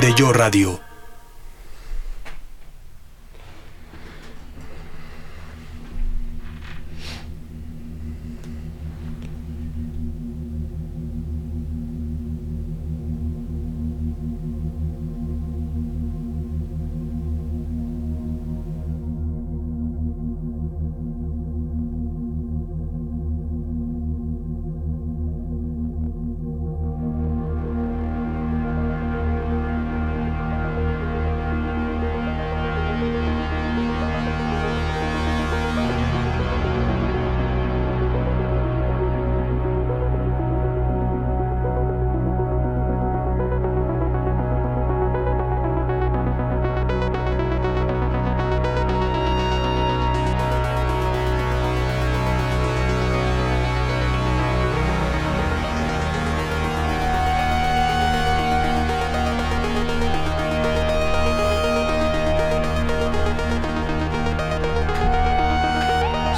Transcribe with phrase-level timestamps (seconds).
[0.00, 0.95] de Yo Radio.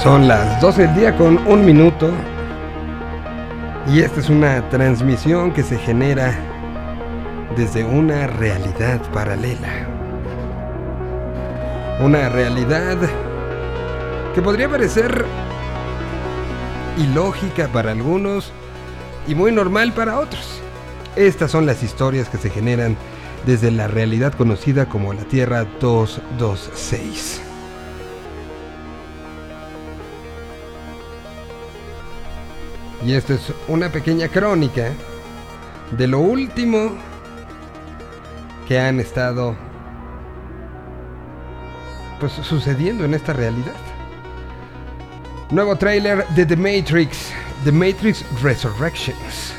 [0.03, 2.09] Son las 12 del día con un minuto
[3.93, 6.39] y esta es una transmisión que se genera
[7.57, 9.89] desde una realidad paralela.
[12.01, 12.97] Una realidad
[14.37, 15.25] que podría parecer
[16.97, 18.53] ilógica para algunos
[19.27, 20.61] y muy normal para otros.
[21.17, 22.97] Estas son las historias que se generan
[23.47, 27.48] desde la realidad conocida como la Tierra 226.
[33.05, 34.93] Y esta es una pequeña crónica
[35.97, 36.93] de lo último
[38.67, 39.57] que han estado
[42.21, 43.75] pues sucediendo en esta realidad.
[45.51, 47.33] Nuevo tráiler de The Matrix,
[47.65, 49.55] The Matrix Resurrections,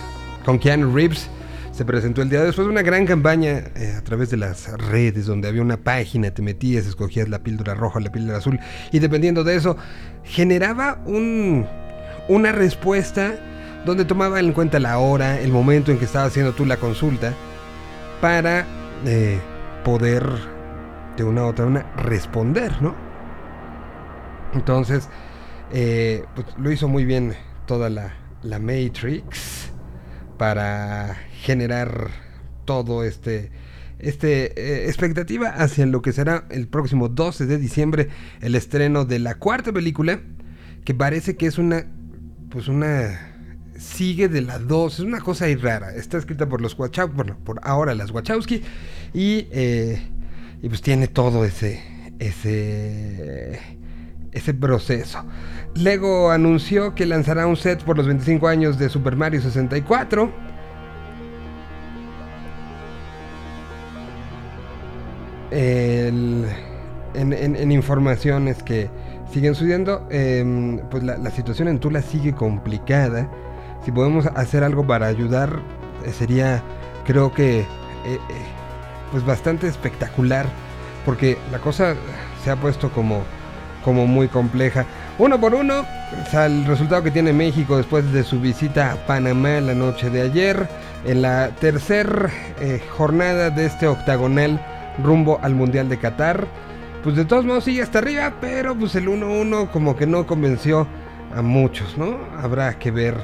[0.46, 1.30] con Keanu Reeves.
[1.72, 5.26] Se presentó el día después de una gran campaña eh, a través de las redes
[5.26, 8.60] donde había una página, te metías, escogías la píldora roja la píldora azul
[8.92, 9.78] y dependiendo de eso
[10.26, 11.66] generaba un,
[12.30, 13.36] una respuesta
[13.86, 17.34] donde tomaba en cuenta la hora, el momento en que estaba haciendo tú la consulta,
[18.22, 18.66] para
[19.06, 19.40] eh,
[19.84, 20.26] poder
[21.18, 22.96] de una u otra manera responder, ¿no?
[24.54, 25.10] Entonces,
[25.72, 27.34] eh, pues, lo hizo muy bien
[27.66, 29.72] toda la, la Matrix
[30.38, 32.10] para generar
[32.66, 33.52] todo este
[34.00, 38.08] este eh, expectativa hacia lo que será el próximo 12 de diciembre
[38.40, 40.22] el estreno de la cuarta película
[40.86, 41.86] que parece que es una
[42.50, 43.30] pues una
[43.78, 45.94] sigue de la 2, es una cosa ahí rara.
[45.96, 48.62] Está escrita por los Wachowski, bueno, por ahora las Wachowski
[49.14, 50.02] y, eh,
[50.62, 51.82] y pues tiene todo ese
[52.20, 53.60] ese
[54.32, 55.24] ese proceso.
[55.76, 60.50] Lego anunció que lanzará un set por los 25 años de Super Mario 64.
[65.52, 66.46] El,
[67.16, 68.90] en, en, en informaciones que
[69.32, 73.30] siguen subiendo, eh, pues la, situación en Tula sigue complicada.
[73.86, 75.60] Si podemos hacer algo para ayudar,
[76.06, 76.62] eh, sería,
[77.06, 77.66] creo que, eh,
[78.06, 78.20] eh,
[79.12, 80.46] pues bastante espectacular,
[81.06, 81.96] porque la cosa
[82.44, 83.24] se ha puesto como,
[83.84, 84.86] como muy compleja.
[85.18, 85.86] Uno por uno,
[86.34, 90.68] el resultado que tiene México después de su visita a Panamá la noche de ayer,
[91.06, 92.30] en la tercera
[92.98, 94.60] jornada de este octagonal
[95.02, 96.48] rumbo al Mundial de Qatar
[97.04, 100.88] pues de todos modos sigue hasta arriba, pero pues el 1-1 como que no convenció
[101.36, 102.18] a muchos, ¿no?
[102.42, 103.16] Habrá que ver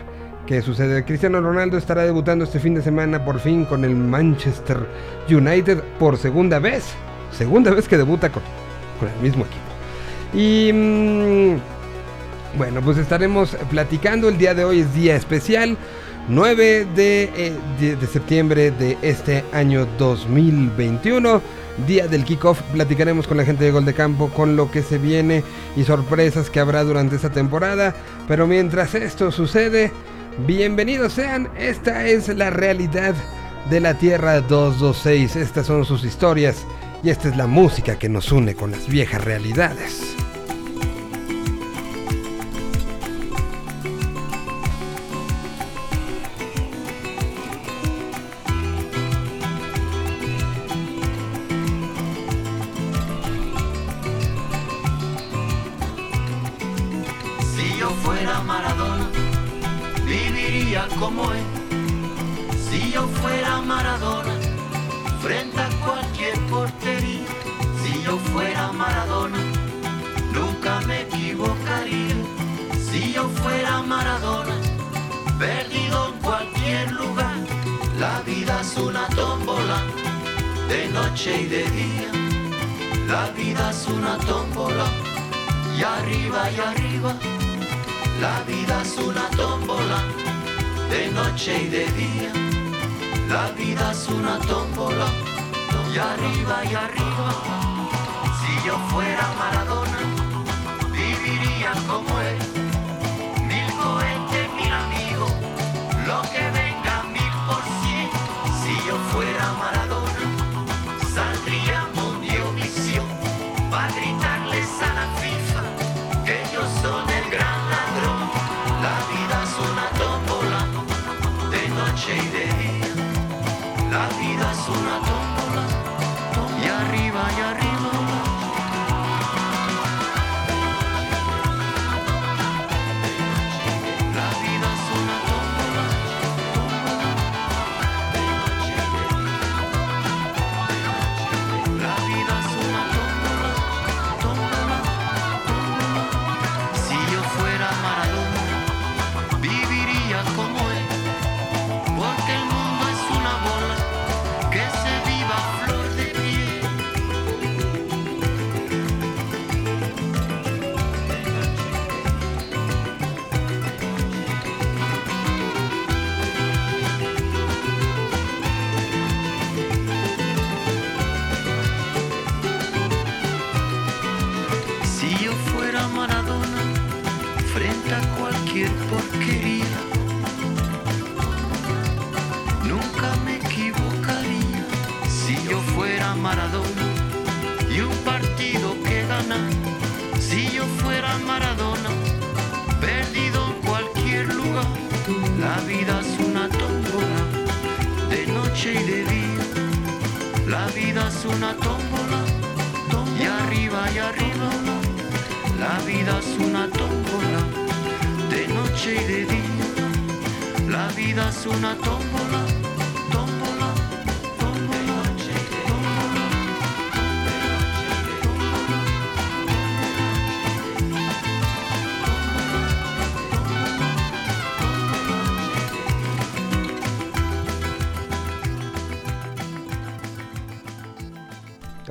[0.45, 1.03] qué sucede.
[1.03, 4.87] Cristiano Ronaldo estará debutando este fin de semana por fin con el Manchester
[5.29, 6.85] United por segunda vez.
[7.31, 8.43] Segunda vez que debuta con,
[9.01, 9.61] el mismo equipo.
[10.33, 11.57] Y mmm,
[12.57, 14.29] bueno, pues estaremos platicando.
[14.29, 15.77] El día de hoy es día especial.
[16.27, 21.39] 9 de, eh, de septiembre de este año 2021
[21.87, 22.61] día del kickoff.
[22.73, 25.43] Platicaremos con la gente de Gol de Campo con lo que se viene
[25.75, 27.95] y sorpresas que habrá durante esta temporada.
[28.27, 29.91] Pero mientras esto sucede,
[30.45, 31.49] bienvenidos sean.
[31.57, 33.15] Esta es la realidad
[33.69, 35.35] de la Tierra 226.
[35.35, 36.65] Estas son sus historias
[37.03, 40.15] y esta es la música que nos une con las viejas realidades.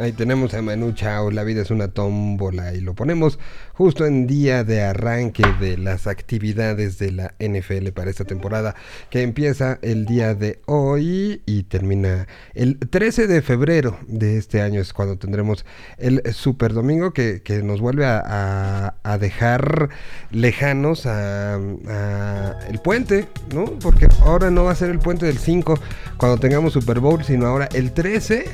[0.05, 3.39] Ahí tenemos a Manu Chao, la vida es una tómbola y lo ponemos
[3.73, 8.75] justo en día de arranque de las actividades de la NFL para esta temporada
[9.09, 14.79] que empieza el día de hoy y termina el 13 de febrero de este año
[14.83, 15.65] es cuando tendremos
[15.97, 19.89] el Super Domingo que, que nos vuelve a, a- dejar
[20.33, 23.65] lejanos a, a el puente, ¿no?
[23.81, 25.79] Porque ahora no va a ser el puente del 5
[26.19, 28.45] cuando tengamos Super Bowl, sino ahora el 13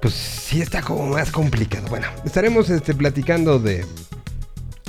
[0.00, 1.88] pues sí está como más complicado.
[1.88, 3.84] Bueno, estaremos este, platicando de,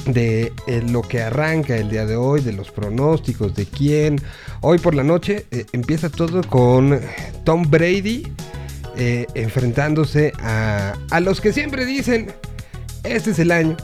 [0.05, 4.21] de eh, lo que arranca el día de hoy, de los pronósticos, de quién.
[4.61, 6.99] Hoy por la noche eh, empieza todo con
[7.43, 8.31] Tom Brady
[8.95, 12.33] eh, enfrentándose a, a los que siempre dicen,
[13.03, 13.75] este es el año,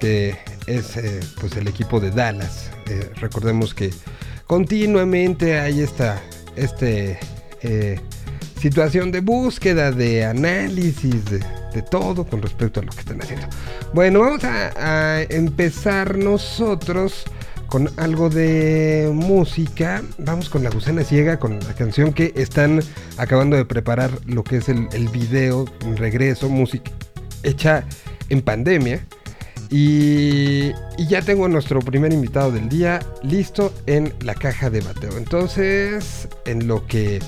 [0.00, 0.36] que
[0.66, 0.98] es
[1.40, 2.70] pues el equipo de Dallas.
[3.16, 3.90] Recordemos que
[4.46, 6.20] continuamente hay esta,
[6.56, 7.18] este...
[8.64, 11.38] situación de búsqueda, de análisis, de,
[11.74, 13.46] de todo con respecto a lo que están haciendo.
[13.92, 17.24] Bueno, vamos a, empezar nosotros
[17.66, 20.02] con algo de música.
[20.16, 22.80] Vamos con La Gusana Ciega, con la canción que están
[23.18, 26.90] acabando de preparar lo que es el, el video, un regreso, música
[27.42, 27.84] hecha
[28.30, 29.04] en pandemia.
[29.68, 35.18] Y, y ya tengo nuestro primer invitado del día listo en la caja de bateo.
[35.18, 37.20] Entonces, en lo que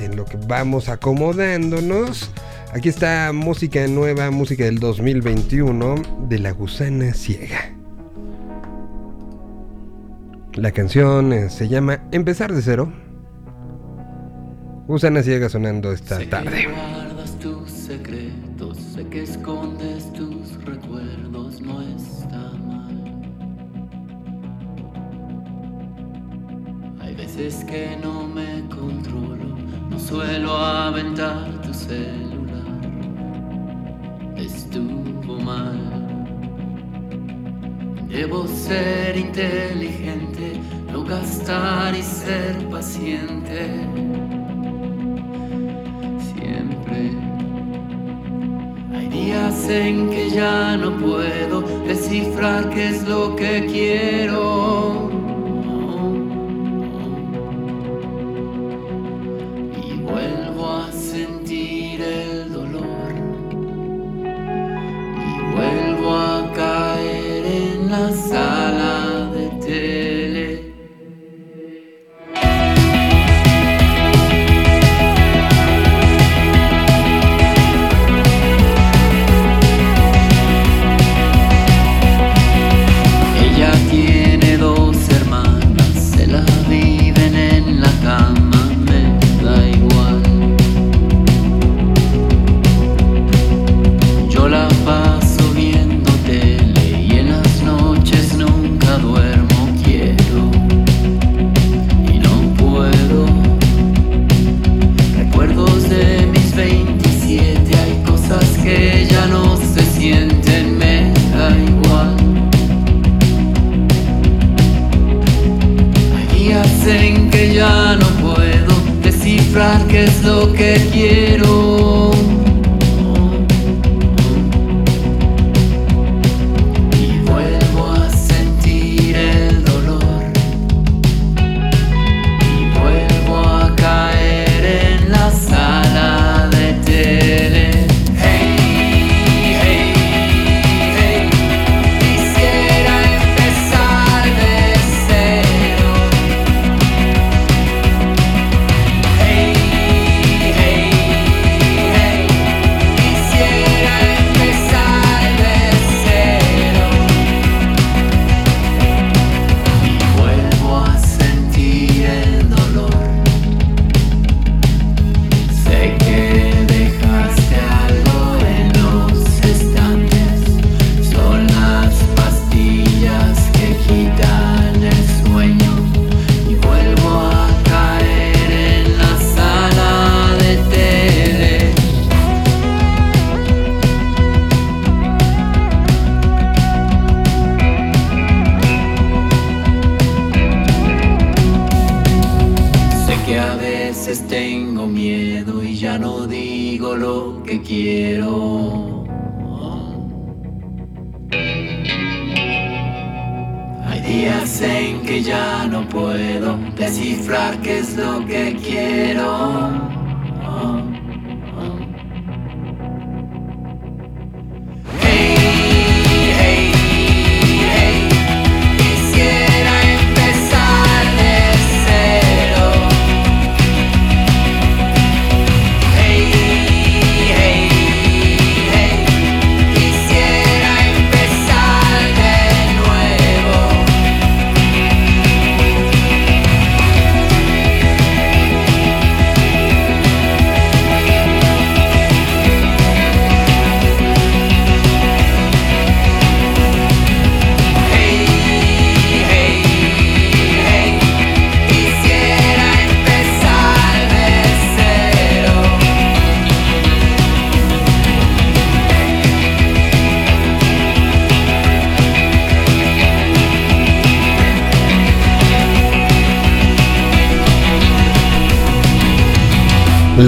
[0.00, 2.30] en lo que vamos acomodándonos.
[2.72, 5.94] Aquí está música nueva, música del 2021
[6.28, 7.74] de La Gusana Ciega.
[10.54, 12.92] La canción eh, se llama Empezar de cero.
[14.86, 16.50] Gusana Ciega sonando esta sé tarde.
[16.50, 23.20] que guardas tus secretos, sé que escondes tus recuerdos, no está mal.
[27.00, 29.39] Hay veces que no me controlo,
[30.00, 32.80] suelo aventar tu celular.
[34.36, 35.78] Estuvo mal.
[38.08, 40.60] Debo ser inteligente,
[40.92, 43.86] no gastar y ser paciente
[46.32, 47.12] siempre.
[48.92, 55.19] Hay días en que ya no puedo descifrar qué es lo que quiero.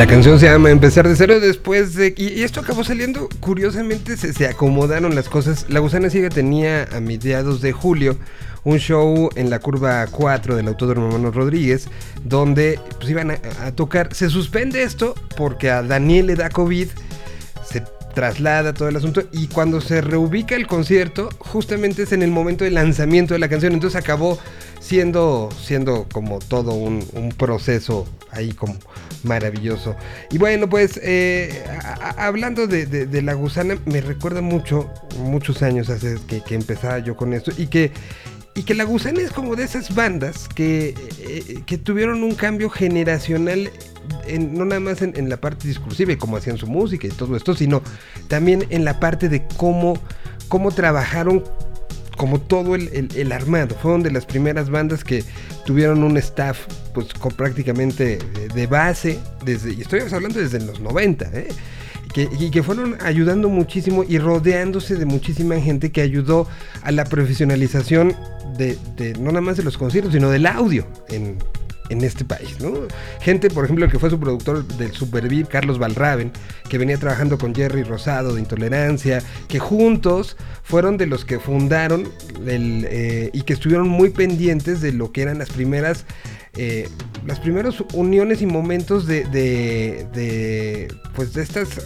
[0.02, 2.12] La canción se llama Empezar de cero después de...
[2.16, 5.66] Y, esto acabó saliendo, curiosamente se, acomodaron las cosas.
[5.68, 8.18] La Gusana Ciega tenía a mediados de julio
[8.64, 11.86] un show en la curva 4 del Autódromo Hermano Rodríguez,
[12.24, 14.12] donde pues, iban a, a, tocar.
[14.12, 16.88] Se suspende esto porque a Daniel le da COVID,
[17.64, 22.32] se traslada todo el asunto y cuando se reubica el concierto, justamente es en el
[22.32, 24.40] momento del lanzamiento de la canción, entonces acabó
[24.82, 27.02] siendo, siendo como todo un,
[27.38, 28.74] proceso ahí como
[29.22, 29.96] maravilloso.
[30.30, 31.64] Y bueno, pues eh,
[32.18, 37.52] hablando de, la gusana, me recuerda mucho, muchos años hace que, empezaba yo con esto
[37.56, 37.92] y que
[38.54, 42.68] y que La Gusana es como de esas bandas que, eh, que tuvieron un cambio
[42.68, 43.70] generacional,
[44.38, 47.54] no nada más en, la parte discursiva y cómo hacían su música y todo esto,
[47.54, 47.80] sino
[48.28, 49.98] también en la parte de cómo,
[50.48, 51.44] cómo trabajaron
[52.16, 53.74] como todo el, armado.
[53.80, 55.24] Fueron de las primeras bandas que
[55.64, 58.18] tuvieron un staff pues con prácticamente
[58.54, 61.48] de, base, desde, y estoy hablando desde los 90, ¿eh?
[62.14, 66.46] y que fueron ayudando muchísimo y rodeándose de muchísima gente que ayudó
[66.82, 68.14] a la profesionalización
[68.56, 68.76] de,
[69.18, 71.38] no nada más de los conciertos, sino del audio en,
[71.88, 72.72] en este país, ¿no?
[73.20, 76.32] Gente, por ejemplo, el que fue su productor del Superviv, Carlos Valraven,
[76.68, 80.36] que venía trabajando con Jerry Rosado de Intolerancia, que juntos
[80.72, 82.08] fueron de los que fundaron
[82.46, 86.06] eh, y que estuvieron muy pendientes de lo que eran las primeras
[86.58, 86.86] eh,
[87.24, 91.80] las primeras uniones y momentos de, de, pues de estas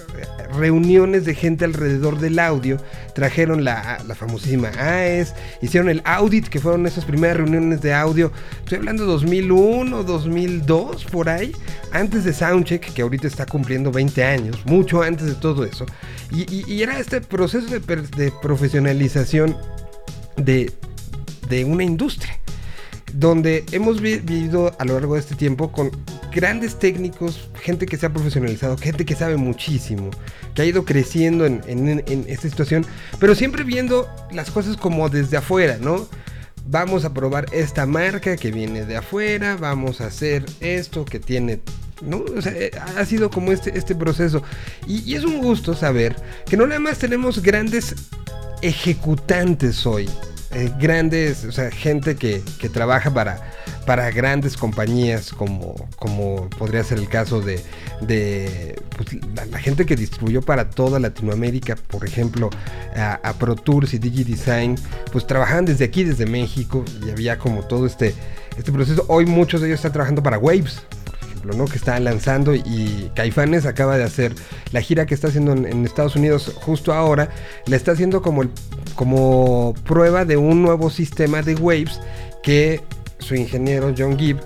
[0.56, 2.78] reuniones de gente alrededor del audio.
[3.14, 8.32] Trajeron la, la famosísima AES, hicieron el Audit, que fueron esas primeras reuniones de audio.
[8.58, 11.52] Estoy hablando 2001, 2002, por ahí,
[11.92, 15.86] antes de Soundcheck, que ahorita está cumpliendo 20 años, mucho antes de todo eso.
[16.32, 18.32] Y, era este proceso de, de
[20.36, 20.72] de,
[21.48, 22.38] de una industria
[23.12, 25.90] donde hemos vivido a lo largo de este tiempo con
[26.32, 30.10] grandes técnicos, gente que se ha profesionalizado, gente que sabe muchísimo,
[30.54, 32.84] que ha ido creciendo en, esta situación,
[33.18, 36.06] pero siempre viendo las cosas como desde afuera, ¿no?
[36.68, 41.60] Vamos a probar esta marca que viene de afuera, vamos a hacer esto que tiene
[42.02, 42.22] ¿no?
[42.44, 44.42] Eh, ha sido como este, este proceso.
[44.86, 46.14] Y, y, es un gusto saber
[46.44, 47.94] que no nada más tenemos grandes
[48.62, 50.08] ejecutantes hoy,
[50.52, 53.52] eh, grandes, o sea, gente que, trabaja para,
[53.84, 57.62] para grandes compañías como, como podría ser el caso de,
[58.00, 59.18] de pues,
[59.50, 62.50] la, gente que distribuyó para toda Latinoamérica, por ejemplo,
[62.96, 64.76] a, Pro Tours y DigiDesign,
[65.12, 68.14] pues trabajaban desde aquí, desde México, y había como todo este,
[68.58, 69.04] este proceso.
[69.08, 70.82] Hoy muchos de ellos están trabajando para Waves,
[71.66, 74.34] que está lanzando y Caifanes acaba de hacer
[74.72, 77.30] la gira que está haciendo en, Estados Unidos justo ahora,
[77.66, 78.44] la está haciendo como,
[78.94, 82.00] como prueba de un nuevo sistema de Waves
[82.42, 82.82] que
[83.18, 84.40] su ingeniero John Gibb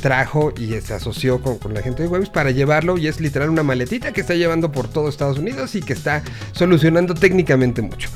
[0.00, 3.62] trajo y se asoció con, la gente de Waves para llevarlo y es literal una
[3.62, 6.22] maletita que está llevando por todo Estados Unidos y que está
[6.52, 8.08] solucionando técnicamente mucho.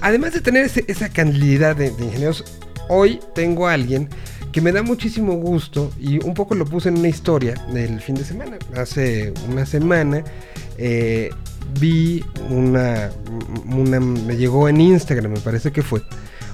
[0.00, 2.44] Además de tener esa cantidad de, de ingenieros,
[2.88, 4.08] hoy tengo a alguien
[4.56, 8.14] que me da muchísimo gusto y un poco lo puse en una historia del fin
[8.14, 8.56] de semana.
[8.74, 10.24] Hace una semana
[10.78, 11.28] eh,
[11.78, 13.10] vi una,
[13.66, 16.00] me llegó en Instagram, me parece que fue,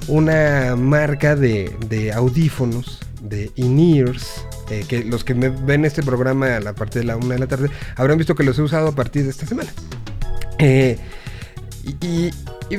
[0.09, 4.47] una marca de, audífonos de in-ears.
[4.69, 7.39] Eh, que los que me ven este programa a la parte de la una de
[7.39, 9.71] la tarde habrán visto que los he usado a partir de esta semana.
[10.59, 10.99] Eh,
[12.01, 12.33] y,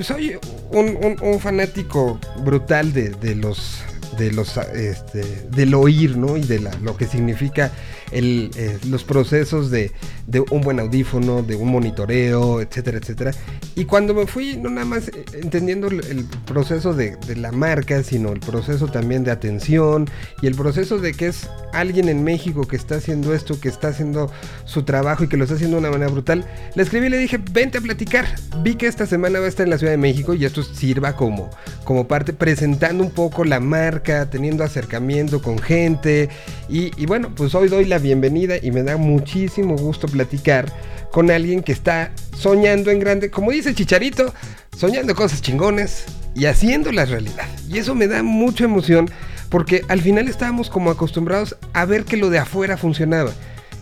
[0.03, 0.38] soy
[0.70, 3.86] un, fanático brutal de los
[4.17, 6.37] de los este, del oír, ¿no?
[6.37, 7.71] Y de lo que significa
[8.13, 9.91] el, eh, los procesos de,
[10.27, 13.31] de, un buen audífono, de un monitoreo, etcétera, etcétera.
[13.75, 18.03] Y cuando me fui, no nada más eh, entendiendo el, proceso de, de, la marca,
[18.03, 20.09] sino el proceso también de atención
[20.41, 23.89] y el proceso de que es alguien en México que está haciendo esto, que está
[23.89, 24.31] haciendo
[24.65, 26.45] su trabajo y que lo está haciendo de una manera brutal,
[26.75, 28.35] le escribí y le dije, vente a platicar.
[28.61, 31.15] Vi que esta semana va a estar en la Ciudad de México y esto sirva
[31.15, 31.49] como,
[31.83, 36.29] como parte, presentando un poco la marca, teniendo acercamiento con gente.
[36.69, 40.72] Y, y bueno, pues hoy doy la bienvenida y me da muchísimo gusto platicar
[41.11, 44.31] con alguien que está soñando en grande, como dice Chicharito,
[44.77, 46.03] soñando cosas chingones
[46.35, 47.48] y haciéndolas realidad.
[47.70, 49.09] Y eso me da mucha emoción
[49.50, 53.31] porque al final estábamos como acostumbrados a ver que lo de afuera funcionaba.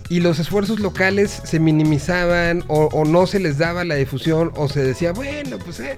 [0.08, 4.84] Y los esfuerzos locales se minimizaban o, no se les daba la difusión o se
[4.84, 5.98] decía, bueno, pues eh,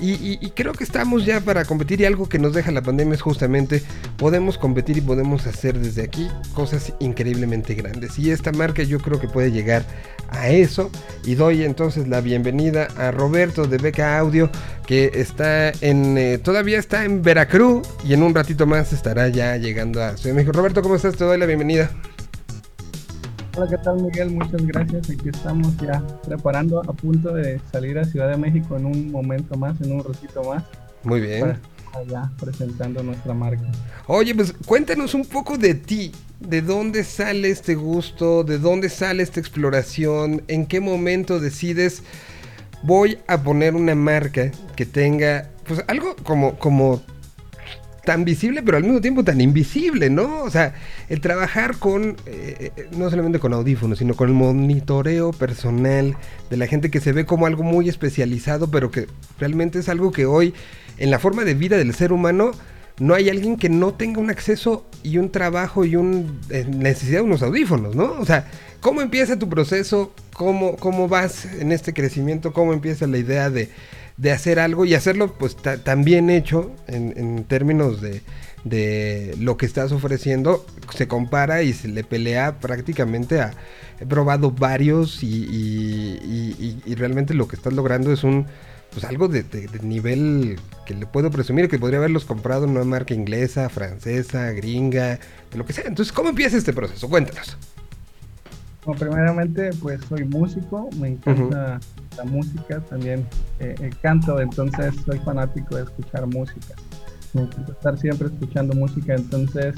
[0.00, 3.22] y, creo que estamos ya para competir y algo que nos deja la pandemia es
[3.22, 3.82] justamente
[4.16, 8.18] podemos competir y podemos hacer desde aquí cosas increíblemente grandes.
[8.18, 9.84] Y esta marca yo creo que puede llegar
[10.30, 10.90] a eso.
[11.24, 14.50] Y doy entonces la bienvenida a Roberto de Beca Audio
[14.86, 19.56] que está en, eh, todavía está en Veracruz y en un ratito más estará ya
[19.56, 20.52] llegando a Ciudad de México.
[20.52, 21.16] Roberto, ¿cómo estás?
[21.16, 21.90] Te doy la bienvenida.
[23.56, 24.30] Hola, ¿qué tal Miguel?
[24.30, 25.10] Muchas gracias.
[25.10, 29.56] Aquí estamos ya preparando a punto de salir a Ciudad de México en un momento
[29.56, 30.62] más, en un ratito más.
[31.02, 31.58] Muy bien.
[31.92, 33.64] Allá presentando nuestra marca.
[34.06, 36.12] Oye, pues cuéntanos un poco de ti.
[36.38, 38.44] ¿De dónde sale este gusto?
[38.44, 40.42] ¿De dónde sale esta exploración?
[40.46, 42.04] ¿En qué momento decides
[42.82, 47.02] voy a poner una marca que tenga pues algo como como
[48.10, 50.42] tan visible, pero al mismo tiempo tan invisible, ¿no?
[50.42, 50.74] O sea,
[51.08, 56.16] el trabajar con, eh, eh, no solamente con audífonos, sino con el monitoreo personal
[56.50, 59.06] de la gente que se ve como algo muy especializado, pero que
[59.38, 60.54] realmente es algo que hoy,
[60.98, 62.50] en la forma de vida del ser humano,
[62.98, 67.20] no hay alguien que no tenga un acceso y un trabajo y una eh, necesidad
[67.20, 68.14] de unos audífonos, ¿no?
[68.18, 68.48] O sea,
[68.80, 70.12] ¿cómo empieza tu proceso?
[70.32, 72.52] ¿Cómo, cómo vas en este crecimiento?
[72.52, 73.70] ¿Cómo empieza la idea de
[74.20, 78.20] de hacer algo y hacerlo pues también hecho en, términos de,
[78.64, 83.54] de, lo que estás ofreciendo se compara y se le pelea prácticamente a
[83.98, 88.46] he probado varios y, realmente lo que estás logrando es un
[88.92, 89.44] pues algo de,
[89.82, 95.20] nivel que le puedo presumir que podría haberlos comprado en una marca inglesa, francesa, gringa,
[95.52, 95.84] de lo que sea.
[95.86, 97.08] Entonces, ¿cómo empieza este proceso?
[97.08, 97.56] Cuéntanos.
[98.84, 101.78] Bueno, primeramente, pues soy músico, me encanta
[102.16, 103.26] la música, también
[103.58, 106.74] eh, eh, canto, entonces soy fanático de escuchar música.
[107.32, 109.74] Me encanta estar siempre escuchando música, entonces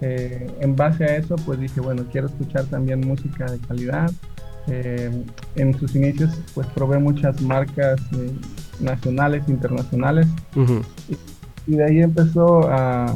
[0.00, 4.10] eh, en base a eso pues dije, bueno, quiero escuchar también música de calidad.
[4.68, 8.00] en sus inicios pues probé muchas marcas
[8.80, 10.28] nacionales, internacionales
[11.66, 13.14] y, de ahí empezó a,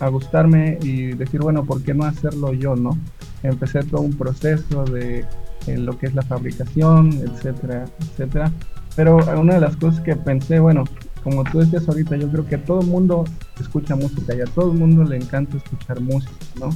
[0.00, 2.98] a gustarme y decir, bueno, ¿por qué no hacerlo yo, no?
[3.42, 5.24] Empecé todo un proceso de
[5.66, 8.52] en lo que es la fabricación, etcétera, etcétera.
[8.94, 10.84] Pero una de las cosas que pensé, bueno,
[11.22, 13.24] como tú decías ahorita, yo creo que todo el mundo
[13.60, 16.70] escucha música y a todo el mundo le encanta escuchar música, ¿no?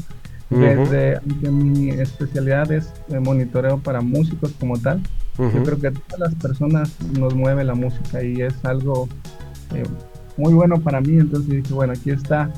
[0.50, 5.00] Desde, aunque mi especialidad es monitoreo para músicos como tal,
[5.38, 9.08] yo creo que a todas las personas nos mueve la música y es algo
[9.74, 9.84] eh,
[10.36, 12.50] muy bueno para mí, entonces dije, bueno, aquí está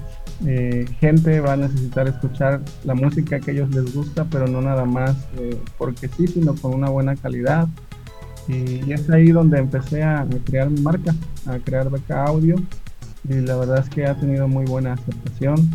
[0.46, 4.60] eh, gente va a necesitar escuchar la música que a ellos les gusta, pero no
[4.60, 7.68] nada más eh, porque sí, sino con una buena calidad.
[8.48, 11.14] Y, es ahí donde empecé a, crear mi marca,
[11.46, 12.56] a crear Beca Audio.
[13.28, 15.70] Y la verdad es que ha tenido muy buena aceptación.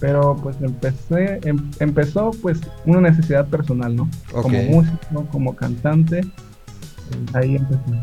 [0.00, 4.08] Pero pues empecé, em, empezó pues una necesidad personal, ¿no?
[4.30, 6.20] Como músico, como cantante.
[7.32, 8.00] ahí empecé.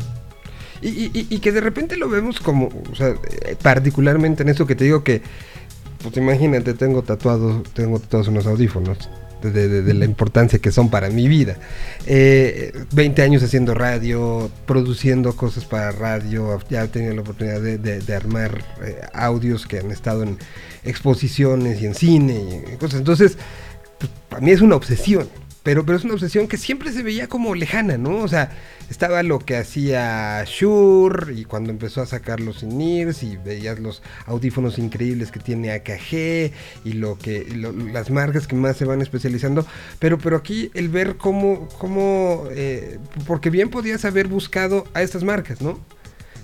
[0.82, 3.14] Y, y, que de repente lo vemos como, o sea,
[3.62, 5.22] particularmente en eso que te digo que
[6.02, 8.98] pues imagínate, tengo tatuados, tengo tatuados unos audífonos.
[9.42, 11.56] De, la importancia que son para mi vida.
[12.06, 18.14] 20 eh, años haciendo radio, produciendo cosas para radio, ya he tenido la oportunidad de,
[18.14, 20.38] armar eh, audios que han estado en
[20.82, 22.98] exposiciones y en cine y cosas.
[22.98, 23.38] Entonces,
[24.00, 25.28] pues, para mí es una obsesión.
[25.66, 28.18] Pero, pero es una obsesión que siempre se veía como lejana, ¿no?
[28.18, 28.52] O sea,
[28.88, 34.00] estaba lo que hacía Shure y cuando empezó a sacar los in y veías los
[34.26, 36.52] audífonos increíbles que tiene AKG
[36.84, 37.48] y lo que
[37.92, 39.66] las marcas que más se van especializando.
[39.98, 45.24] Pero, pero aquí el ver cómo, cómo eh, porque bien podías haber buscado a estas
[45.24, 45.80] marcas, ¿no?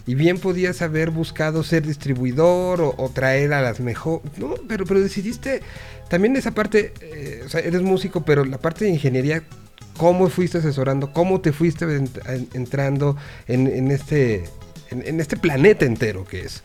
[0.06, 4.54] Y bien podías haber buscado ser distribuidor o, traer a las mejores, ¿no?
[4.68, 5.62] Pero, pero decidiste
[6.08, 9.44] también esa parte, eh, o sea, eres músico, pero la parte de ingeniería,
[9.96, 11.12] ¿cómo fuiste asesorando?
[11.12, 11.86] ¿Cómo te fuiste
[12.52, 14.44] entrando en, este,
[14.90, 16.62] en, este planeta entero que es?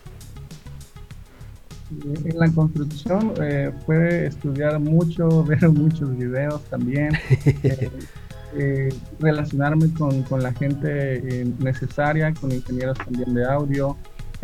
[2.26, 7.14] En la construcción eh, fue estudiar mucho, ver muchos videos también,
[7.46, 7.90] eh,
[8.56, 13.98] eh, relacionarme con, con, la gente necesaria, con ingenieros también de audio,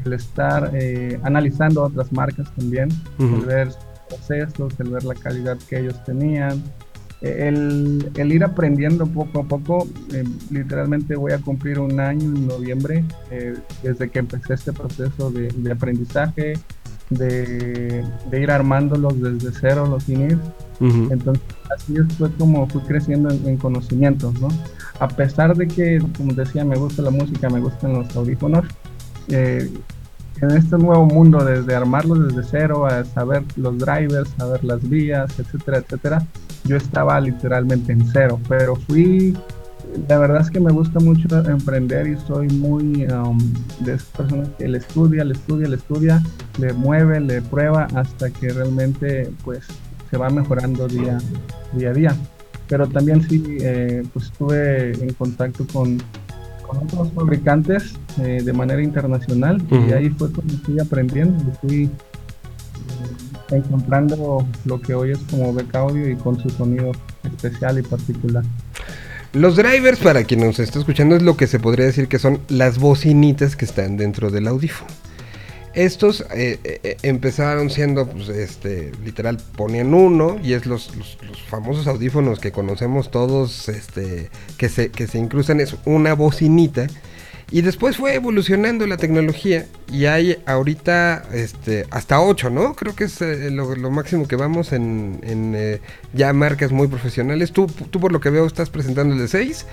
[0.04, 0.72] el estar
[1.24, 2.90] analizando otras marcas también,
[3.20, 3.70] el ver
[4.10, 6.64] procesos, el ver la calidad que ellos tenían,
[7.22, 9.88] el, el, ir aprendiendo poco a poco,
[10.50, 13.06] literalmente voy a cumplir un año en noviembre
[13.84, 16.54] desde que empecé este proceso de, de aprendizaje,
[17.10, 20.38] de, ir armándolos desde cero los INIR.
[20.80, 24.50] Entonces, así fue como fui creciendo en, conocimientos, ¿no?
[25.00, 28.66] A pesar de que, como decía, me gusta la música, me gustan los audífonos,
[29.30, 29.72] eh,
[30.42, 35.40] en este nuevo mundo, desde armarlos desde cero, a saber los drivers, saber las vías,
[35.40, 36.28] etcétera, etcétera,
[36.66, 39.38] yo estaba literalmente en cero, pero fui
[40.08, 43.38] la verdad es que me gusta mucho emprender y soy muy um,
[43.80, 46.24] de esas personas que le estudia, le estudia, le estudia,
[46.60, 49.66] le mueve, le prueba hasta que realmente pues
[50.10, 51.18] se va mejorando día,
[51.74, 52.16] día a día.
[52.68, 56.02] Pero también sí, eh, pues estuve en contacto con,
[56.68, 61.88] otros fabricantes eh, de manera internacional y ahí fue cuando fui aprendiendo fui
[63.52, 66.92] encontrando lo que hoy es como Beca Audio y con su sonido
[67.24, 68.44] especial y particular.
[69.34, 72.40] Los drivers, para quien nos está escuchando, es lo que se podría decir que son
[72.50, 74.92] las bocinitas que están dentro del audífono.
[75.74, 80.92] Estos eh, eh, eh, empezaron siendo, pues, este, literal, ponían uno y es los,
[81.50, 86.86] famosos audífonos que conocemos todos, este, que se, que se incrustan, es una bocinita
[87.54, 92.74] y después fue evolucionando la tecnología y hay ahorita este, hasta 8, ¿no?
[92.74, 95.80] Creo que es eh, lo, máximo que vamos en, eh,
[96.14, 97.52] ya marcas muy profesionales.
[97.52, 99.68] Tú, tú por lo que veo estás presentando el de 6,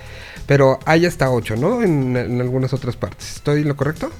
[0.45, 1.81] pero hay hasta 8, ¿no?
[1.81, 3.37] En, algunas otras partes.
[3.37, 4.11] ¿Estoy lo correcto?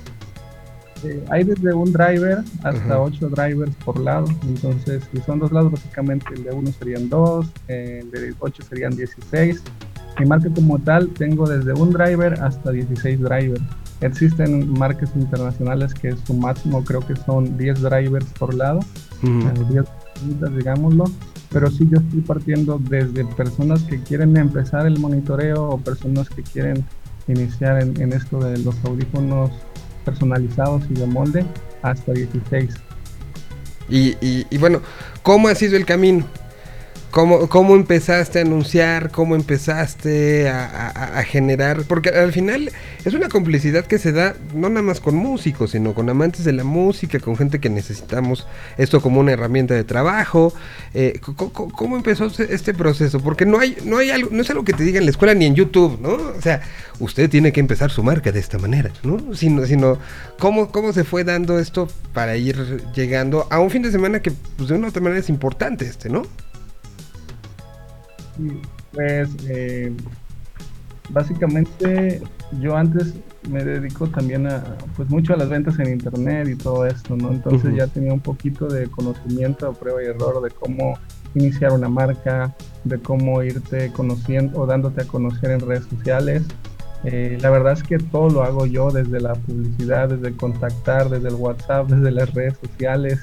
[1.03, 4.25] Eh, hay desde un driver hasta 8 drivers por lado.
[4.41, 8.95] Entonces, si son dos lados, básicamente el de uno serían 2, el de 8 serían
[8.95, 9.61] 16
[10.19, 13.61] mi marca como tal tengo desde un driver hasta 16 drivers.
[14.01, 18.79] Existen marcas internacionales que su máximo creo que son 10 drivers por lado,
[19.21, 19.85] 10
[20.55, 21.05] digámoslo,
[21.51, 26.43] pero sí yo estoy partiendo desde personas que quieren empezar el monitoreo o personas que
[26.43, 26.85] quieren
[27.27, 29.51] iniciar en, esto de los audífonos
[30.05, 31.45] personalizados y de molde
[31.81, 32.73] hasta 16.
[33.89, 34.81] Y, y, bueno,
[35.21, 36.25] ¿cómo ha sido el camino?
[37.11, 39.11] ¿Cómo, ¿Cómo, empezaste a anunciar?
[39.11, 41.83] ¿Cómo empezaste a, generar?
[41.83, 42.71] Porque al final
[43.03, 46.53] es una complicidad que se da no nada más con músicos, sino con amantes de
[46.53, 48.47] la música, con gente que necesitamos
[48.77, 50.53] esto como una herramienta de trabajo.
[50.93, 53.19] Eh, ¿cómo, empezó este proceso?
[53.19, 55.33] Porque no hay, no hay algo, no es algo que te diga en la escuela
[55.33, 56.13] ni en YouTube, ¿no?
[56.13, 56.61] O sea,
[56.99, 59.35] usted tiene que empezar su marca de esta manera, ¿no?
[59.35, 59.97] Sino, sino
[60.39, 64.31] ¿cómo, cómo se fue dando esto para ir llegando a un fin de semana que
[64.55, 66.23] pues, de una u otra manera es importante este, ¿no?
[68.93, 69.93] Pues eh,
[71.09, 72.21] básicamente
[72.59, 73.13] yo antes
[73.49, 74.63] me dedico también a,
[74.95, 77.31] pues mucho a las ventas en internet y todo esto, ¿no?
[77.31, 80.97] Entonces ya tenía un poquito de conocimiento, prueba y error de cómo
[81.33, 86.43] iniciar una marca, de cómo irte conociendo o dándote a conocer en redes sociales.
[87.03, 91.29] Eh, la verdad es que todo lo hago yo desde la publicidad, desde contactar, desde
[91.29, 93.21] el WhatsApp, desde las redes sociales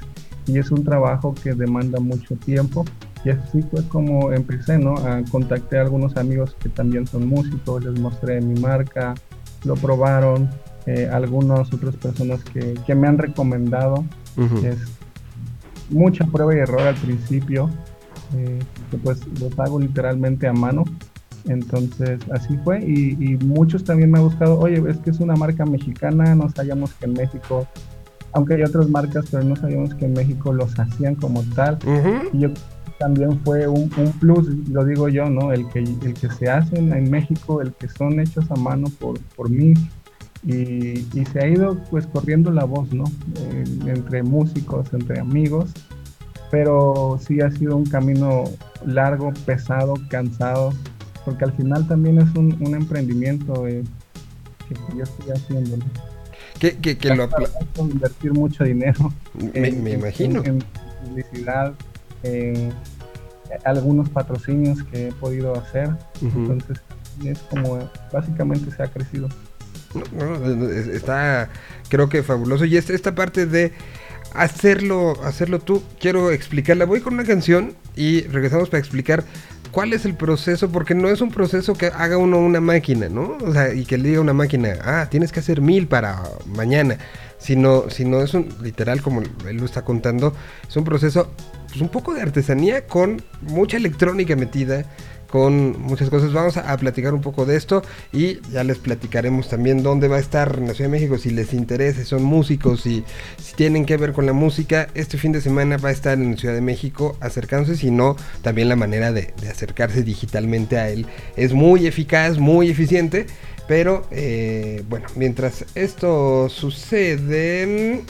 [0.49, 2.85] y es un trabajo que demanda mucho tiempo
[3.25, 4.95] y así fue como empecé, ¿no?
[4.95, 9.15] A contacté a algunos amigos que también son músicos, les mostré mi marca,
[9.65, 10.49] lo probaron,
[10.87, 14.05] eh, algunas otras personas que, que, me han recomendado.
[14.65, 14.79] es
[15.91, 17.71] mucha prueba y error al principio,
[18.37, 18.59] eh,
[18.91, 20.85] que pues los hago literalmente a mano.
[21.47, 25.35] Entonces así fue y, y, muchos también me ha buscado, oye, es que es una
[25.35, 27.67] marca mexicana, no sabíamos que en México,
[28.33, 31.79] aunque hay otras marcas, pero no sabíamos que en México los hacían como tal.
[32.33, 32.51] Y yo
[32.99, 33.89] también fue un,
[34.21, 35.53] plus, lo digo yo, ¿no?
[35.53, 39.19] El que, el que se hacen en México, el que son hechos a mano por,
[39.37, 39.75] por mí.
[40.45, 43.05] Y, y se ha ido pues corriendo la voz, ¿no?
[43.37, 45.71] Eh, entre músicos, entre amigos.
[46.51, 48.45] Pero sí ha sido un camino
[48.87, 50.73] largo, pesado, cansado,
[51.25, 53.85] porque al final también es un, un emprendimiento eh,
[54.69, 55.77] que yo estoy haciendo.
[56.59, 57.29] Que, que, que lo
[57.79, 59.13] invertir mucho dinero.
[59.55, 60.43] Me, me imagino.
[60.45, 60.65] En,
[61.09, 61.75] publicidad,
[62.23, 62.73] en
[63.65, 65.91] algunos patrocinios que he podido hacer.
[66.23, 66.81] Entonces,
[67.25, 69.29] es como básicamente se ha crecido.
[70.95, 71.49] está,
[71.89, 72.65] creo que fabuloso.
[72.65, 73.73] Y esta, esta parte de
[74.35, 76.85] hacerlo, hacerlo tú, quiero explicarla.
[76.85, 79.25] Voy con una canción y regresamos para explicar
[79.71, 83.37] cuál es el proceso, porque no es un proceso que haga uno una máquina, ¿no?
[83.45, 86.23] O sea, y que le diga a una máquina, ah, tienes que hacer mil para
[86.47, 86.99] mañana.
[87.39, 90.33] Sino, sino es un, literal, como él lo está contando,
[90.69, 91.31] es un proceso,
[91.69, 94.85] pues un poco de artesanía con mucha electrónica metida,
[95.31, 96.33] con muchas cosas.
[96.33, 100.21] Vamos a, platicar un poco de esto y ya les platicaremos también dónde va a
[100.21, 103.05] estar en la Ciudad de México, si les interesa, si son músicos, y
[103.41, 104.89] si tienen que ver con la música.
[104.95, 108.17] Este fin de semana va a estar en la Ciudad de México acercándose, si no,
[108.43, 113.27] también la manera de, acercarse digitalmente a él es muy eficaz, muy eficiente.
[113.69, 118.03] Pero eh, bueno, mientras esto sucede...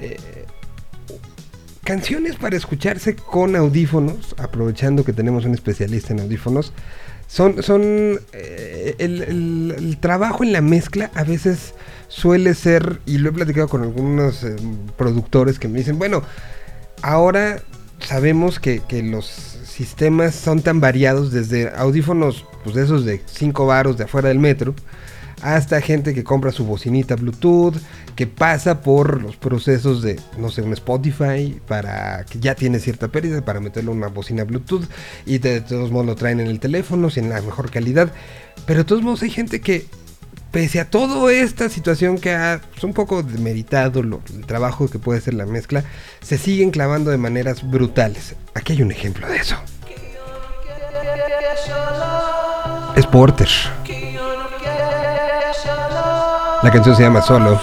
[0.00, 0.16] Eh,
[1.84, 6.74] canciones para escucharse con audífonos, aprovechando que tenemos un especialista en audífonos,
[7.26, 11.74] son, son eh, el, trabajo en la mezcla a veces
[12.08, 14.44] suele ser, y lo he platicado con algunos
[14.98, 16.22] productores que me dicen, bueno,
[17.00, 17.62] ahora
[18.00, 23.64] sabemos que, que, los sistemas son tan variados desde audífonos, pues de esos de 5
[23.64, 24.74] baros de afuera del metro,
[25.40, 27.76] hasta gente que compra su bocinita Bluetooth,
[28.16, 33.06] que pasa por los procesos de, no sé, un Spotify, para que ya tiene cierta
[33.06, 34.82] pérdida, para meterle una bocina Bluetooth,
[35.26, 38.12] y de, todos modos lo traen en el teléfono, sin la mejor calidad.
[38.66, 39.86] Pero de todos modos hay gente que,
[40.50, 44.98] pese a toda esta situación que ha pues, un poco demeritado lo, el trabajo que
[44.98, 45.84] puede ser la mezcla,
[46.20, 48.34] se siguen clavando de maneras brutales.
[48.54, 49.56] Aquí hay un ejemplo de eso.
[52.96, 53.48] Es Porter.
[56.62, 57.60] La canción se llama Solo.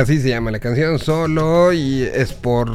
[0.00, 2.70] Así se llama la canción, solo y es por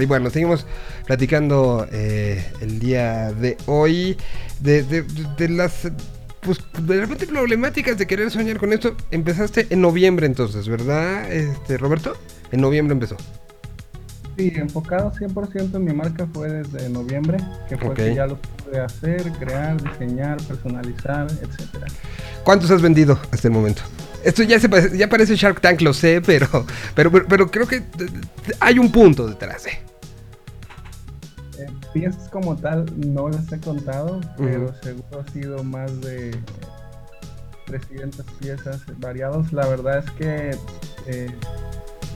[0.00, 0.66] Y bueno, seguimos
[1.06, 4.16] platicando eh, el día de hoy
[4.58, 5.04] de,
[5.48, 5.92] las
[6.40, 8.96] pues de repente problemáticas de querer soñar con esto.
[9.12, 12.16] Empezaste en noviembre entonces, ¿verdad, este, Roberto?
[12.50, 13.16] En noviembre empezó.
[14.36, 18.80] Sí, enfocado 100% en mi marca fue desde noviembre, que fue que ya lo pude
[18.80, 21.86] hacer, crear, diseñar, personalizar, etcétera.
[22.42, 23.82] ¿Cuántos has vendido hasta el momento?
[24.24, 27.82] Esto ya, se parece, ya parece Shark Tank, lo sé, pero, pero, pero, creo que
[28.60, 29.66] hay un punto detrás.
[29.66, 29.80] ¿eh?
[31.92, 36.36] piezas como tal no las he contado, pero seguro ha sido más de
[37.66, 39.52] 300 piezas variados.
[39.52, 40.50] La verdad es que
[41.06, 41.30] eh,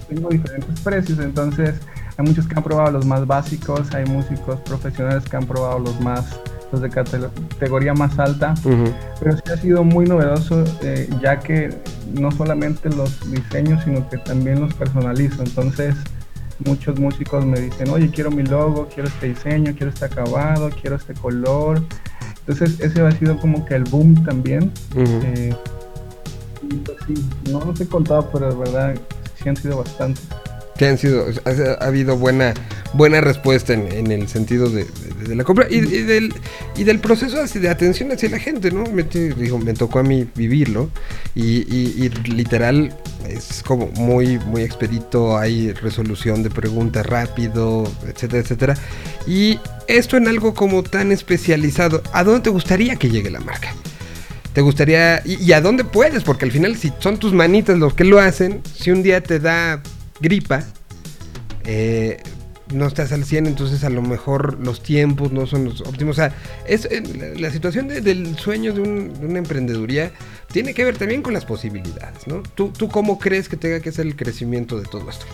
[0.09, 1.75] tengo diferentes precios, entonces
[2.17, 6.01] hay muchos que han probado los más básicos, hay músicos profesionales que han probado los
[6.01, 6.41] más
[6.75, 8.55] los de categoría más alta,
[9.21, 11.71] pero sí ha sido muy novedoso eh, ya que
[12.13, 15.43] no solamente los diseños, sino que también los personalizo.
[15.43, 15.95] Entonces,
[16.65, 20.97] muchos músicos me dicen, oye, quiero mi logo, quiero este diseño, quiero este acabado, quiero
[20.97, 21.81] este color.
[22.41, 24.73] Entonces, ese ha sido como que el boom también.
[24.97, 25.55] Eh,
[26.63, 27.15] y pues sí,
[27.51, 28.95] no los he contado, pero de verdad
[29.37, 30.27] sí han sido bastantes
[30.77, 32.55] que han sido, ha, habido buena,
[32.95, 34.87] buena respuesta en, el sentido de,
[35.29, 36.35] la compra y, del,
[36.77, 38.85] y del proceso de atención hacia la gente, ¿no?
[38.85, 40.91] Me, me tocó a mí vivirlo
[41.35, 42.95] y, literal
[43.29, 48.75] es como muy, muy expedito, hay resolución de preguntas rápido, etcétera, etcétera.
[49.27, 53.75] Y esto en algo como tan especializado, ¿a dónde te gustaría que llegue la marca?
[54.53, 56.23] ¿Te gustaría, y, y a dónde puedes?
[56.23, 59.41] Porque al final si son tus manitas los que lo hacen, si un día te
[59.41, 59.83] da
[60.21, 60.65] gripa,
[61.65, 62.23] eh,
[62.73, 66.19] no estás al 100, entonces a lo mejor los tiempos no son los óptimos.
[66.19, 66.35] O sea,
[66.67, 70.13] es, eh, la situación del sueño de, una emprendeduría
[70.53, 72.43] tiene que ver también con las posibilidades, ¿no?
[72.55, 75.27] ¿Tú, ¿Tú cómo crees que tenga que ser el crecimiento de todo esto?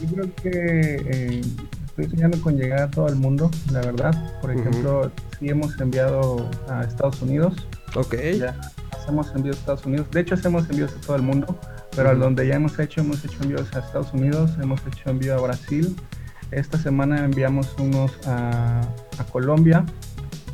[0.00, 1.40] Yo creo que eh,
[1.86, 4.40] estoy soñando con llegar a todo el mundo, la verdad.
[4.40, 7.54] Por ejemplo, si hemos enviado a Estados Unidos.
[7.94, 8.14] Ok.
[8.38, 8.58] Ya
[8.92, 10.06] hacemos envíos a Estados Unidos.
[10.10, 11.58] De hecho, hacemos envíos a todo el mundo
[11.94, 15.34] pero al donde ya hemos hecho, hemos hecho envíos a Estados Unidos, hemos hecho envío
[15.34, 15.96] a Brasil.
[16.50, 18.82] Esta semana enviamos unos a,
[19.30, 19.84] Colombia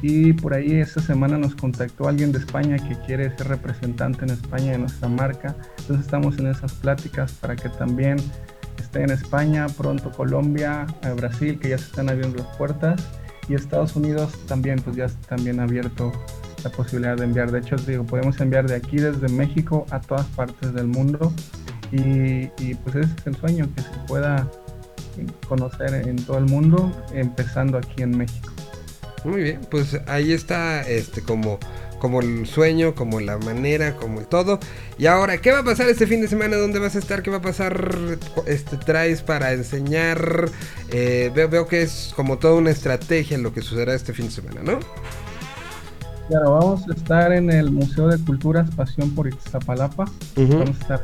[0.03, 4.31] y por ahí esta semana nos contactó alguien de España que quiere ser representante en
[4.31, 5.57] España de nuestra marca.
[5.79, 8.19] Entonces estamos en esas pláticas para que también
[8.79, 13.03] esté en España, pronto Colombia, Brasil, que ya se están abriendo las puertas
[13.49, 16.13] y Estados Unidos también, pues ya también abierto
[16.63, 17.51] la posibilidad de enviar.
[17.51, 21.33] De hecho, digo, podemos enviar de aquí desde México a todas partes del mundo
[21.91, 24.49] y, pues ese es el sueño, que se pueda
[25.49, 28.51] conocer en todo el mundo, empezando aquí en México.
[29.25, 31.59] Muy bien, pues ahí está este como
[31.99, 34.59] como el sueño, como la manera, como el todo.
[34.99, 36.57] Y ahora, ¿qué va a pasar este fin de semana?
[36.57, 37.23] ¿Dónde vas a estar?
[37.23, 38.19] ¿Qué va a pasar?
[38.47, 40.49] Este, ¿Traes para enseñar?
[40.91, 44.33] Eh, veo, veo que es como toda una estrategia lo que sucederá este fin de
[44.33, 44.79] semana, ¿no?
[46.29, 50.05] Claro, vamos a estar en el Museo de Culturas Pasión por Ixtapalapa.
[50.37, 51.01] Vamos a estar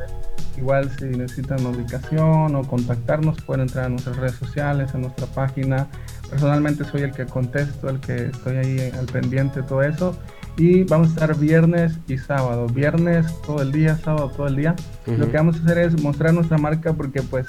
[0.55, 5.87] igual si necesitan ubicación o contactarnos, pueden entrar a nuestras redes sociales, a nuestra página.
[6.29, 10.15] Personalmente soy el que contesto, el que estoy ahí al pendiente todo eso.
[10.57, 12.67] Y vamos a estar viernes y sábado.
[12.67, 14.75] Viernes todo el día, sábado todo el día.
[15.07, 17.47] Lo que vamos a hacer es mostrar nuestra marca porque pues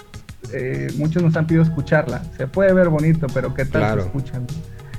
[0.52, 2.22] eh, muchos nos han pedido escucharla.
[2.38, 4.46] Se puede ver bonito, pero ¿qué tal se escuchan?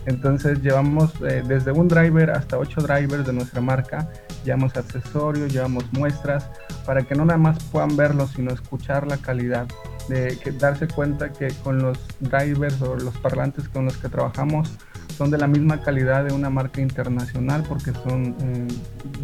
[0.07, 4.09] Entonces llevamos eh, desde un driver hasta ocho drivers de nuestra marca,
[4.45, 6.49] llevamos accesorios, llevamos muestras,
[6.85, 9.67] para que no nada más puedan verlo, sino escuchar la calidad,
[10.07, 14.71] de que, darse cuenta que con los drivers o los parlantes con los que trabajamos
[15.17, 18.67] son de la misma calidad de una marca internacional porque son eh,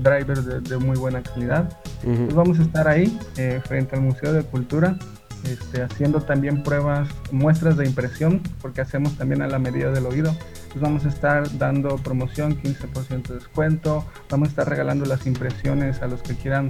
[0.01, 1.77] drivers de, muy buena calidad.
[2.03, 4.97] Entonces vamos a estar ahí eh, frente al Museo de Cultura
[5.43, 10.35] este, haciendo también pruebas, muestras de impresión, porque hacemos también a la medida del oído.
[10.69, 16.01] Pues vamos a estar dando promoción, 15% de descuento, vamos a estar regalando las impresiones
[16.01, 16.69] a los que quieran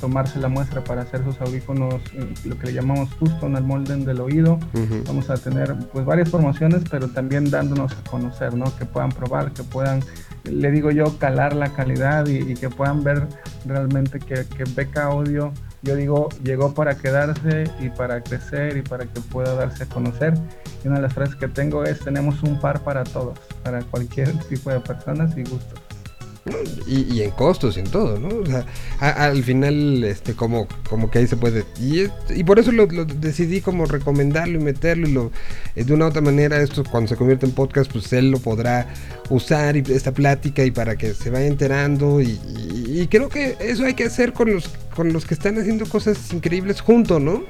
[0.00, 4.04] tomarse la muestra para hacer sus audífonos, eh, lo que le llamamos custom al molden
[4.04, 4.58] del oído.
[5.06, 8.64] Vamos a tener pues varias promociones, pero también dándonos a conocer, ¿no?
[8.76, 10.00] Que puedan probar, que puedan,
[10.44, 13.26] le digo yo, calar la calidad y, que puedan ver
[13.64, 15.52] realmente que, que Beca Audio
[15.84, 20.34] yo digo, llegó para quedarse y para crecer y para que pueda darse a conocer.
[20.82, 24.32] Y una de las frases que tengo es, tenemos un par para todos, para cualquier
[24.48, 25.83] tipo de personas y gustos.
[26.86, 28.28] Y, en costos y en todo, ¿no?
[28.28, 28.66] O sea,
[29.00, 31.64] al final, este, como, como que ahí se puede.
[31.80, 32.02] Y,
[32.34, 35.08] y por eso lo, decidí como recomendarlo y meterlo.
[35.08, 35.30] Y lo,
[35.74, 38.38] eh, de una u otra manera, esto cuando se convierte en podcast, pues él lo
[38.40, 38.92] podrá
[39.30, 42.20] usar y esta plática y para que se vaya enterando.
[42.20, 42.38] Y,
[42.86, 46.30] y creo que eso hay que hacer con los, con los que están haciendo cosas
[46.32, 47.42] increíbles junto, ¿no?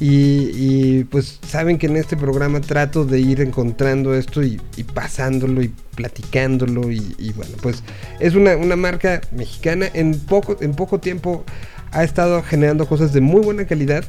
[0.00, 4.60] Y, pues saben que en este programa trato de ir encontrando esto y,
[4.94, 6.90] pasándolo y platicándolo.
[6.90, 7.82] Y, bueno, pues
[8.18, 9.86] es una, marca mexicana.
[9.92, 11.44] En poco, en poco tiempo
[11.92, 14.04] ha estado generando cosas de muy buena calidad.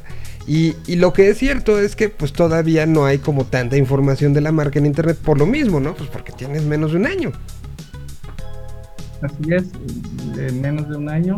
[0.46, 4.40] Y, lo que es cierto es que pues todavía no hay como tanta información de
[4.40, 5.94] la marca en internet por lo mismo, ¿no?
[5.94, 7.32] Pues porque tienes menos de un año.
[9.22, 9.64] Así es,
[10.36, 11.36] de menos de un año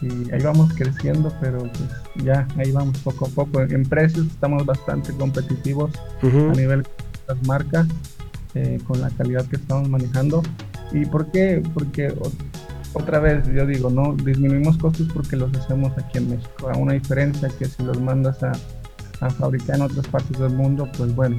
[0.00, 3.60] y ahí vamos creciendo, pero pues ya ahí vamos poco a poco.
[3.60, 5.90] En precios estamos bastante competitivos
[6.22, 6.88] a nivel de
[7.28, 7.86] las marcas,
[8.54, 10.42] eh, con la calidad que estamos manejando.
[10.92, 11.62] ¿Y por qué?
[11.74, 12.14] Porque
[12.92, 16.68] otra vez, yo digo, no disminuimos costos porque los hacemos aquí en México.
[16.68, 18.52] A una diferencia que si los mandas a,
[19.20, 21.36] a fabricar en otras partes del mundo, pues bueno,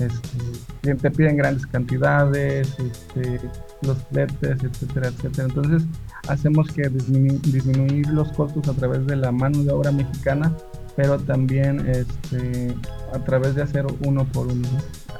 [0.00, 3.40] este, te piden grandes cantidades, este,
[3.82, 5.48] los fletes, etcétera, etcétera.
[5.48, 5.82] Entonces,
[6.28, 10.54] hacemos que disminuir los costos a través de la mano de obra mexicana,
[10.96, 12.74] pero también este,
[13.12, 14.68] a través de hacer uno por uno.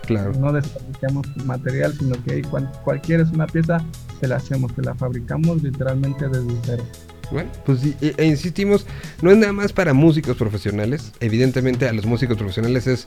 [0.07, 0.33] Claro.
[0.39, 2.43] No desperdiciamos material, sino que
[2.85, 3.85] cualquier es una pieza,
[4.21, 6.85] te la hacemos, te la fabricamos literalmente desde cero.
[7.31, 8.87] Bueno, pues e, insistimos,
[9.23, 11.13] no es nada más para músicos profesionales.
[11.21, 13.07] Evidentemente a los músicos profesionales es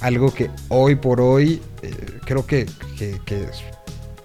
[0.00, 1.90] algo que hoy por hoy eh,
[2.24, 2.66] creo que,
[2.96, 3.46] que, que,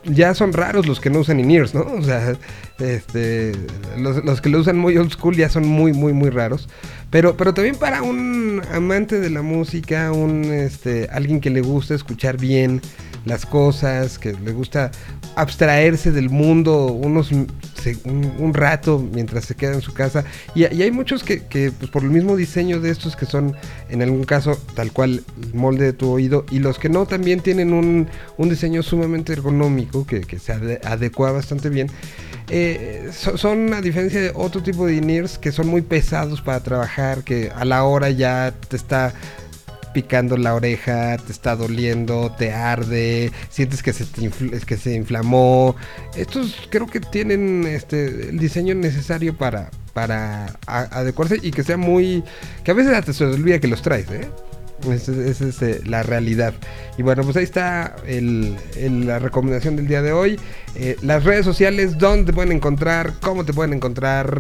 [0.10, 1.82] ya son raros los que no usan in-ears, ¿no?
[2.00, 2.36] O sea,
[2.80, 3.54] este,
[3.98, 6.70] los, que lo usan muy old school ya son muy, muy, muy raros.
[7.10, 11.96] Pero, pero también para un amante de la música, un, este, alguien que le gusta
[11.96, 12.82] escuchar bien
[13.26, 14.92] las cosas, que le gusta
[15.36, 20.26] abstraerse del mundo unos un, rato mientras se queda en su casa.
[20.56, 23.56] Y, hay muchos que, pues, por el mismo diseño de estos que son
[23.90, 27.42] en algún caso tal cual el molde de tu oído y los que no también
[27.42, 28.08] tienen un,
[28.38, 31.90] un diseño sumamente ergonómico que, que se adecua bastante bien.
[32.52, 37.24] Eh, son a diferencia de otro tipo de in que son muy pesados para trabajar,
[37.24, 39.14] que a la hora ya te está
[39.94, 44.06] picando la oreja, te está doliendo, te arde, sientes que se,
[44.66, 45.76] que se inflamó.
[46.16, 52.24] Estos creo que tienen este, el diseño necesario para, para adecuarse y que sea muy...
[52.64, 54.30] que a veces te se olvida que los traes, ¿eh?
[54.90, 56.54] Esa es, eh, la realidad.
[56.98, 60.40] Y bueno, pues ahí está la recomendación del día de hoy.
[60.76, 63.14] Eh, las redes sociales, ¿dónde te pueden encontrar?
[63.22, 64.40] ¿Cómo te pueden encontrar?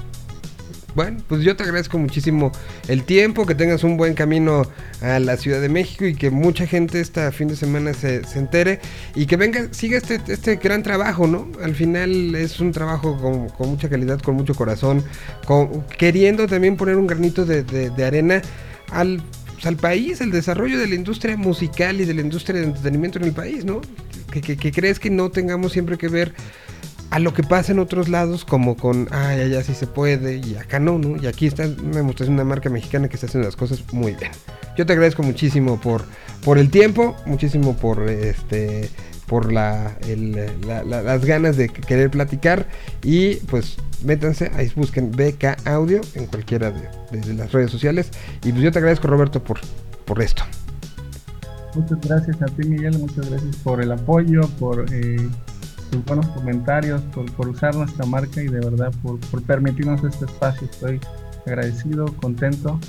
[0.95, 2.51] Bueno, pues yo te agradezco muchísimo
[2.87, 4.63] el tiempo, que tengas un buen camino
[5.01, 8.79] a la Ciudad de México y que mucha gente este fin de semana se, entere
[9.13, 11.51] y que venga, siga este, este gran trabajo, ¿no?
[11.63, 15.03] Al final es un trabajo con, mucha calidad, con mucho corazón,
[15.97, 18.41] queriendo también poner un granito de arena
[18.91, 19.21] al
[19.57, 23.17] pues, al país, el desarrollo de la industria musical y de la industria de entretenimiento
[23.17, 23.81] en el país, ¿no?
[24.29, 26.31] Que, crees que no tengamos siempre que ver
[27.09, 30.55] a lo que pasa en otros lados como con, ay, allá sí se puede y
[30.55, 31.21] acá no, ¿no?
[31.21, 34.13] Y aquí está una demostración de una marca mexicana que está haciendo las cosas muy
[34.13, 34.31] bien.
[34.77, 36.03] Yo te agradezco muchísimo por,
[36.43, 38.89] por el tiempo, muchísimo por este
[39.27, 39.97] por la,
[40.85, 42.65] las ganas de querer platicar
[43.03, 48.09] y pues métanse, ahí busquen BK Audio en cualquiera de, las redes sociales
[48.43, 49.59] y pues yo te agradezco Roberto por,
[50.05, 50.43] por esto.
[51.75, 55.27] Muchas gracias a ti Miguel, muchas gracias por el apoyo, por eh,
[55.91, 60.25] tus buenos comentarios, por, por, usar nuestra marca y de verdad por, por permitirnos este
[60.25, 60.67] espacio.
[60.69, 60.99] Estoy
[61.45, 62.79] agradecido, contento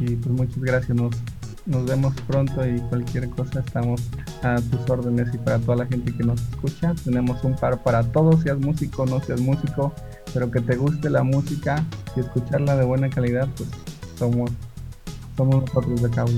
[0.00, 0.96] y pues muchas gracias.
[0.96, 1.12] Nos,
[1.66, 4.02] nos vemos pronto y cualquier cosa estamos
[4.42, 6.94] a tus órdenes y para toda la gente que nos escucha.
[7.04, 9.92] Tenemos un par para todos, seas músico, no seas músico,
[10.32, 11.84] pero que te guste la música
[12.16, 13.68] y escucharla de buena calidad, pues
[14.18, 14.50] somos,
[15.36, 16.30] somos nosotros de cabo.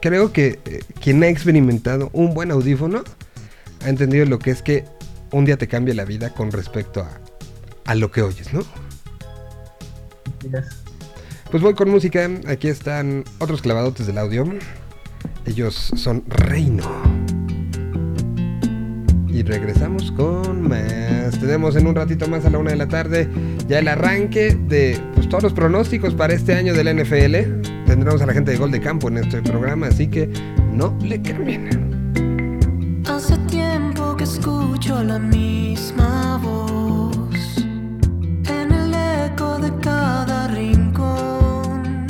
[0.00, 3.02] Creo que eh, quien ha experimentado un buen audífono
[3.84, 4.84] ha entendido lo que es que
[5.32, 7.20] un día te cambia la vida con respecto a,
[7.84, 8.60] a lo que oyes, ¿no?
[11.50, 12.28] Pues voy con música.
[12.46, 14.44] Aquí están otros clavadotes del audio.
[15.46, 16.84] Ellos son Reino.
[19.28, 21.38] Y regresamos con más.
[21.38, 23.28] Tenemos en un ratito más a la una de la tarde
[23.68, 27.84] ya el arranque de pues, todos los pronósticos para este año del NFL.
[27.86, 30.28] Tendremos a la gente de Gol de Campo en este programa, así que
[30.72, 31.95] no le cambien.
[34.86, 42.06] Escucho la misma voz en el eco de cada rincón.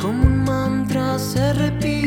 [0.00, 1.97] Como un mantra se repite.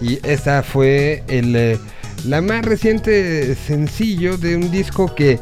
[0.00, 1.78] Y esta fue eh,
[2.24, 5.38] la más reciente sencillo de un disco que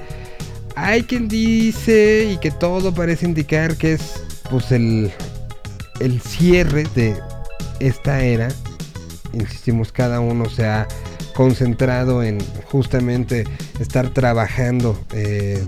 [0.76, 5.10] hay quien dice y que todo parece indicar que es pues el,
[6.00, 7.16] el cierre de
[7.80, 8.48] esta era.
[9.32, 10.86] Insistimos, cada uno se ha
[11.34, 12.38] concentrado en
[12.70, 13.44] justamente
[13.80, 15.64] estar trabajando eh,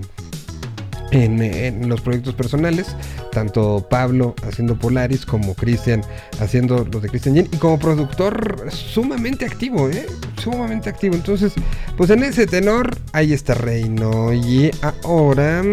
[1.11, 2.95] en, los proyectos personales,
[3.31, 6.01] tanto Pablo haciendo Polaris como Cristian
[6.41, 10.05] haciendo los de Christian Jean y como productor sumamente activo, ¿eh?
[10.41, 11.15] sumamente activo.
[11.15, 11.53] Entonces,
[11.95, 14.33] pues en ese tenor, ahí está Reino.
[14.33, 14.71] Y
[15.03, 15.63] ahora,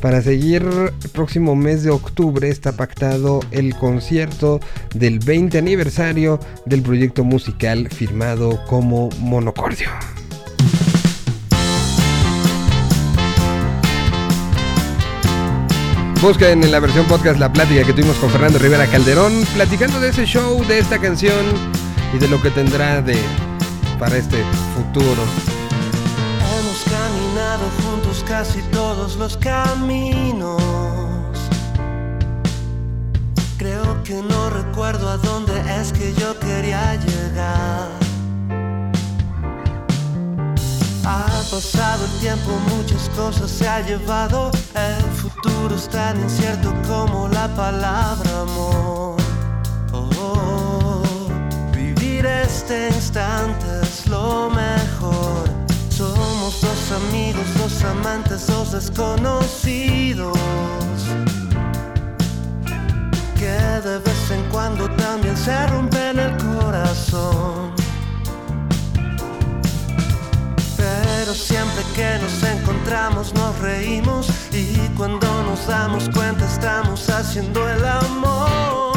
[0.00, 4.60] para seguir el próximo mes de octubre, está pactado el concierto
[4.94, 9.90] del 20 aniversario del proyecto musical firmado como Monocordio.
[16.22, 20.10] Busquen en la versión podcast la plática que tuvimos con Fernando Rivera Calderón, platicando de
[20.10, 21.46] ese show, de esta canción
[22.14, 23.18] y de lo que tendrá de
[23.98, 24.44] para este
[24.74, 25.22] futuro.
[26.58, 30.60] Hemos caminado juntos casi todos los caminos.
[33.56, 37.99] Creo que no recuerdo a dónde es que yo quería llegar.
[41.04, 44.50] Ha pasado el tiempo, muchas cosas se ha llevado.
[44.74, 49.16] El futuro es tan incierto como la palabra amor.
[49.92, 51.02] Oh,
[51.72, 55.48] vivir este instante es lo mejor.
[55.88, 60.38] Somos dos amigos, dos amantes, dos desconocidos.
[63.36, 67.79] Que de vez en cuando también se rompen el corazón.
[71.34, 78.89] Siempre que nos encontramos nos reímos y cuando nos damos cuenta estamos haciendo el amor.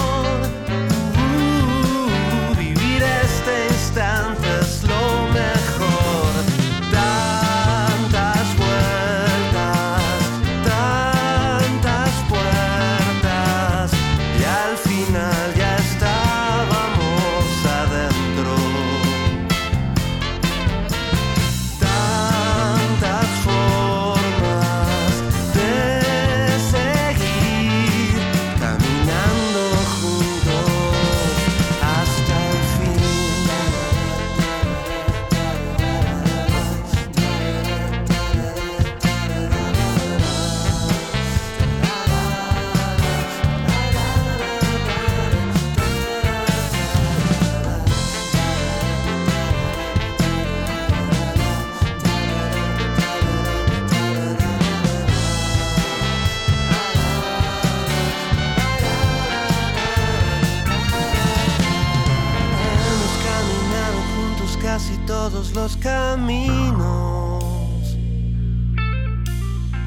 [65.63, 67.41] Los caminos.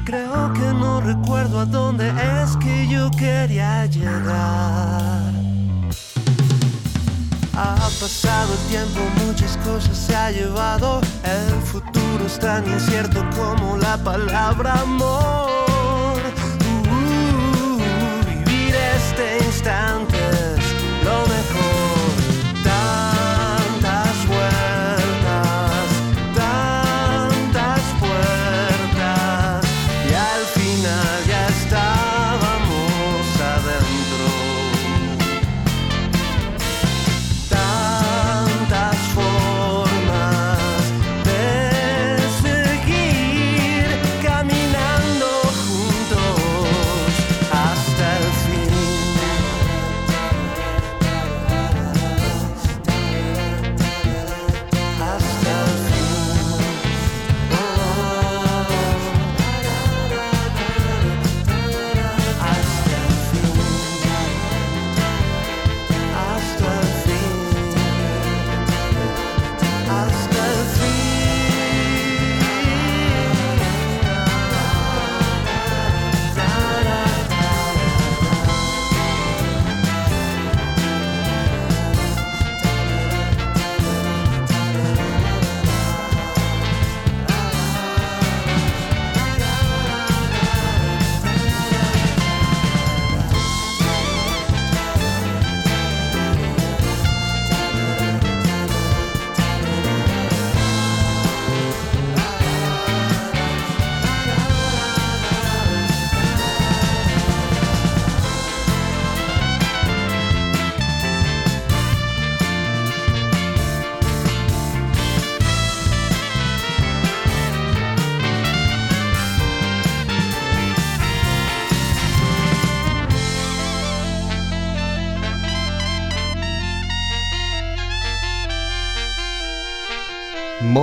[0.05, 5.33] Creo que no recuerdo a dónde es que yo quería llegar.
[7.53, 10.99] Ha pasado el tiempo, muchas cosas se ha llevado.
[11.23, 16.19] El futuro es tan incierto como la palabra amor.
[16.89, 17.77] Uh,
[18.25, 19.96] vivir este instante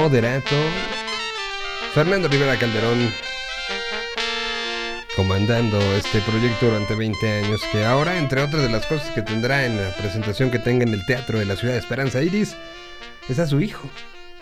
[0.05, 0.55] Moderato.
[1.95, 3.11] Fernando Rivera Calderón
[5.17, 9.65] comandando este proyecto durante 20 años, que ahora, entre otras de las cosas que tendrá
[9.65, 12.55] en la presentación que tenga en el Teatro de la Ciudad de Esperanza Iris,
[13.31, 13.89] es a su hijo,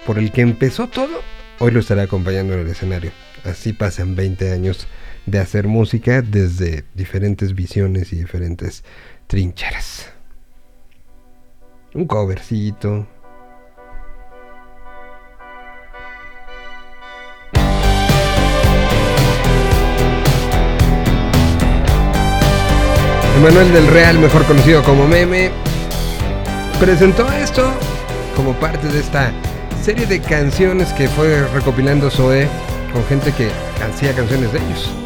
[0.04, 1.20] por el que empezó todo,
[1.60, 3.12] hoy lo estará acompañando en el escenario.
[3.44, 4.88] Así pasan 20 años
[5.26, 8.82] de hacer música desde diferentes visiones y diferentes
[9.28, 10.10] trincheras.
[11.94, 13.06] Un covercito,
[23.42, 25.50] Manuel del Real, mejor conocido como Meme,
[26.78, 27.72] presentó esto
[28.36, 29.32] como parte de esta
[29.82, 32.46] serie de canciones que fue recopilando Zoe
[32.92, 33.50] con gente que
[33.82, 35.01] hacía canciones de ellos.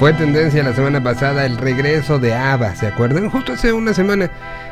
[0.00, 3.28] Fue tendencia la semana pasada el regreso de ABBA, ¿se acuerdan?
[3.28, 4.30] Justo hace una semana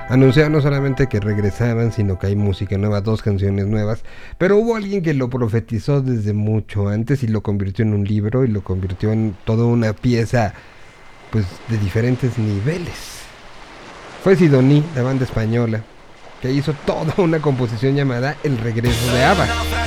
[0.08, 4.04] anunciaron no solamente que regresaban, sino que hay música nueva, dos canciones nuevas,
[4.38, 8.42] pero hubo alguien que lo profetizó desde mucho antes y lo convirtió en un libro
[8.42, 10.54] y lo convirtió en toda una pieza
[11.30, 13.18] pues de diferentes niveles.
[14.24, 15.82] Fue Sidoní, la banda española,
[16.40, 19.77] que hizo toda una composición llamada El regreso de ABBA.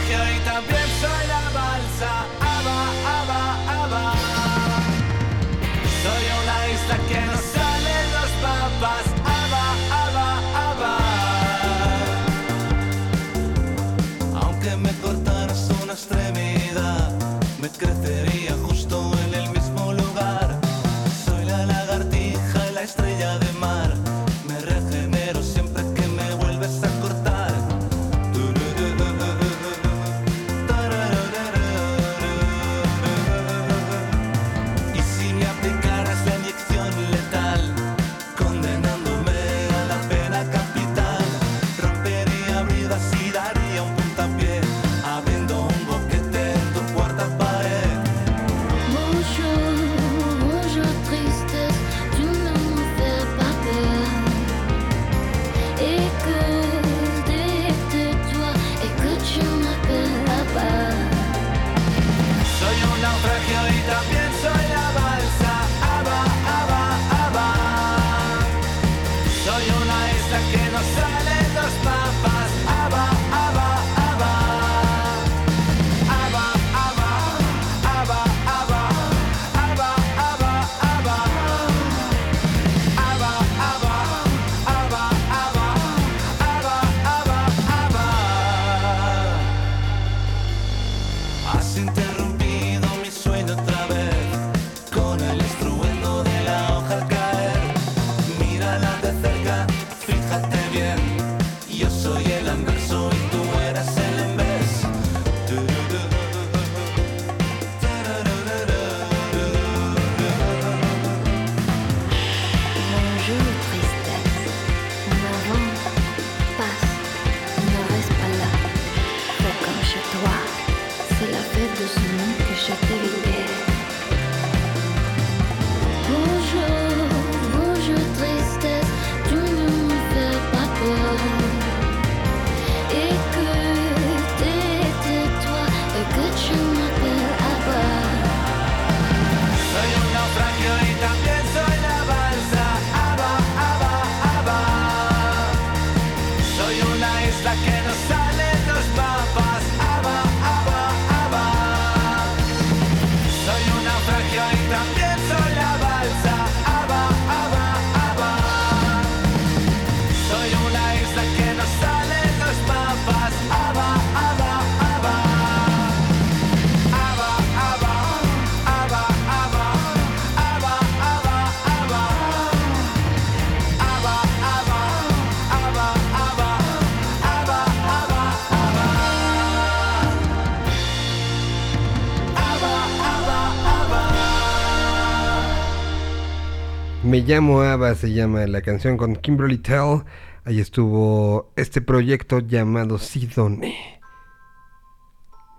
[187.21, 190.03] Me llamo Ava, se llama la canción con Kimberly Tell.
[190.43, 194.01] Ahí estuvo este proyecto llamado Sidone.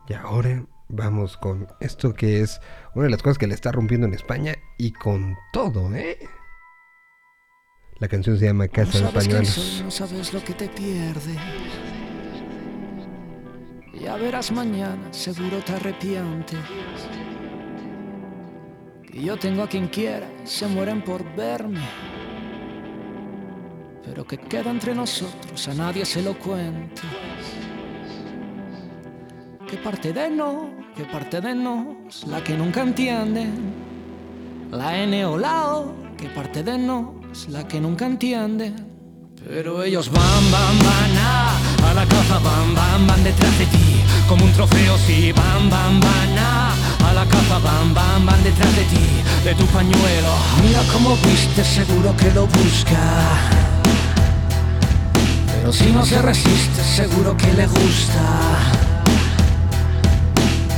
[0.08, 2.60] Y ahora vamos con esto que es
[2.96, 6.18] una de las cosas que le está rompiendo en España y con todo, ¿eh?
[8.00, 9.82] La canción se llama Casa de Pañuelos.
[9.84, 11.38] no sabes lo que te pierdes.
[14.00, 16.58] Ya verás mañana, seguro te arrepientes.
[19.12, 21.80] Y yo tengo a quien quiera, se mueren por verme.
[24.04, 27.02] Pero que queda entre nosotros, a nadie se lo cuente.
[29.68, 33.74] Que parte de no, que parte de nos, la que nunca entienden.
[34.70, 38.74] La N o la O, que parte de nos, la que nunca entienden.
[39.46, 44.00] Pero ellos van, van, van a, a la caza, van, van, van detrás de ti.
[44.28, 46.71] Como un trofeo, sí, van, van, van a,
[47.05, 50.34] a la caza, van, van, van detrás de ti, de tu pañuelo.
[50.62, 53.03] Mira cómo viste, seguro que lo busca.
[55.46, 58.22] Pero si no se resiste, seguro que le gusta.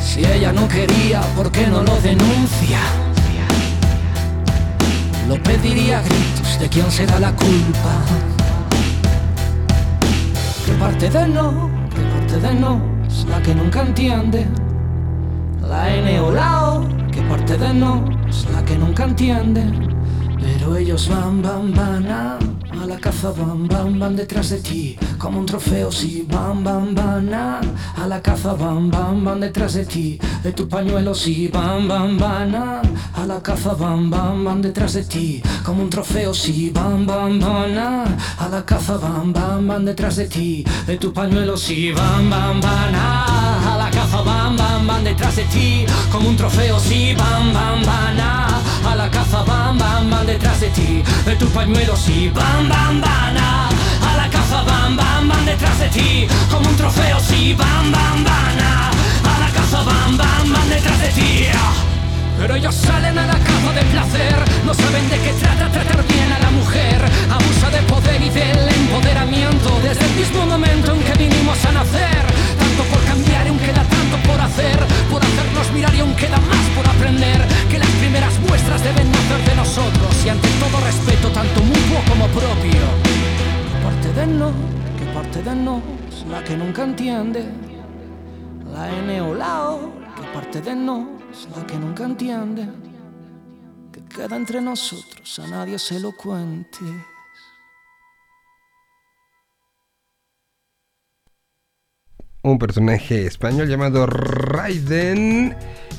[0.05, 2.81] Si ella no quería, ¿por qué no lo denuncia?
[5.29, 7.95] Lo pediría a gritos de quién será la culpa.
[10.66, 14.47] Que parte de no, que parte de no, es la que nunca entiende.
[15.75, 19.62] La N o la O, que parte de no, es la que nunca entiende.
[20.41, 22.39] Pero ellos van, van, van a,
[22.81, 24.97] a la caza, van, van, van detrás de ti.
[25.18, 27.61] Como un trofeo, sí, van, van, van a,
[28.01, 30.20] a la caza, van, van, van detrás de ti.
[30.45, 32.83] De tu pañuelo, sí, van, van, van a,
[33.20, 35.43] a la caza, van, van, van detrás de ti.
[35.64, 38.05] Como un trofeo, sí, van, van, van a,
[38.39, 40.64] a la caza, van, van, van detrás de ti.
[40.87, 43.54] De tu pañuelo, sí, van, van, van a,
[44.87, 45.87] van, detrás de ti.
[46.11, 50.68] Como un trofeo, sí, van, van, van a, la caza, van, van, van detrás de
[50.68, 51.03] ti.
[51.24, 53.68] De tu pañuelo, sí, van, van, van a,
[54.16, 56.26] la caza, van, van, van detrás de ti.
[56.51, 58.91] Como un trofeo, sí, van, van, van a,
[59.41, 61.47] la caza, van, van, van detrás de ti.
[62.39, 66.32] Pero ellos salen a la caza de placer, no saben de qué trata tratar bien
[66.32, 67.01] a la mujer.
[67.30, 72.24] Abusa de poder y del empoderamiento desde el mismo momento en que vinimos a nacer.
[72.77, 74.77] Tanto por cambiar y aún queda tanto por hacer,
[75.09, 77.41] por hacernos mirar y aún queda más por aprender.
[77.70, 82.27] Que las primeras muestras deben nacer de nosotros y ante todo respeto, tanto mutuo como
[82.27, 82.83] propio.
[83.81, 84.51] Parte de no,
[84.99, 87.45] que parte de no, es la que nunca entiende.
[88.72, 92.68] La N o la O, que parte de no, es la que nunca entiende.
[93.93, 96.81] Que queda entre nosotros, a nadie se lo cuente.
[102.45, 105.57] Un personaje español llamado Raiden.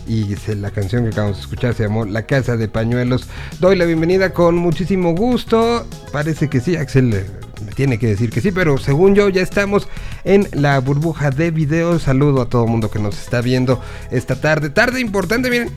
[0.07, 3.27] Y la canción que acabamos de escuchar se llamó La Casa de Pañuelos.
[3.59, 5.87] Doy la bienvenida con muchísimo gusto.
[6.11, 7.25] Parece que sí, Axel eh,
[7.65, 9.87] me tiene que decir que sí, pero según yo ya estamos
[10.23, 12.03] en la burbuja de videos.
[12.03, 13.81] Saludo a todo el mundo que nos está viendo
[14.11, 14.69] esta tarde.
[14.69, 15.71] Tarde importante, miren.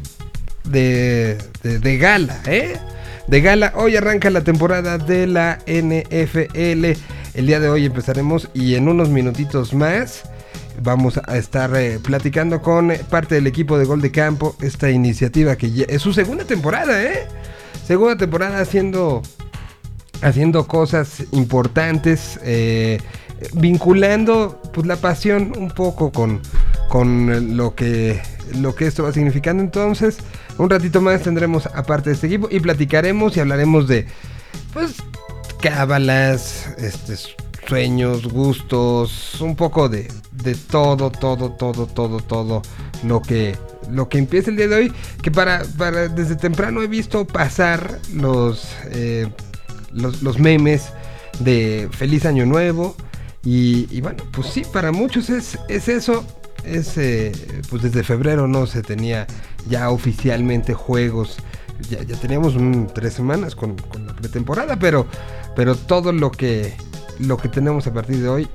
[0.64, 2.76] De, de, de gala, ¿eh?
[3.26, 3.72] De gala.
[3.76, 7.00] Hoy arranca la temporada de la NFL.
[7.32, 10.24] El día de hoy empezaremos y en unos minutitos más
[10.82, 15.56] vamos a estar eh, platicando con parte del equipo de Gol de Campo, esta iniciativa
[15.56, 17.26] que es su segunda temporada, ¿eh?
[17.86, 19.22] Segunda temporada haciendo,
[20.22, 22.98] haciendo cosas importantes, eh,
[23.54, 26.40] vinculando pues, la pasión un poco con,
[26.88, 28.20] con lo, que,
[28.56, 29.62] lo que esto va significando.
[29.62, 30.18] Entonces,
[30.58, 34.06] un ratito más tendremos aparte de este equipo y platicaremos y hablaremos de,
[34.72, 34.96] pues,
[35.60, 37.16] cábalas, este,
[37.66, 42.62] sueños, gustos, un poco de, de todo, todo, todo, todo, todo
[43.04, 43.56] lo que
[43.90, 44.92] lo que empieza el día de hoy,
[45.22, 49.28] que para, para desde temprano he visto pasar los, eh,
[49.92, 50.92] los, memes
[51.40, 52.94] de feliz año nuevo
[53.44, 56.24] y, bueno, pues sí, para muchos es, es eso,
[56.64, 57.32] es eh,
[57.70, 59.26] pues desde febrero no se tenía
[59.68, 61.38] ya oficialmente juegos,
[61.88, 65.06] ya, ya teníamos un, tres semanas con, con la pretemporada, pero,
[65.56, 66.74] pero todo lo que
[67.18, 68.48] lo que tenemos a partir de hoy,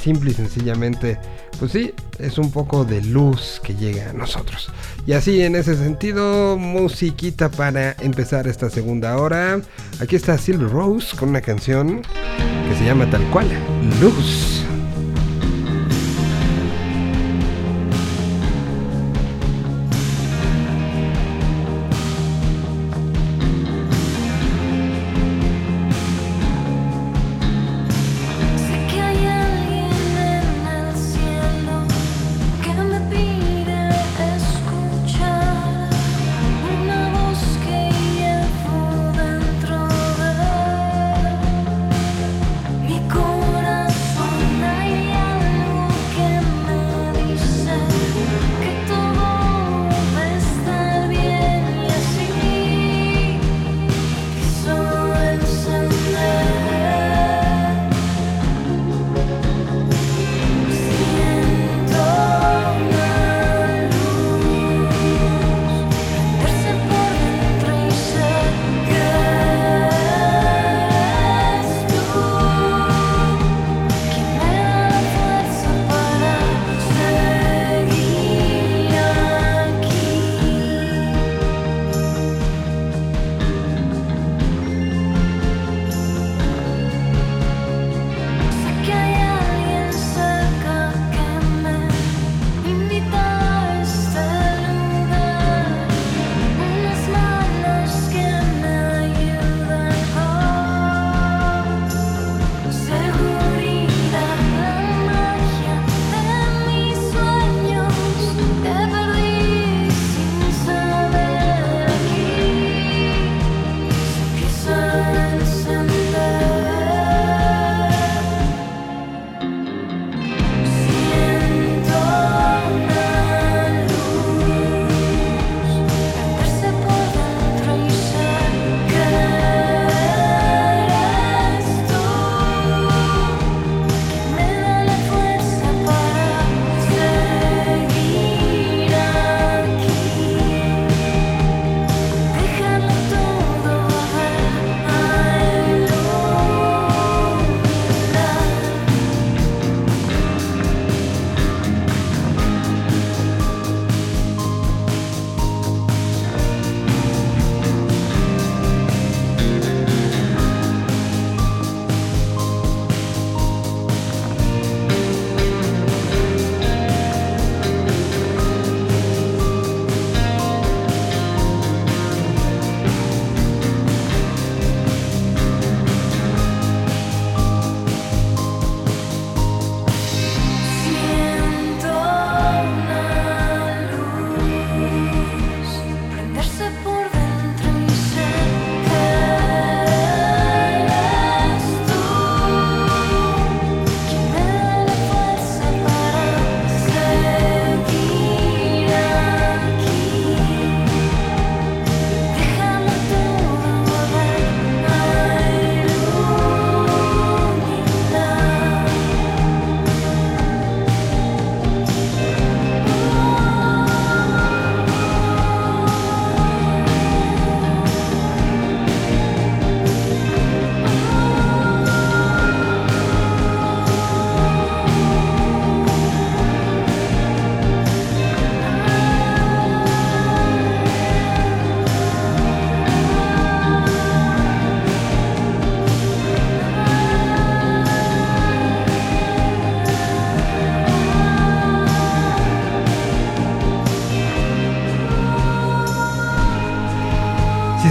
[0.00, 1.18] simple y sencillamente,
[1.58, 4.70] pues sí, es un poco de luz que llega a nosotros.
[5.06, 9.60] Y así en ese sentido, musiquita para empezar esta segunda hora.
[10.00, 13.48] Aquí está Silver Rose con una canción que se llama tal cual,
[14.00, 14.63] Luz.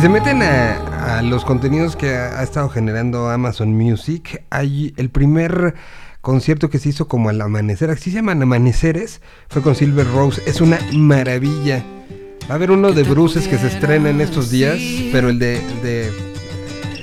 [0.04, 5.10] Se meten a, a los contenidos que ha, ha estado generando Amazon Music, hay el
[5.10, 5.76] primer
[6.20, 10.42] concierto que se hizo como al amanecer, así se llaman amaneceres, fue con Silver Rose,
[10.46, 11.86] es una maravilla.
[12.50, 14.78] Va a haber uno de Bruces que se estrena en estos días,
[15.14, 16.12] pero el de, de-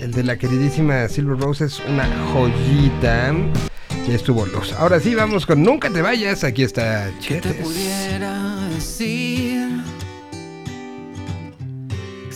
[0.03, 3.33] el de la queridísima Silver Rose es una joyita.
[4.07, 4.75] Ya estuvo los.
[4.75, 6.45] Ahora sí, vamos con Nunca te vayas.
[6.45, 7.67] Aquí está ¿Qué te Chetes.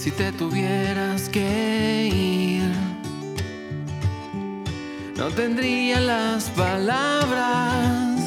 [0.05, 2.71] Si te tuvieras que ir?
[5.17, 8.21] No tendría las palabras,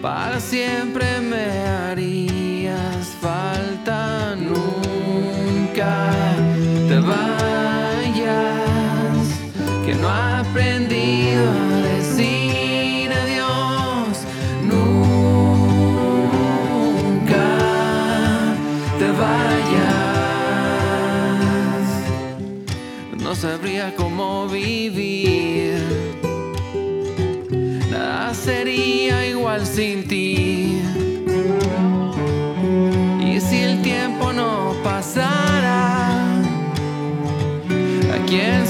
[0.00, 1.44] para siempre me
[1.84, 4.34] harías falta.
[4.36, 6.14] Nunca
[6.88, 8.46] te vayas,
[9.84, 11.99] que no he aprendido
[23.60, 25.76] sabría cómo vivir.
[27.90, 30.80] Nada sería igual sin ti.
[33.22, 36.40] Y si el tiempo no pasara,
[38.14, 38.66] aquí en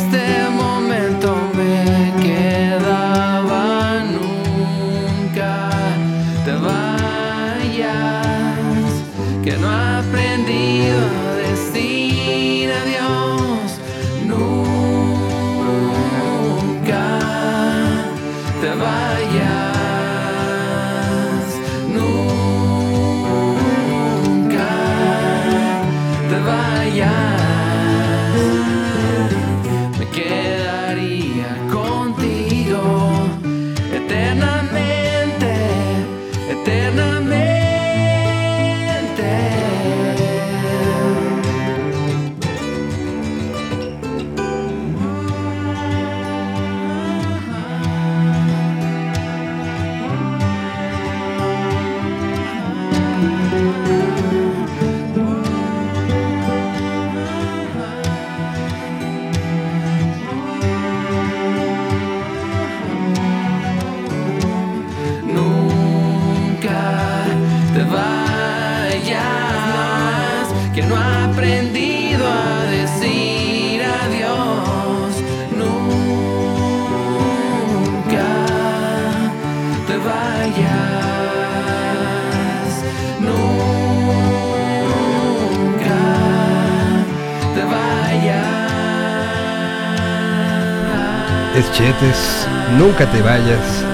[91.61, 92.49] Es Chetes,
[92.79, 93.85] Nunca te vayas.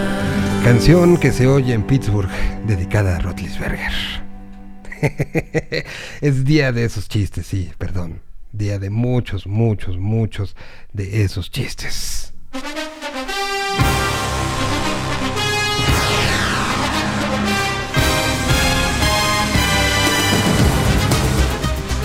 [0.63, 2.31] Canción que se oye en Pittsburgh,
[2.65, 3.91] dedicada a Rotlisberger.
[6.21, 8.21] es día de esos chistes, sí, perdón.
[8.53, 10.55] Día de muchos, muchos, muchos
[10.93, 12.33] de esos chistes.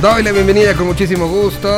[0.01, 1.69] Doy la bienvenida con muchísimo gusto.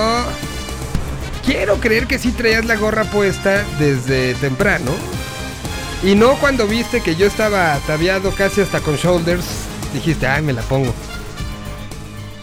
[1.46, 4.92] Quiero creer que sí traías la gorra puesta desde temprano.
[6.04, 9.46] Y no cuando viste que yo estaba ataviado casi hasta con shoulders,
[9.94, 10.94] dijiste, ay, me la pongo.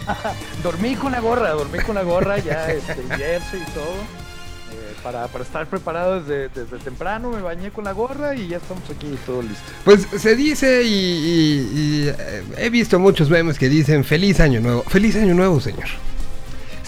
[0.63, 3.93] Dormí con la gorra, dormí con la gorra ya, este, jersey y todo.
[4.71, 8.57] eh, para, para estar preparado desde, desde temprano, me bañé con la gorra y ya
[8.57, 9.63] estamos aquí todo listo.
[9.85, 14.59] Pues se dice y, y- y, eh, he visto muchos memes que dicen feliz año
[14.59, 14.83] nuevo.
[14.87, 15.87] Feliz año nuevo, señor.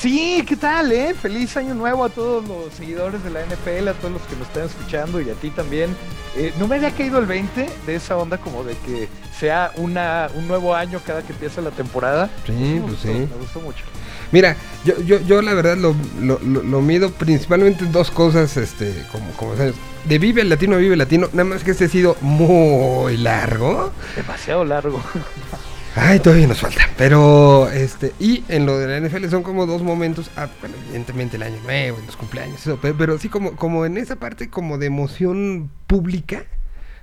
[0.03, 1.13] Sí, ¿qué tal, eh?
[1.13, 4.49] Feliz año nuevo a todos los seguidores de la NFL, a todos los que nos
[4.49, 5.95] están escuchando y a ti también.
[6.35, 9.07] Eh, no me había caído el 20 de esa onda como de que
[9.39, 12.29] sea una, un nuevo año cada que empieza la temporada.
[12.45, 13.13] Sí, Me pues gustó, sí.
[13.13, 13.85] Me gustó mucho.
[14.33, 18.57] Mira, yo, yo, yo la verdad lo, lo, lo- lo mido principalmente en dos cosas,
[18.57, 21.87] este, como, como sabes, de Vive Latino a Vive Latino, nada más que este ha
[21.87, 23.93] sido muy largo.
[24.17, 25.01] Demasiado largo.
[25.95, 26.89] Ay, todavía nos falta.
[26.97, 31.37] Pero, este, y en lo de la NFL son como dos momentos, ah, bueno, evidentemente
[31.37, 34.79] el año nuevo, los cumpleaños, eso, pero, pero sí como, como en esa parte como
[34.79, 36.45] de emoción pública,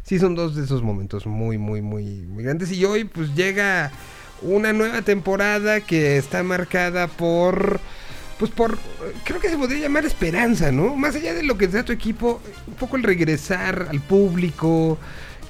[0.03, 2.73] sí son dos de esos momentos muy, muy, muy, muy grandes.
[2.73, 3.93] Y hoy pues llega
[4.43, 7.81] una nueva temporada que está marcada por,
[8.39, 8.79] pues por,
[9.25, 10.97] creo que se podría llamar esperanza, ¿no?
[10.97, 14.99] Más allá de lo que sea tu equipo, un poco el regresar al público,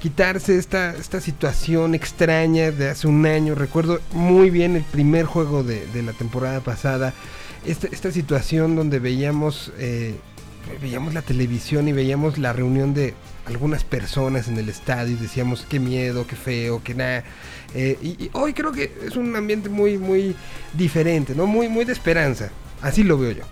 [0.01, 3.53] quitarse esta, esta situación extraña de hace un año.
[3.55, 7.13] Recuerdo muy bien el primer juego de, de la temporada pasada.
[7.65, 10.15] Esta, esta situación donde veíamos eh,
[10.81, 13.13] veíamos la televisión y veíamos la reunión de
[13.45, 17.23] algunas personas en el estadio y decíamos qué miedo, qué feo, qué nada.
[17.73, 20.35] Eh, y, hoy creo que es un ambiente muy, muy
[20.73, 21.45] diferente, ¿no?
[21.45, 22.49] Muy, muy de esperanza.
[22.81, 23.43] Así lo veo yo.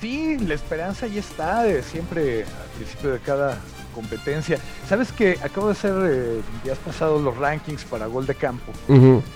[0.00, 3.60] Sí, la esperanza ya está, de siempre al principio de cada
[3.90, 4.58] competencia.
[4.88, 8.72] Sabes que acabo de hacer eh, días pasados los rankings para gol de campo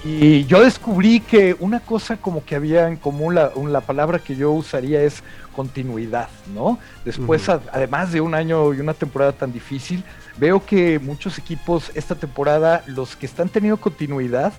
[0.05, 4.35] y yo descubrí que una cosa como que había en común, la, la palabra que
[4.37, 5.23] yo usaría es
[5.55, 6.79] continuidad, ¿no?
[7.05, 10.03] Después, a- además de un año y una temporada tan difícil,
[10.37, 14.53] veo que muchos equipos esta temporada, los que están teniendo continuidad,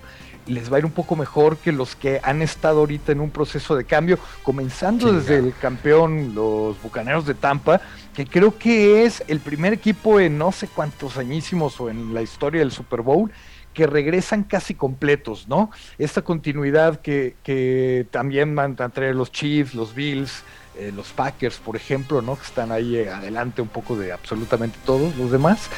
[0.46, 3.30] les va a ir un poco mejor que los que han estado ahorita en un
[3.30, 5.20] proceso de cambio, comenzando Chinga.
[5.20, 7.80] desde el campeón, los Bucaneros de Tampa,
[8.14, 12.22] que creo que es el primer equipo en no sé cuántos añísimos o en la
[12.22, 13.30] historia del Super Bowl
[13.74, 15.70] que regresan casi completos, ¿no?
[15.98, 20.42] Esta continuidad que, que también van a traer los Chiefs, los Bills,
[20.78, 22.36] eh, los Packers, por ejemplo, ¿no?
[22.36, 25.68] Que están ahí eh, adelante un poco de absolutamente todos los demás.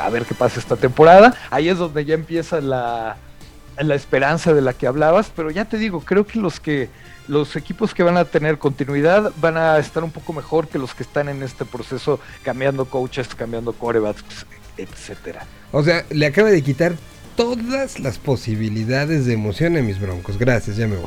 [0.00, 1.34] A ver qué pasa esta temporada.
[1.50, 3.16] Ahí es donde ya empieza la,
[3.82, 6.88] la esperanza de la que hablabas, pero ya te digo, creo que los que
[7.28, 10.94] los equipos que van a tener continuidad van a estar un poco mejor que los
[10.94, 14.46] que están en este proceso cambiando coaches, cambiando corebacks,
[14.78, 15.44] etcétera.
[15.70, 16.94] O sea, le acaba de quitar
[17.36, 20.38] todas las posibilidades de emoción a mis broncos.
[20.38, 21.06] Gracias, ya me voy.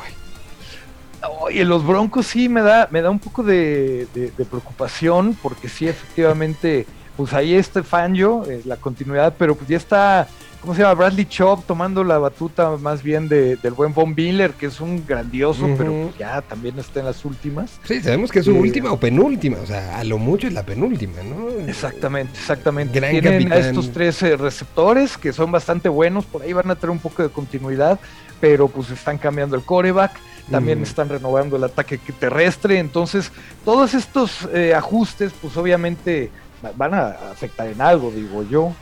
[1.40, 5.70] Oye, los Broncos sí me da, me da un poco de, de- de preocupación, porque
[5.70, 10.28] sí, efectivamente, pues ahí está Fangio, eh, la continuidad, pero pues ya está,
[10.62, 10.94] ¿cómo se llama?
[10.94, 15.04] Bradley Chop tomando la batuta más bien de- del buen Von Miller, que es un
[15.06, 15.76] grandioso, Ujú.
[15.78, 17.72] pero pues ya también está en las últimas.
[17.84, 18.58] Sí, sabemos que es su Sí.
[18.58, 19.58] última o penúltima.
[19.62, 21.50] O sea, a lo mucho es la penúltima, ¿no?
[21.68, 23.00] Exactamente, exactamente.
[23.00, 23.70] Gran Tienen a capitán.
[23.70, 27.24] estos tres eh, receptores que son bastante buenos, por ahí van a tener un poco
[27.24, 28.00] de continuidad,
[28.40, 30.12] pero pues están cambiando el coreback,
[30.50, 33.32] también están renovando el ataque terrestre, entonces
[33.64, 36.30] todos estos eh, ajustes pues obviamente
[36.66, 38.74] va- van a afectar en algo, digo yo.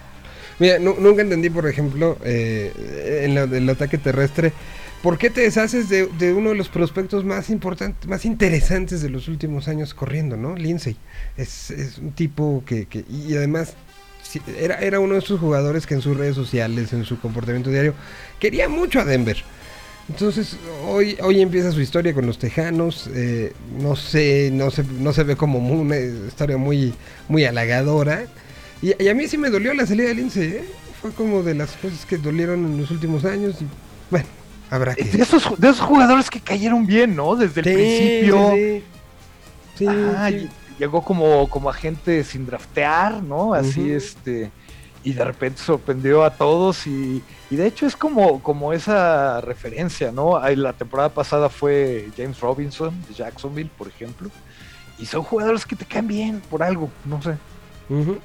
[0.59, 4.51] Mira, nu- nunca entendí, por ejemplo, eh, en lo del ataque terrestre,
[5.01, 9.27] ¿por qué te deshaces de, uno de los prospectos más importantes, más interesantes de los
[9.29, 10.55] últimos años corriendo, ¿no?
[10.55, 10.97] Lindsay.
[11.37, 11.71] Es,
[12.01, 13.73] un tipo que, y además
[14.59, 17.93] era, uno de esos jugadores que en sus redes sociales, en su comportamiento diario,
[18.39, 19.37] quería mucho a Denver.
[20.09, 20.57] Entonces,
[20.87, 23.09] hoy, hoy empieza su historia con los Tejanos.
[23.13, 26.93] eh, no sé, no se, no se ve como una historia muy,
[27.27, 28.25] muy halagadora.
[28.81, 30.63] Y, y a mí sí me dolió la salida de Lince, ¿eh?
[31.01, 33.55] Fue como de las cosas que dolieron en los últimos años.
[33.61, 33.65] Y
[34.09, 34.25] bueno,
[34.69, 35.03] habrá que.
[35.05, 37.35] De esos, de esos jugadores que cayeron bien, ¿no?
[37.35, 38.51] Desde el Sí, principio.
[38.53, 38.83] sí,
[39.77, 39.87] sí.
[39.87, 43.53] Ajá, y llegó como, como agente sin draftear, ¿no?
[43.53, 44.51] Así este.
[45.01, 50.11] Y de repente sorprendió a todos y, y de hecho es como, como esa referencia,
[50.11, 50.37] ¿no?
[50.57, 54.29] La temporada pasada fue James Robinson de Jacksonville, por ejemplo.
[54.97, 57.35] Y son jugadores que te caen bien por algo, no sé.
[57.89, 58.17] Ujú.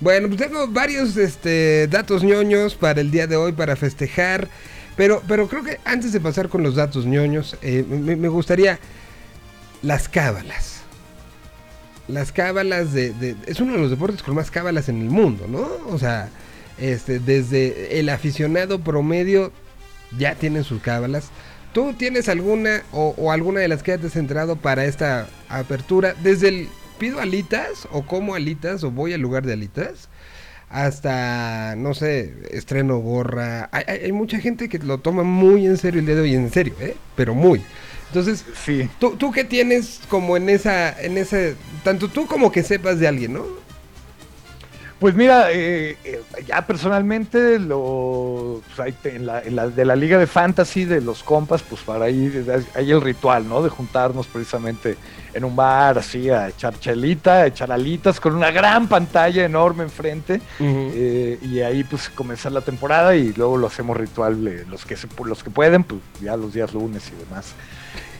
[0.00, 4.48] Bueno, pues tengo varios este, datos ñoños para el día de hoy para festejar.
[4.96, 8.78] Pero, pero creo que antes de pasar con los datos ñoños, eh, me, gustaría
[9.82, 10.80] las cábalas.
[12.08, 15.68] Las cábalas de, Es uno de los deportes con más cábalas en el mundo, ¿no?
[15.88, 16.30] O sea,
[16.78, 19.52] este, desde el aficionado promedio
[20.18, 21.28] ya tienen sus cábalas.
[21.72, 26.14] ¿Tú tienes alguna o, o alguna de las que hayas entrado para esta apertura?
[26.22, 26.68] Desde el
[26.98, 30.08] pido alitas o como alitas o voy al lugar de alitas
[30.68, 33.68] hasta, no sé, estreno gorra.
[33.72, 36.34] Hay, hay- hay mucha gente que lo toma muy en serio el día de hoy,
[36.34, 36.96] en serio, ¿eh?
[37.14, 37.62] Pero muy.
[38.08, 38.88] Entonces, Sí.
[38.98, 41.54] ¿tú, tú qué tienes como en esa, en ese,
[41.84, 43.44] tanto tú como que sepas de alguien, ¿no?
[44.98, 50.16] Pues mira, eh, eh, ya personalmente lo pues, en la, en la- de la liga
[50.16, 52.32] de fantasy de los compas, pues para ahí
[52.74, 53.62] hay el ritual, ¿no?
[53.62, 54.96] De juntarnos precisamente
[55.34, 59.82] en un bar así a echar chelita, a echar alitas con una gran pantalla enorme
[59.82, 64.96] enfrente eh, y ahí pues comenzar la temporada y luego lo hacemos ritual los que
[64.96, 67.52] se, los que pueden, pues ya los días lunes y demás.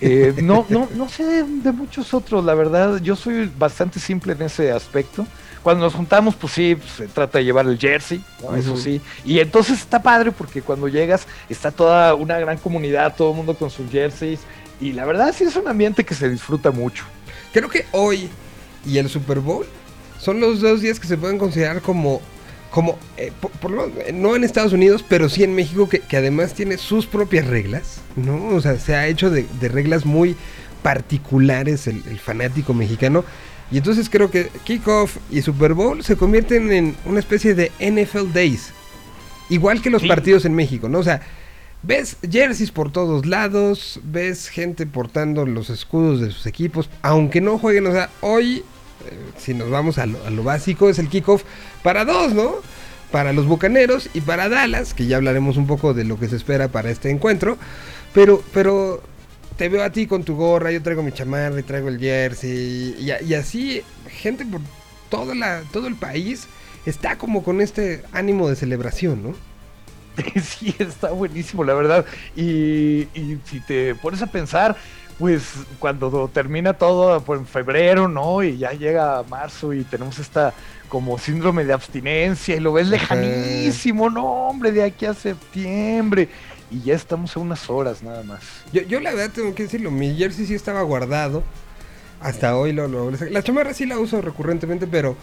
[0.03, 2.99] Eh, no, no, no sé de, de muchos otros, la verdad.
[3.01, 5.27] Yo soy bastante simple en ese aspecto.
[5.67, 8.55] Cuando nos juntamos, pues sí, pues, se trata de llevar el jersey, ¿no?
[8.55, 9.01] eso sí.
[9.25, 13.55] Y entonces está padre porque cuando llegas está toda una gran comunidad, todo el mundo
[13.57, 14.39] con sus jerseys.
[14.81, 17.03] Y la verdad sí es un ambiente que se disfruta mucho.
[17.53, 18.29] Creo que hoy
[18.87, 19.67] y el Super Bowl
[20.21, 22.21] son los dos días que se pueden considerar como,
[22.71, 25.99] como eh, por, por lo- eh, no en Estados Unidos, pero sí en México, que,
[25.99, 28.55] que además tiene sus propias reglas, ¿no?
[28.55, 30.37] O sea, se ha hecho de, de reglas muy
[31.01, 33.25] particulares el, el fanático mexicano.
[33.71, 38.33] Y entonces creo que Kickoff y Super Bowl se convierten en una especie de NFL
[38.33, 38.71] Days.
[39.49, 40.09] Igual que los Sí.
[40.09, 40.99] partidos en México, ¿no?
[41.01, 41.21] O sea,
[41.83, 47.59] ves jerseys por todos lados, ves gente portando los escudos de sus equipos, aunque no
[47.59, 48.65] jueguen, o sea, hoy
[49.09, 51.43] eh, si nos vamos a lo, a lo básico, es el kickoff
[51.83, 52.55] para dos, ¿no?
[53.13, 56.35] Para los Bucaneros y para Dallas, que ya hablaremos un poco de lo que se
[56.37, 57.57] espera para este encuentro.
[58.15, 59.01] Pero, pero
[59.57, 62.97] te veo a ti con tu gorra, yo traigo mi chamarra y traigo el jersey.
[62.99, 64.61] Y, y así, gente por
[65.11, 66.47] toda la, todo el país
[66.85, 69.35] está como con este ánimo de celebración, ¿no?
[70.43, 72.07] Sí, está buenísimo, la verdad.
[72.35, 74.77] Y, y si te pones a pensar,
[75.19, 78.43] pues cuando termina todo pues, en febrero, ¿no?
[78.43, 80.53] Y ya llega marzo y tenemos esta
[80.89, 86.29] como síndrome de abstinencia y lo ves lejanísimo, no, hombre, de aquí a septiembre.
[86.71, 88.41] Y ya estamos a unas horas nada más.
[88.73, 91.43] Yo, yo la verdad tengo que decirlo, mi jersey sí estaba guardado.
[92.21, 95.17] Hasta hoy lo, lo La chamarra sí la uso recurrentemente, pero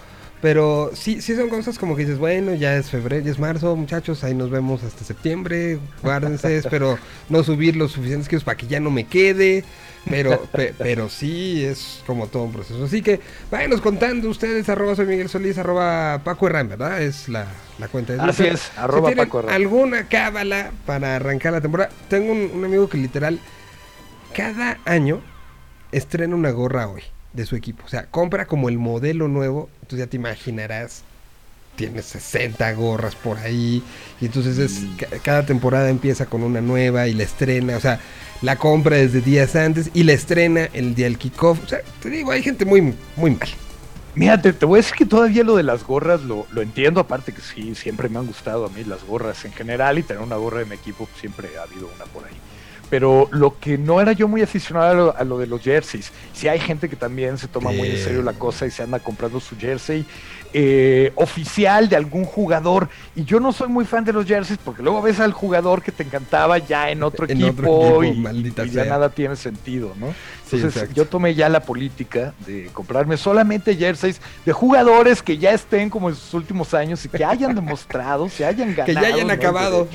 [0.44, 3.78] pero sí, sí son cosas como que dices, bueno, ya es febrero, ya es marzo,
[3.78, 7.00] muchachos, ahí nos vemos hasta septiembre, guárdense, espero
[7.30, 9.64] no subir los suficientes kilos para que ya no me quede.
[10.10, 12.84] Pero, pe- pero sí es como todo un proceso.
[12.84, 17.02] Así que váyanos contando ustedes, arroba soy Miguel Solís, arroba Paco Herrán, ¿verdad?
[17.02, 17.48] Es la,
[17.80, 19.56] la cuenta de Así es, arroba si Paco Herrán.
[19.56, 21.90] alguna cábala para arrancar la temporada.
[22.10, 23.40] Tengo un, un amigo que literal
[24.36, 25.22] cada año
[25.92, 27.04] estrena una gorra hoy
[27.34, 27.84] de su equipo.
[27.86, 29.70] O sea, compra como el modelo nuevo.
[29.84, 31.04] Entonces ya te imaginarás.
[31.76, 33.82] Tiene 60 gorras por ahí.
[34.22, 34.96] Y entonces es, Mm.
[34.98, 37.78] ca- cada temporada empieza con una nueva y la estrena.
[37.78, 38.00] O sea,
[38.44, 41.64] la compra desde días antes y la estrena el día del kickoff.
[41.64, 43.48] O sea, te digo, hay gente muy, muy mal.
[44.16, 47.00] Mira, te, te voy a decir que todavía lo de las gorras lo, lo entiendo,
[47.00, 50.22] aparte que sí, siempre me han gustado a mí las gorras en general y tener
[50.22, 52.36] una gorra de mi equipo pues, siempre ha habido una por ahí.
[52.90, 56.12] Pero lo que no era yo muy aficionado a lo, a lo de los jerseys,
[56.34, 59.00] sí hay gente que también se toma muy en serio la cosa y se anda
[59.00, 60.06] comprando su jersey
[60.54, 62.90] eh, oficial de algún jugador.
[63.16, 65.92] Y yo no soy muy fan de los jerseys porque luego ves al jugador que
[65.92, 70.14] te encantaba ya en otro En otro equipo, y, ya nada tiene sentido, ¿no?
[70.52, 75.90] Entonces yo tomé ya la política de comprarme solamente jerseys de jugadores que ya estén
[75.90, 78.86] como en sus últimos años y que hayan demostrado, se hayan ganado.
[78.86, 79.88] Que ya hayan acabado.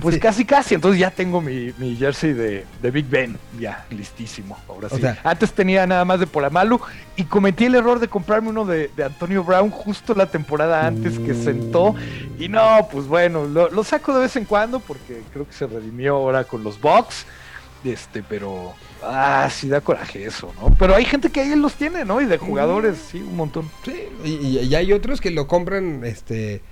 [0.00, 0.20] Pues Sí.
[0.20, 0.74] casi, casi.
[0.74, 4.58] Entonces ya tengo mi, mi jersey de, de Big Ben, ya listísimo.
[4.68, 5.00] Ahora O sí.
[5.02, 6.80] sea- Antes tenía nada más de Polamalu
[7.16, 11.18] y cometí el error de comprarme uno de, de Antonio Brown justo la temporada antes
[11.18, 11.44] que Mm.
[11.44, 11.94] sentó.
[12.38, 15.66] Y no, pues bueno, lo, lo saco de vez en cuando porque creo que se
[15.66, 17.26] redimió ahora con los Bucks.
[17.84, 18.74] Este, pero.
[19.02, 20.72] Ah, sí da coraje eso, ¿no?
[20.78, 22.20] Pero hay gente que ahí los tiene, ¿no?
[22.20, 23.68] Y de jugadores, sí, un montón.
[23.84, 26.62] Sí, y, y- y hay otros que lo compran, este,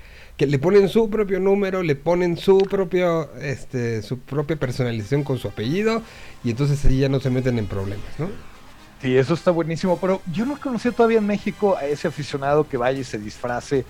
[0.40, 5.36] que le ponen su propio número, le ponen su propio, este, su propia personalización con
[5.36, 6.00] su apellido,
[6.42, 8.30] y entonces ahí ya no se meten en problemas, ¿no?
[9.02, 12.78] Sí, eso está buenísimo, pero yo no conocí todavía en México a ese aficionado que
[12.78, 13.84] vaya y se disfrace,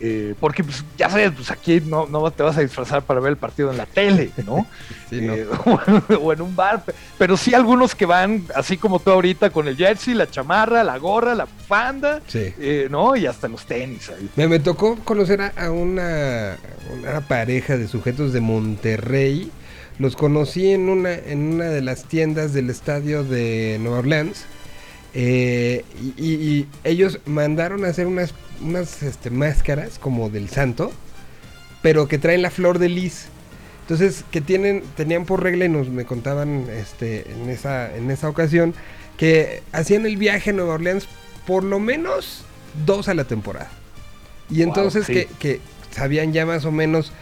[0.00, 3.30] eh, porque pues, ya sabes, pues aquí no, no te vas a disfrazar para ver
[3.30, 4.66] el partido en la tele, ¿no?
[5.10, 5.34] Sí, ¿no?
[5.34, 5.46] Eh,
[6.20, 9.66] o en un bar, pe- pero sí algunos que van, así como tú ahorita, con
[9.66, 12.52] el jersey, la chamarra, la gorra, la bufanda, Sí.
[12.58, 13.16] eh, ¿no?
[13.16, 14.28] Y hasta los tenis ahí.
[14.36, 16.56] Me, me tocó conocer a, a una,
[17.00, 19.50] una pareja de sujetos de Monterrey.
[19.98, 24.44] Los conocí en una, en una de las tiendas del estadio de Nueva Orleans.
[25.14, 25.84] Eh,
[26.18, 30.92] y, y- y ellos mandaron a hacer unas, unas este, máscaras como del santo,
[31.82, 33.26] pero que traen la flor de lis.
[33.82, 38.28] Entonces, que tienen, tenían por regla y nos me contaban este, en, esa, en esa
[38.28, 38.74] ocasión
[39.16, 41.08] que hacían el viaje a Nueva Orleans
[41.46, 42.44] por lo menos
[42.84, 43.70] dos a la temporada.
[44.50, 45.12] Y Wow, entonces sí.
[45.14, 45.60] que, que
[45.90, 47.12] sabían ya más o menos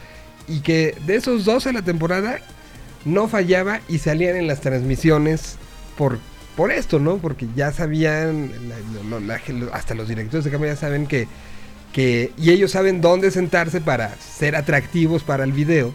[0.49, 2.41] y que de esos dos a la temporada
[3.05, 5.57] no fallaba y salían en las transmisiones
[5.97, 6.19] por,
[6.57, 7.19] por esto, ¿no?
[7.19, 11.29] Porque ya sabían, la- la- lo- hasta los directores de cámara ya saben que,
[11.93, 15.93] que, y ellos saben dónde sentarse para ser atractivos para el video.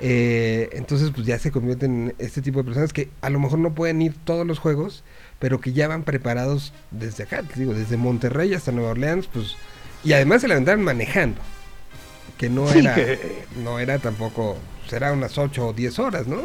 [0.00, 3.60] Eh, entonces pues ya se convierten en este tipo de personas que a lo mejor
[3.60, 5.04] no pueden ir todos los juegos,
[5.38, 9.56] pero que ya van preparados desde acá, digo, desde Monterrey hasta Nueva Orleans, pues,
[10.02, 11.40] y además se la aventaron manejando,
[12.38, 14.56] que no Sí, era, que- no era tampoco,
[14.90, 16.42] será unas 8 o 10 horas, ¿no?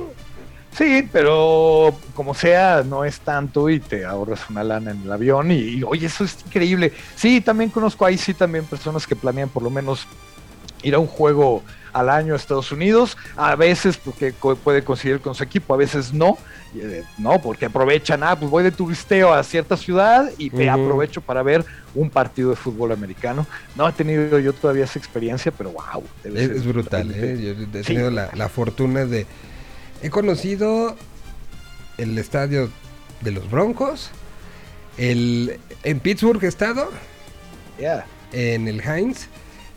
[0.76, 5.52] Sí, pero como sea, no es tanto y te ahorras una lana en el avión
[5.52, 6.94] y, y, oye, eso es increíble.
[7.16, 10.08] Sí, también conozco ahí sí también personas que planean por lo menos
[10.84, 15.20] ir a un juego al año a Estados Unidos, a veces porque co- puede conseguir
[15.20, 16.38] con su equipo, a veces no,
[16.76, 21.20] eh, no, porque aprovechan, ah, pues voy de turisteo a cierta ciudad y me aprovecho
[21.20, 21.66] para ver
[21.96, 23.48] un partido de fútbol americano.
[23.76, 27.38] No he tenido yo todavía esa experiencia, pero wow, debe Es, ser brutal, ¿eh?
[27.42, 27.88] Yo he Sí.
[27.96, 29.26] tenido la, la fortuna de...
[30.02, 30.96] He conocido
[31.98, 32.70] el estadio
[33.22, 34.12] de los Broncos,
[34.98, 36.90] el, en Pittsburgh he estado,
[37.78, 38.06] Yeah.
[38.34, 39.28] en el Heinz,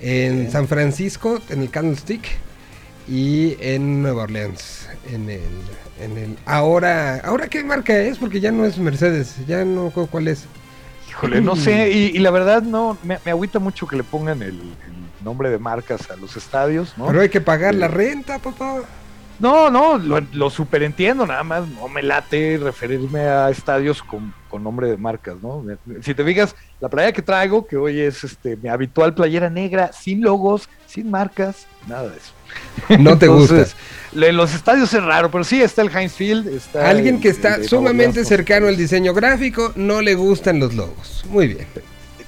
[0.01, 0.51] en.
[0.51, 2.25] San Francisco, en el Candlestick
[3.09, 5.41] y en Nueva Orleans, en el,
[6.01, 10.29] en el ahora, ahora qué marca es porque ya no es Mercedes, ya no cuál
[10.29, 10.45] es.
[11.09, 14.41] Híjole, no sé, y, y la verdad no, me, me agüita mucho que le pongan
[14.43, 17.07] el, el nombre de marcas a los estadios, ¿no?
[17.09, 18.83] Pero hay que pagar la renta, papá.
[19.39, 24.63] No, no, lo, lo superentiendo, nada más no me late referirme a estadios con, con
[24.63, 25.65] nombre de marcas, ¿no?
[26.03, 29.93] Si te fijas, la playera que traigo, que hoy es este mi habitual playera negra,
[29.93, 32.99] sin logos, sin marcas, nada de eso.
[32.99, 33.55] No te gusta.
[33.55, 33.77] Entonces,
[34.13, 37.35] de los estadios es raro, pero sí está el Heinz Field, está Alguien que el
[37.35, 41.25] está sumamente cercano al diseño gráfico, no le gustan los logos.
[41.29, 41.67] Muy bien.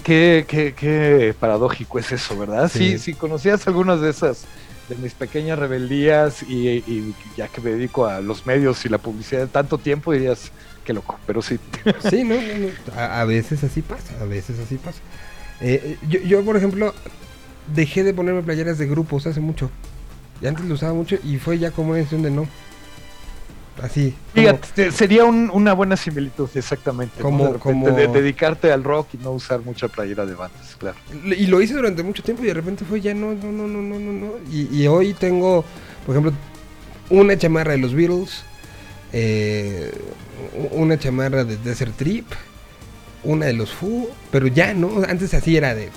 [0.03, 2.71] Qué, qué, qué paradójico es eso, ¿verdad?
[2.73, 2.93] Sí.
[2.93, 4.45] Sí, si conocías algunas de esas,
[4.89, 9.43] de mis pequeñas rebeldías y, ya que me dedico a los medios y la publicidad
[9.43, 10.53] de tanto tiempo, dirías,
[10.85, 11.59] qué loco, pero sí.
[12.11, 12.37] Sí, no.
[12.97, 14.99] A, veces así pasa, a veces así pasa.
[15.61, 16.93] Eh, yo, yo, por ejemplo,
[17.75, 19.71] dejé de ponerme playeras de grupos hace mucho.
[20.43, 22.47] Y antes lo usaba mucho y fue ya como es donde no.
[23.83, 24.15] Así.
[24.35, 27.17] como- Fíjate, sería un- una buena similitud, exactamente.
[27.19, 27.23] ¿no?
[27.25, 30.77] Como- De repente como- de- dedicarte al rock y no usar mucha playera de bandas,
[30.79, 30.97] claro.
[31.25, 33.83] Y lo hice durante mucho tiempo y de repente fue ya no, no, no, no,
[33.83, 34.33] no, no, no.
[34.51, 35.65] Y, y hoy tengo,
[36.07, 36.33] por ejemplo,
[37.11, 38.45] una chamarra de los Beatles,
[39.13, 39.91] eh,
[40.73, 42.27] una chamarra de Desert Trip,
[43.25, 45.91] una de los Foo, pero ya no, antes así era de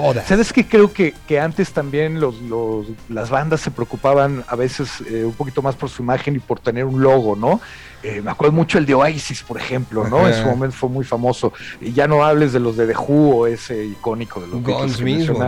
[0.00, 0.26] todas.
[0.26, 5.00] ¿Sabes que Creo que, que antes también los, los- las bandas se preocupaban a veces
[5.08, 7.60] eh, un poquito más por su imagen y por tener un logo, ¿no?
[8.02, 10.26] Eh, me acuerdo mucho el de Oasis, por ejemplo, ¿no?
[10.28, 11.52] En su momento fue muy famoso.
[11.80, 14.96] Y ya no hables de los de The Who o ese icónico de los Guns
[15.18, 15.38] mismo.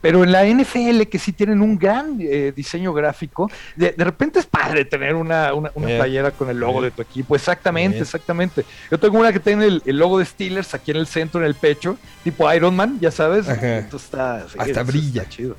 [0.00, 4.38] Pero en la NFL, que sí tienen un gran eh, diseño gráfico, de, de repente
[4.38, 5.96] es padre tener una, una, una Eh.
[5.98, 6.84] playera con el logo Eh.
[6.86, 7.36] de tu equipo.
[7.36, 8.02] Exactamente, Eh.
[8.02, 8.64] exactamente.
[8.90, 11.46] Yo tengo una que tiene el, el logo de Steelers aquí en el centro, en
[11.46, 13.46] el pecho, tipo Iron Man, ya sabes.
[13.48, 15.22] Entonces está, sí, Hasta brilla.
[15.22, 15.56] Está chido.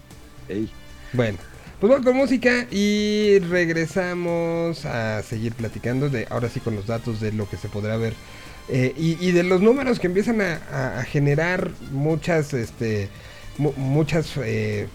[0.50, 0.70] Ey.
[1.14, 1.38] Bueno,
[1.80, 3.40] pues vamos con música y
[3.96, 7.98] regresamos a seguir platicando de ahora sí con los datos de lo que se podrá
[7.98, 8.14] ver
[8.70, 13.10] eh, y, y de los números que empiezan a, a- a generar muchas, este,
[13.78, 14.88] muchas eh,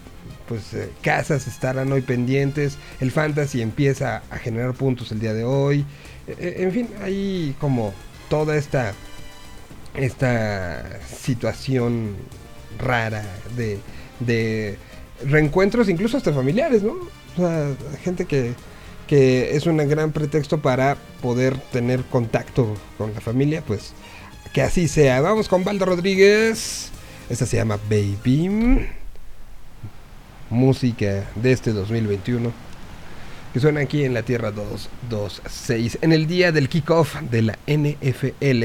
[0.47, 2.77] pues eh, casas estarán hoy pendientes.
[2.99, 5.85] El fantasy empieza a generar puntos el día de hoy.
[6.27, 7.93] Eh, eh, en fin, hay como
[8.29, 8.93] toda esta
[9.95, 12.15] esta situación
[12.77, 13.23] rara
[13.55, 13.79] de,
[14.19, 14.77] de
[15.25, 16.93] reencuentros, incluso hasta familiares, ¿no?
[16.93, 17.71] O sea,
[18.03, 18.53] gente que,
[19.07, 23.93] que es un gran pretexto para poder tener contacto con la familia, pues
[24.53, 25.19] que así sea.
[25.21, 26.91] Vamos con Baldo Rodríguez.
[27.29, 28.87] Esta se llama Baby.
[30.49, 32.51] Música de este 2021.
[33.53, 35.99] Que suena aquí en la Tierra 226.
[36.01, 38.63] En el día del kickoff de la NFL.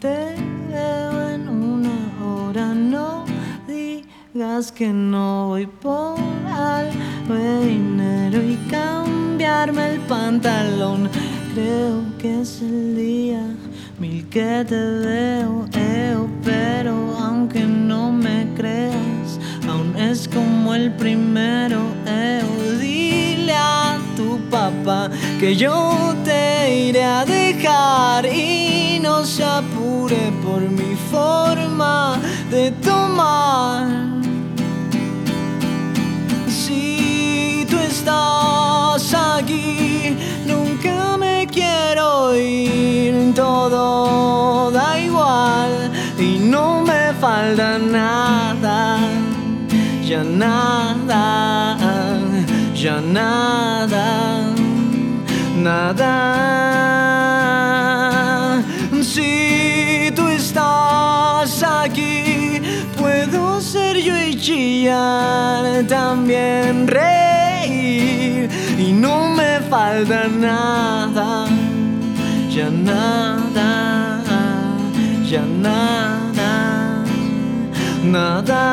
[0.00, 0.34] Te
[0.68, 3.24] veo en una hora, no
[3.68, 6.18] digas que no voy por
[6.48, 11.08] algo dinero y cambiarme el pantalón.
[11.58, 13.42] Creo que es el día
[13.98, 21.80] mil que te veo, eo, pero aunque no me creas, aún es como el primero,
[22.06, 22.78] eo.
[22.78, 25.10] Dile a tu papá
[25.40, 32.20] que yo te iré a dejar y no se apure por mi forma
[32.52, 33.88] de tomar.
[36.48, 40.16] Si tú estás aquí,
[41.58, 48.98] quiero ir, todo da igual y no me falta nada,
[50.08, 51.76] ya nada,
[52.74, 54.06] ya nada,
[55.56, 56.14] nada.
[59.02, 62.60] Si tú estás aquí,
[63.00, 68.27] puedo ser yo y chillar, también reír
[69.68, 71.46] falta nada,
[72.48, 74.22] ya nada,
[75.30, 77.04] ya nada,
[78.02, 78.64] nada.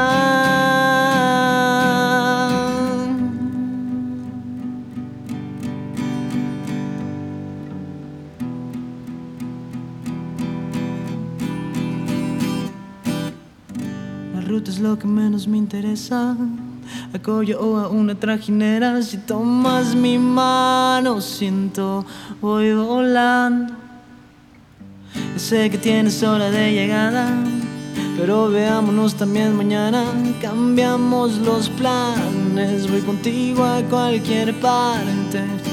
[14.33, 16.37] La ruta es lo que menos me interesa.
[17.15, 19.01] A collo o a una trajinera.
[19.01, 22.05] Si tomas mi mano, siento,
[22.41, 23.73] voy volando.
[25.37, 27.29] Sé que tienes hora de llegada,
[28.17, 30.03] pero veámonos también mañana.
[30.41, 35.64] Cambiamos los planes, voy contigo a cualquier parte.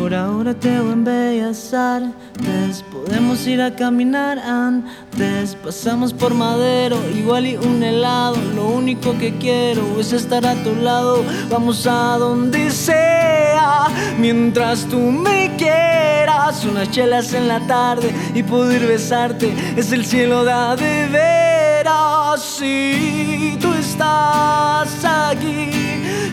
[0.00, 2.82] Por ahora te voy Bellas Artes.
[2.90, 5.54] Podemos ir a caminar antes.
[5.56, 8.36] Pasamos por Madero, igual y un helado.
[8.56, 11.22] Lo único que quiero es estar a tu lado.
[11.50, 13.88] Vamos a donde sea.
[14.18, 16.64] Mientras tú me quieras.
[16.64, 19.54] Unas chelas en la tarde y poder besarte.
[19.76, 22.42] Es el cielo da de veras.
[22.42, 25.70] Si tú estás aquí,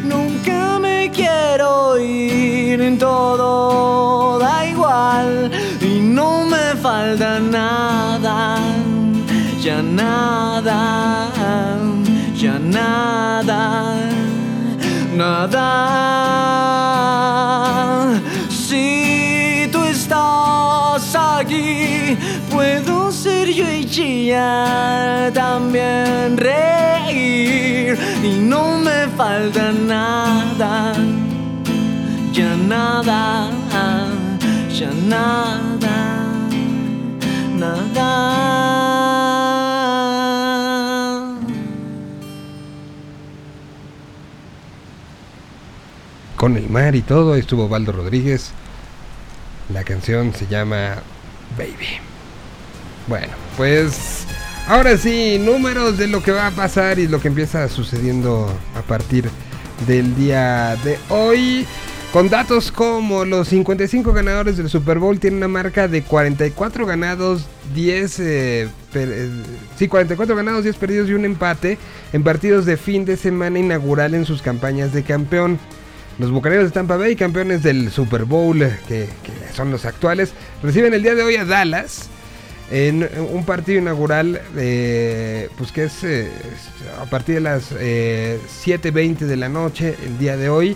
[0.05, 0.56] nunca
[1.09, 2.81] quiero ir.
[2.81, 5.51] En todo da igual
[5.81, 8.59] y no me falta nada.
[9.61, 11.27] Ya nada,
[12.35, 13.95] ya nada,
[15.13, 15.67] nada.
[18.49, 22.17] Si tú estás aquí,
[22.49, 26.37] puedo ser yo y chillar, también
[28.23, 30.93] y no me falta nada,
[32.33, 33.49] ya nada,
[34.69, 36.17] ya nada,
[37.55, 38.47] nada.
[46.35, 48.51] Con el mar y todo estuvo Valdo Rodríguez.
[49.73, 50.95] La canción se llama
[51.57, 51.99] Baby.
[53.07, 54.27] Bueno, pues
[54.67, 58.81] ahora sí, números de lo que va a pasar y lo que empieza sucediendo a
[58.81, 59.29] partir
[59.87, 61.65] del día de hoy.
[62.13, 67.45] Con datos como los 55 ganadores del Super Bowl tienen una marca de 44 ganados,
[67.75, 69.29] 10 eh, eh,
[69.77, 71.77] sí, 44 ganados, 10 perdidos y un empate
[72.13, 75.59] en partidos de fin de semana inaugural en sus campañas de campeón.
[76.17, 79.07] Los Bucaneros de Tampa Bay, campeones del Super Bowl, eh, que
[79.53, 80.31] son los actuales,
[80.63, 82.09] reciben el día de hoy a Dallas
[82.69, 86.29] en un partido inaugural, eh, pues que es eh,
[87.01, 90.75] a partir de las eh, 7.20 de la noche el día de hoy.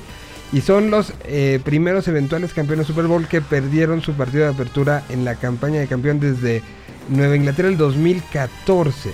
[0.54, 5.04] Y son los eh, primeros eventuales campeones Super Bowl que perdieron su partido de apertura
[5.10, 6.62] en la campaña de campeón desde
[7.10, 9.12] Nueva Inglaterra el 2014.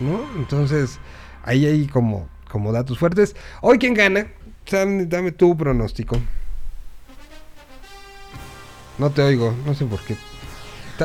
[0.00, 0.20] ¿no?
[0.36, 0.98] Entonces,
[1.42, 3.34] ahí hay como, como datos fuertes.
[3.60, 4.28] Hoy, ¿quién gana?
[4.70, 6.20] Dame tu pronóstico.
[8.98, 10.16] No te oigo, no sé por qué.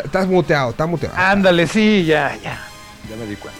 [0.03, 1.15] Estás muteado, está muteado.
[1.17, 2.59] Ándale, sí, ya, ya.
[3.09, 3.59] Ya me di cuenta.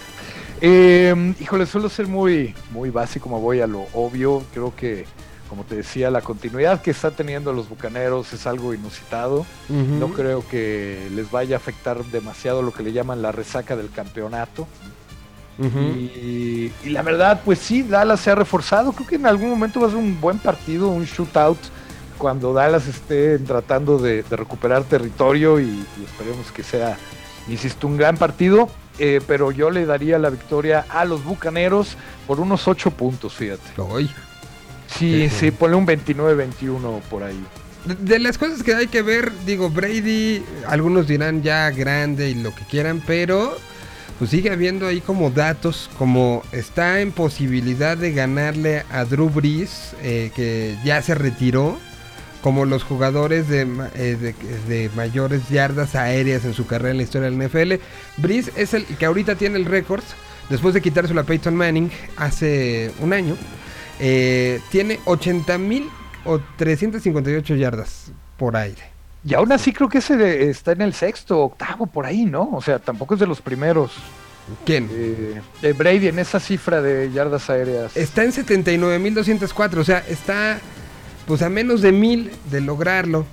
[0.60, 4.44] Eh, híjole, suelo ser muy, muy básico, me voy a lo obvio.
[4.54, 5.06] Creo que,
[5.50, 9.46] como te decía, la continuidad que está teniendo los bucaneros es algo inusitado.
[9.70, 13.92] No creo que les vaya a afectar demasiado lo que le llaman la resaca del
[13.92, 14.68] campeonato.
[15.60, 18.92] Y, y la verdad, pues sí, Dallas se ha reforzado.
[18.92, 21.58] Creo que en algún momento va a ser un buen partido, un shootout,
[22.18, 26.98] cuando Dallas esté tratando de, de recuperar territorio y, y esperemos que sea,
[27.48, 28.70] insisto, un gran partido.
[29.00, 31.96] eh, pero yo le daría la victoria a los Bucaneros
[32.26, 33.80] por unos 8 puntos, fíjate.
[33.80, 34.10] Hoy.
[34.88, 35.36] Sí, Sí.
[35.40, 37.40] sí, ponle un 29-21 por ahí.
[37.86, 42.34] De, de las cosas que hay que ver, digo, Brady, algunos dirán ya grande y
[42.36, 43.56] lo que quieran, pero
[44.18, 49.94] pues sigue habiendo ahí como datos, como está en posibilidad de ganarle a Drew Brees,
[50.02, 51.78] eh, que ya se retiró,
[52.48, 53.64] como los jugadores de,
[53.96, 54.34] eh, de,
[54.74, 57.74] de mayores yardas aéreas en su carrera en la historia del NFL.
[58.16, 60.02] Brees es el que ahorita tiene el récord,
[60.50, 63.36] después de quitárselo a Peyton Manning hace un año.
[64.00, 65.90] Eh, tiene 80 mil
[66.24, 68.84] o 358 yardas por aire.
[69.26, 72.50] Y aún así creo que ese está en el sexto, octavo, por ahí, ¿no?
[72.54, 73.92] O sea, tampoco es de los primeros.
[74.66, 74.88] ¿Quién?
[74.90, 77.98] Eh, eh, Brady en esa cifra de yardas aéreas.
[77.98, 80.62] Está en 79.204, o sea, está
[81.28, 83.26] pues a menos de mil de lograrlo.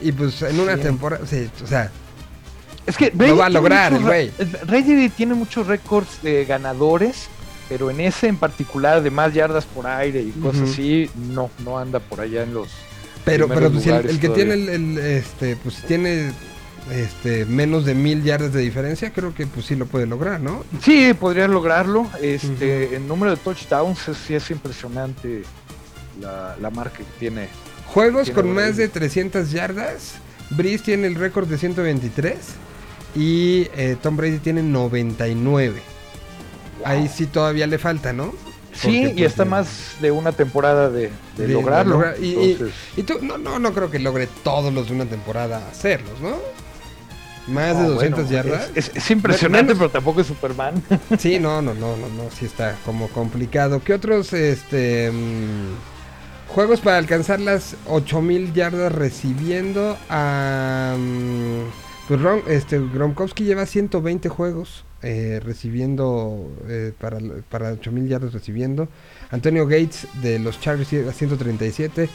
[0.00, 0.82] Y pues en una Sí.
[0.82, 1.90] temporada, sí, o sea,
[2.86, 7.28] Es que Lo va a tiene lograr muchos el Brady tiene muchos récords de ganadores,
[7.68, 11.78] pero en ese en particular de más yardas por aire y cosas así, no, no
[11.78, 12.68] anda por allá en los.
[13.24, 14.34] pero, pero pues, el, que todavía.
[14.34, 16.30] tiene el, el, este, pues tiene
[16.90, 20.64] este menos de mil yardas de diferencia, creo que pues sí lo puede lograr, ¿no?
[20.82, 22.06] Sí, podría lograrlo.
[22.22, 25.42] Este, el número de touchdowns es, sí es impresionante
[26.20, 27.48] la, la marca que tiene.
[27.86, 30.14] Juegos Tiene con más de 300 yardas,
[30.50, 32.36] Breeze tiene el récord de 123
[33.16, 35.80] y eh, Tom Brady tiene 99.
[36.84, 38.32] Ahí sí todavía le falta, ¿no?
[38.72, 39.68] Sí, Porque, y está pues, más
[40.00, 41.94] de una temporada de, de de- de lograrlo.
[41.96, 44.94] lograr- y, y- Entonces, y tú, no, no, no creo que logre todos los de
[44.94, 46.36] una temporada hacerlos, ¿no?
[47.52, 48.70] Más de no, 200 bueno, yardas.
[48.76, 50.80] Es, es- es impresionante, Menos- pero tampoco es Superman.
[51.18, 53.82] Sí, no, no, no, no, no, sí está como complicado.
[53.82, 55.72] ¿Qué otros este mm,
[56.48, 64.28] juegos para alcanzar las 8000 yardas recibiendo a mm, Pues Ron, este, Gronkowski lleva 120
[64.28, 67.18] juegos eh, recibiendo eh, para,
[67.48, 68.88] para 8000 yardas recibiendo.
[69.30, 72.08] Antonio Gates de los Chargers lleva 137.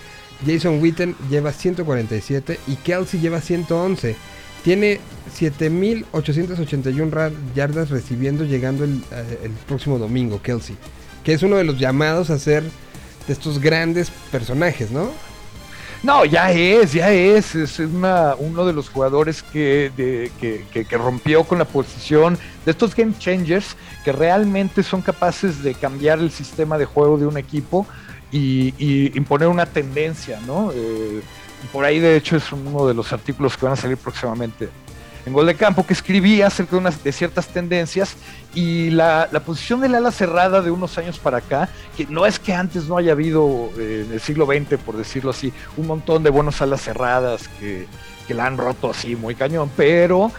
[0.46, 4.16] Jason Witten lleva 147 y Kelsey lleva 111.
[4.64, 5.00] Tiene
[5.34, 10.76] 7881 ra- yardas recibiendo llegando el, eh, el próximo domingo, Kelsey.
[11.24, 12.64] Que es uno de los llamados a ser
[13.28, 15.12] de estos grandes personajes, ¿no?
[16.04, 17.56] No, ya es, ya es.
[17.56, 23.14] Es una, uno de los jugadores que, que, rompió con la posición de estos game
[23.18, 27.88] changers que realmente son capaces de cambiar el sistema de juego de un equipo
[28.34, 30.72] y, y imponer una tendencia, ¿no?
[30.74, 31.22] Eh,
[31.72, 34.68] por ahí, de hecho, es uno de los artículos que van a salir próximamente
[35.26, 38.16] en Gol de Campo que escribí acerca de, ciertas tendencias
[38.54, 42.40] y la, la posición del ala cerrada de unos años para acá, que no es
[42.40, 46.24] que antes no haya habido eh, en el siglo XX, por decirlo así, un montón
[46.24, 47.88] de buenos alas cerradas que,
[48.28, 50.32] que la han roto así muy cañón, pero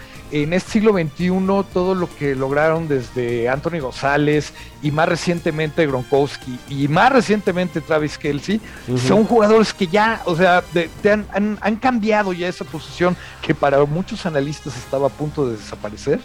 [0.43, 1.29] en este siglo XXI
[1.73, 4.53] todo lo que lograron desde Anthony González
[4.83, 8.61] y más recientemente Gronkowski y más recientemente Travis Kelsey
[9.07, 13.17] son jugadores que ya, o sea, de- te han, han- han cambiado ya esa posición
[13.43, 16.21] que para muchos analistas estaba a punto de desaparecer.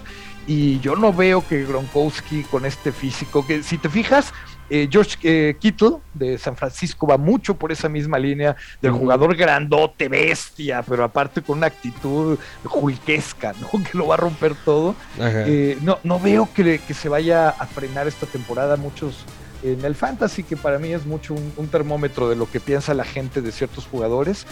[0.47, 4.33] Y yo no veo que Gronkowski con este físico, que si te fijas,
[4.69, 9.35] eh, George eh, Kittle de San Francisco va mucho por esa misma línea del jugador
[9.35, 13.69] grandote, bestia, pero aparte con una actitud julquesca, ¿no?
[13.89, 14.95] Que lo va a romper todo.
[15.19, 19.25] Eh, no, no veo que, que se vaya a frenar esta temporada muchos
[19.63, 22.93] en el fantasy, que para mí es mucho un, un termómetro de lo que piensa
[22.93, 24.45] la gente de ciertos jugadores.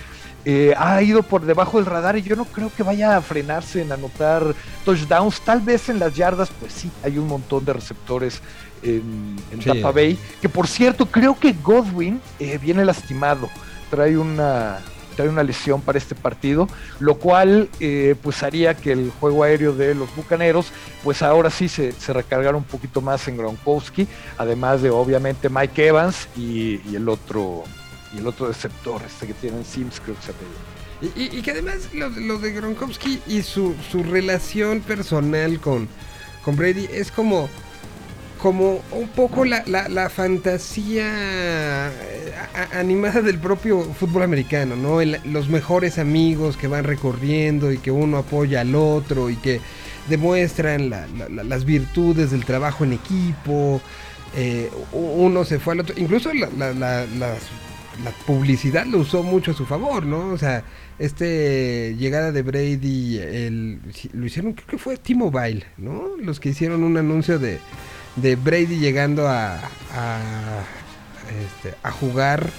[0.49, 3.81] Eh, ha ido por debajo del radar y yo no creo que vaya a frenarse
[3.81, 5.41] en anotar touchdowns.
[5.41, 8.41] Tal vez en las yardas, pues sí, hay un montón de receptores
[8.83, 9.65] en, en Sí.
[9.69, 10.17] Tampa Bay.
[10.41, 13.49] Que por cierto, creo que Godwin eh, viene lastimado.
[13.89, 14.79] Trae una,
[15.15, 16.67] trae una lesión para este partido,
[16.99, 20.67] lo cual eh, pues haría que el juego aéreo de los Bucaneros
[21.03, 25.87] pues ahora sí se, se recargara un poquito más en Gronkowski, además de obviamente Mike
[25.87, 27.63] Evans y, y el otro
[28.13, 30.57] y el otro receptor, este que tienen Sims creo que se apellida.
[31.15, 35.87] Y, y- y que además lo, lo de Gronkowski y su, su relación personal con,
[36.43, 37.49] con Brady es como,
[38.37, 42.33] como un poco la, la- la fantasía eh,
[42.73, 44.99] animada del propio fútbol americano, ¿no?
[45.25, 49.59] Los mejores amigos que van recorriendo y que uno apoya al otro y que
[50.09, 53.81] demuestran la- la- la- las virtudes del trabajo en equipo.
[54.35, 57.47] eh, uno se fue al otro, incluso la, la- la- las-
[58.03, 60.27] la publicidad lo usó mucho a su favor, ¿no?
[60.33, 60.63] O sea,
[60.99, 63.79] este llegada de Brady, el,
[64.13, 66.09] lo hicieron, creo que fue T-Mobile, ¿no?
[66.21, 67.57] Los que hicieron un anuncio de,
[68.17, 69.55] de Brady llegando a,
[69.95, 70.19] a,
[71.29, 72.49] este, a jugar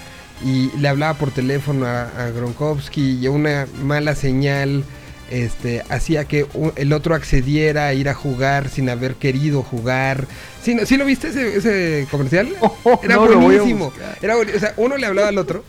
[0.43, 4.83] y le hablaba por teléfono a, a Gronkowski y una mala señal
[5.29, 10.25] este, hacía que el otro accediera a ir a jugar sin haber querido jugar.
[10.63, 12.49] ¿Sí, no- ¿sí lo viste ese, ese comercial?
[13.03, 13.93] Era No, buenísimo.
[14.21, 15.63] Era o sea, uno le hablaba al otro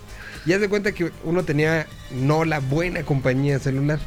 [0.47, 3.99] y haz de cuenta que uno tenía no la buena compañía celular.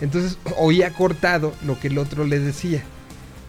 [0.00, 2.82] Entonces oía cortado lo que el otro le decía.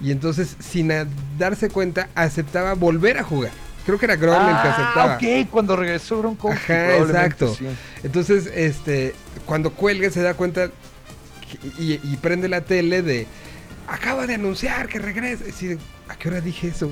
[0.02, 0.92] Y entonces, sin
[1.38, 3.52] darse cuenta, aceptaba volver a jugar.
[3.86, 5.14] Creo que era Gronk el que aceptaba.
[5.14, 6.72] Ah, ok, cuando regresó Gronkowski.
[6.72, 7.54] Ajá, exacto.
[7.54, 7.68] sí.
[8.04, 9.14] Entonces, este,
[9.46, 10.72] cuando cuelga se da cuenta
[11.78, 13.28] y, y prende la tele de
[13.88, 15.46] acaba de anunciar que regresa.
[15.46, 15.78] Y así,
[16.08, 16.92] ¿A qué hora dije eso?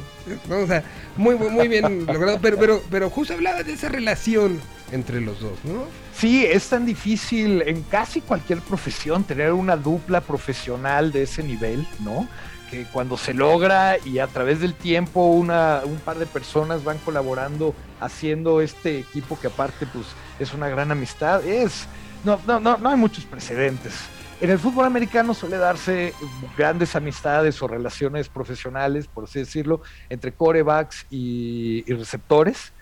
[0.49, 0.84] No, o sea,
[1.17, 2.39] muy, muy, muy bien logrado.
[2.41, 4.59] Pero, pero, pero justo hablaba de esa relación
[4.91, 5.85] entre los dos, ¿no?
[6.17, 11.88] Sí, es tan difícil en casi cualquier profesión tener una dupla profesional de ese nivel,
[11.99, 12.27] ¿no?
[12.73, 16.97] Que cuando se logra y a través del tiempo una, un par de personas van
[16.97, 20.07] colaborando haciendo este equipo que aparte pues
[20.39, 21.85] es una gran amistad, es
[22.23, 23.93] no no no no hay muchos precedentes.
[24.41, 26.13] En el fútbol americano suele darse
[26.57, 32.73] grandes amistades o relaciones profesionales, por así decirlo, entre corebacks y- y receptores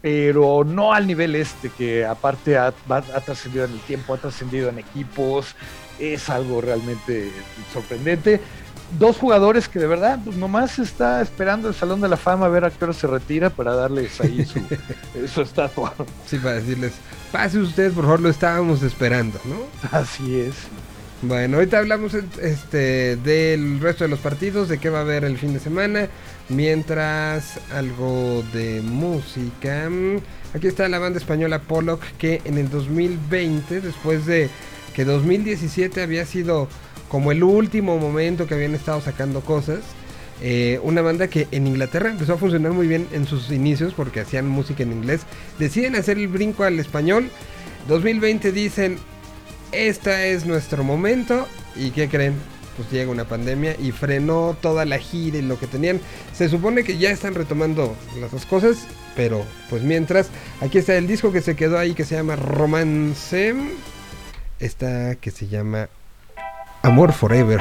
[0.00, 4.68] pero no al nivel este, que aparte ha, ha trascendido en el tiempo, ha trascendido
[4.70, 5.54] en equipos,
[5.98, 7.30] es algo realmente
[7.70, 8.40] sorprendente.
[8.98, 12.48] Dos jugadores que de verdad pues, nomás está esperando el Salón de la Fama a
[12.48, 14.60] ver a qué hora se retira para darles ahí su,
[15.32, 15.94] su estatua.
[16.26, 16.92] Sí, para decirles,
[17.30, 19.56] pase usted, por favor, lo estábamos esperando, ¿no?
[19.96, 20.54] Así es.
[21.22, 25.36] Bueno, ahorita hablamos este del resto de los partidos, de qué va a haber el
[25.36, 26.08] fin de semana,
[26.48, 29.90] mientras algo de música.
[30.54, 34.48] Aquí está la banda española Pollock que en el 2020, después de
[34.94, 36.68] que 2017 había sido
[37.10, 39.80] como el último momento que habían estado sacando cosas,
[40.42, 44.20] eh, una banda que en Inglaterra empezó a funcionar muy bien en sus inicios porque
[44.20, 45.22] hacían música en inglés,
[45.58, 47.28] deciden hacer el brinco al español.
[47.88, 48.98] 2020 dicen,
[49.72, 51.46] este es nuestro momento
[51.76, 52.34] ¿Y qué creen?
[52.76, 56.00] Pues llega una pandemia y frenó toda la gira y lo que tenían.
[56.34, 60.28] Se supone que ya están retomando las dos cosas, pero pues mientras,
[60.60, 63.54] aquí está el disco que se quedó ahí que se llama Romance.
[64.58, 65.88] Esta que se llama
[66.82, 67.60] Amor Forever.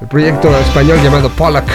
[0.00, 1.68] El proyecto español llamado Pollock.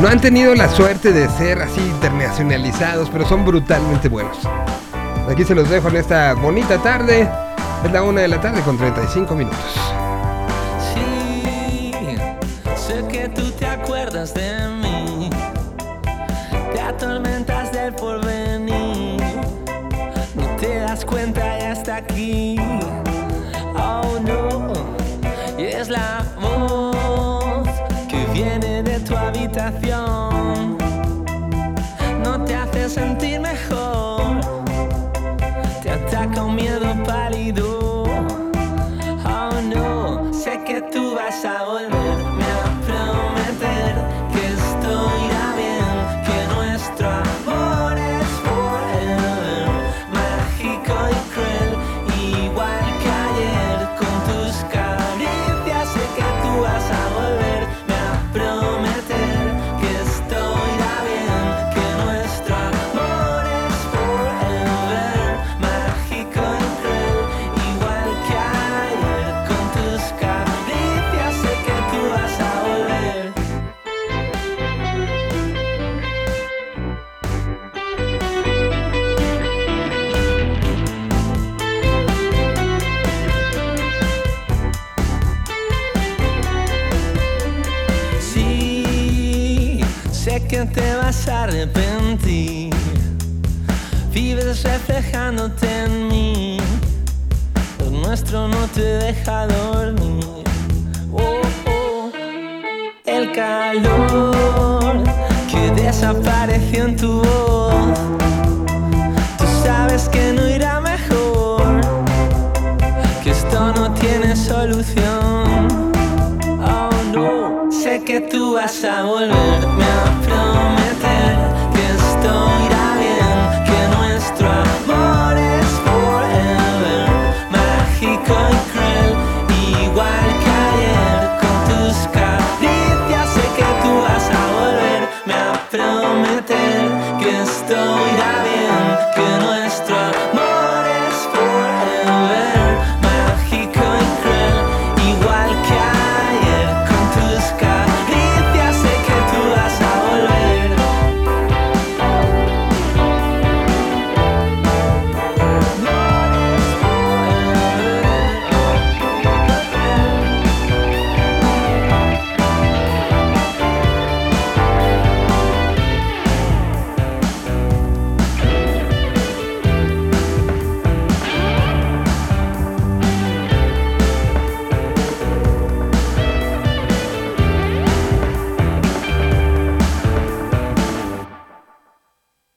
[0.00, 4.36] No han tenido la suerte de ser así internacionalizados, pero son brutalmente buenos.
[5.30, 7.28] Aquí se los dejo en esta bonita tarde.
[7.84, 9.58] Es la una de la tarde con 35 minutos.
[10.92, 11.92] Sí,
[12.76, 14.59] sé que tú te acuerdas de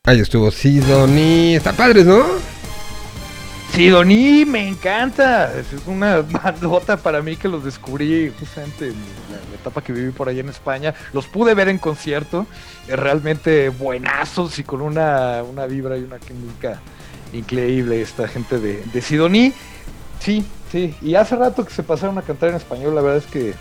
[0.05, 1.55] Ahí estuvo Sidoni.
[1.55, 2.25] Está padre, ¿no?
[3.71, 5.57] Sidoní me encanta.
[5.57, 10.27] Es una bandota para mí que los descubrí justamente en la, etapa que viví por
[10.27, 10.93] allá en España.
[11.13, 12.45] Los pude ver en concierto.
[12.89, 16.81] realmente buenazos y con una, una vibra y una química
[17.31, 19.53] increíble esta gente de, de Sidoní.
[20.19, 20.93] Sí, sí.
[21.01, 23.53] Y hace rato que se pasaron a cantar en español, la verdad es que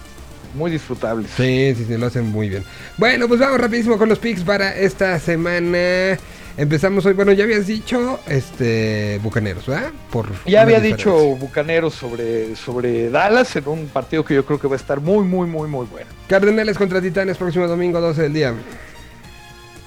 [0.55, 1.31] muy disfrutables.
[1.37, 2.65] Sí, sí, sí, lo hacen muy bien.
[2.99, 6.19] Bueno, pues vamos rapidísimo con los picks para esta semana.
[6.57, 9.91] Empezamos hoy, bueno, ya habías dicho, este, Bucaneros, ¿verdad?
[10.11, 11.15] Por Ya había dicho.
[11.37, 15.25] Bucaneros sobre, sobre Dallas en un partido que yo creo que va a estar muy,
[15.25, 16.11] muy, muy, muy bueno.
[16.29, 18.55] Cardenales contra Titanes, próximo domingo, 12 del día.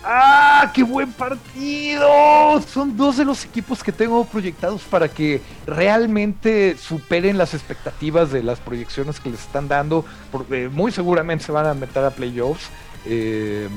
[0.03, 2.61] ¡Ah, qué buen partido!
[2.61, 8.43] Son dos de los equipos que tengo proyectados para que realmente superen las expectativas de
[8.43, 10.03] las proyecciones que les están dando.
[10.31, 12.69] Porque muy seguramente se van a meter a playoffs.
[13.05, 13.67] Eh,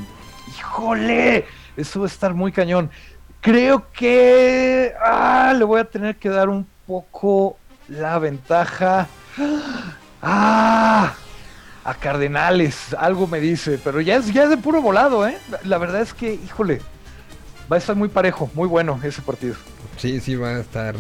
[0.48, 1.46] ¡Híjole!
[1.78, 2.90] Eso va a estar muy cañón.
[3.40, 7.56] Creo que ah, le voy a tener que dar un poco
[7.88, 9.06] la ventaja.
[10.20, 11.14] ¡Ah!
[11.88, 15.38] a Cardenales, algo me dice, pero ya es, ya es de puro volado, ¿eh?
[15.64, 16.82] La, verdad es que, híjole,
[17.72, 19.54] va a estar muy parejo, muy bueno ese partido.
[19.96, 20.96] Sí, sí, va a estar.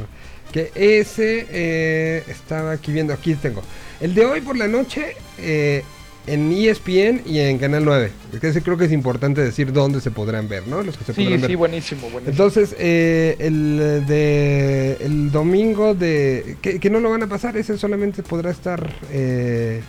[0.50, 3.62] Que ese eh, estaba aquí viendo, aquí tengo.
[4.00, 5.84] El de hoy por la noche, eh,
[6.28, 8.10] en ESPN y en Canal 9.
[8.32, 10.82] Es que creo que es importante decir dónde se podrán ver, ¿no?
[10.82, 11.50] Los que se Sí, podrán ver.
[11.50, 12.30] sí, buenísimo, buenísimo.
[12.30, 16.56] Entonces, eh, el, de, el domingo de...
[16.60, 18.92] Que, que no lo van a pasar, ese solamente podrá estar...
[19.10, 19.80] eh,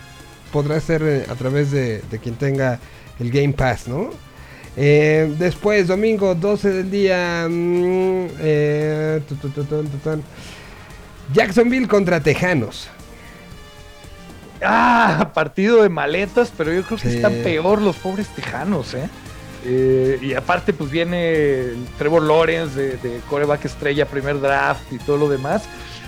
[0.52, 2.80] podrá ser eh, a través de, de quien tenga
[3.20, 4.10] el Game Pass, ¿no?
[4.76, 7.46] Eh, después, domingo 12 del día...
[7.48, 8.26] mm,
[9.28, 9.84] tu, tu, tu.
[11.32, 12.88] Jacksonville contra Tejanos.
[14.62, 17.16] Ah, partido de maletas, pero yo creo que Sí.
[17.16, 19.08] están peor los pobres tejanos, ¿eh?
[19.64, 21.66] Eh, y aparte, pues viene
[21.98, 25.62] Trevor Lawrence de, de coreback estrella, primer draft y todo lo demás.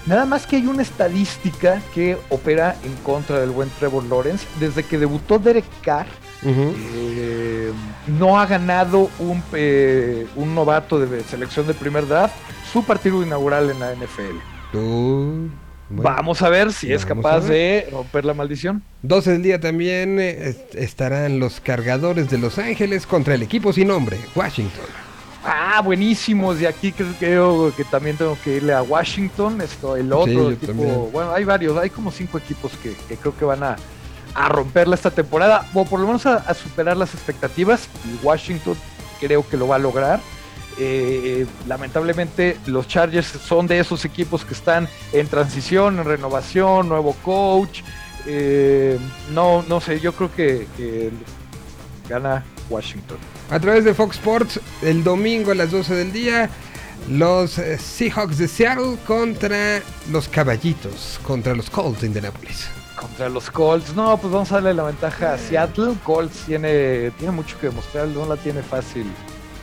[0.06, 4.46] Nada más que hay una estadística que opera en contra del buen Trevor Lawrence.
[4.58, 6.06] Desde que debutó Derek Carr,
[6.44, 7.70] eh,
[8.08, 12.34] no ha ganado un, eh, un novato de selección de primer draft
[12.72, 14.40] su partido inaugural en la NFL.
[14.72, 15.48] Tú-
[15.96, 16.02] bueno.
[16.16, 18.82] Vamos a ver si es capaz de romper la maldición.
[19.02, 23.88] 12 del día también est- estarán los cargadores de Los Ángeles contra el equipo sin
[23.88, 24.84] nombre, Washington.
[25.44, 26.60] Ah, buenísimos.
[26.60, 29.60] Y aquí creo, creo que también tengo que irle a Washington.
[29.60, 31.10] Esto, el otro Sí, equipo.
[31.12, 33.76] Bueno, hay varios, hay como cinco equipos que, que creo que van a,
[34.34, 37.88] a romperla esta temporada, o por lo menos a, a superar las expectativas.
[38.06, 38.76] Y Washington
[39.20, 40.20] creo que lo va a lograr.
[40.78, 47.14] Eh, lamentablemente los Chargers son de esos equipos que están en transición, en renovación, nuevo
[47.22, 47.82] coach.
[48.26, 48.98] Eh,
[49.32, 51.10] no, no sé, yo creo que, que
[52.08, 53.18] gana Washington.
[53.50, 56.48] A través de Fox Sports, el domingo a las 12 del día,
[57.08, 62.68] los eh, Seahawks de Seattle contra los Caballitos, contra los Colts de Indianapolis.
[62.96, 65.94] Contra los Colts, no, pues vamos a darle la ventaja a Seattle.
[66.04, 69.06] Colts tiene, tiene mucho que demostrar, no la tiene fácil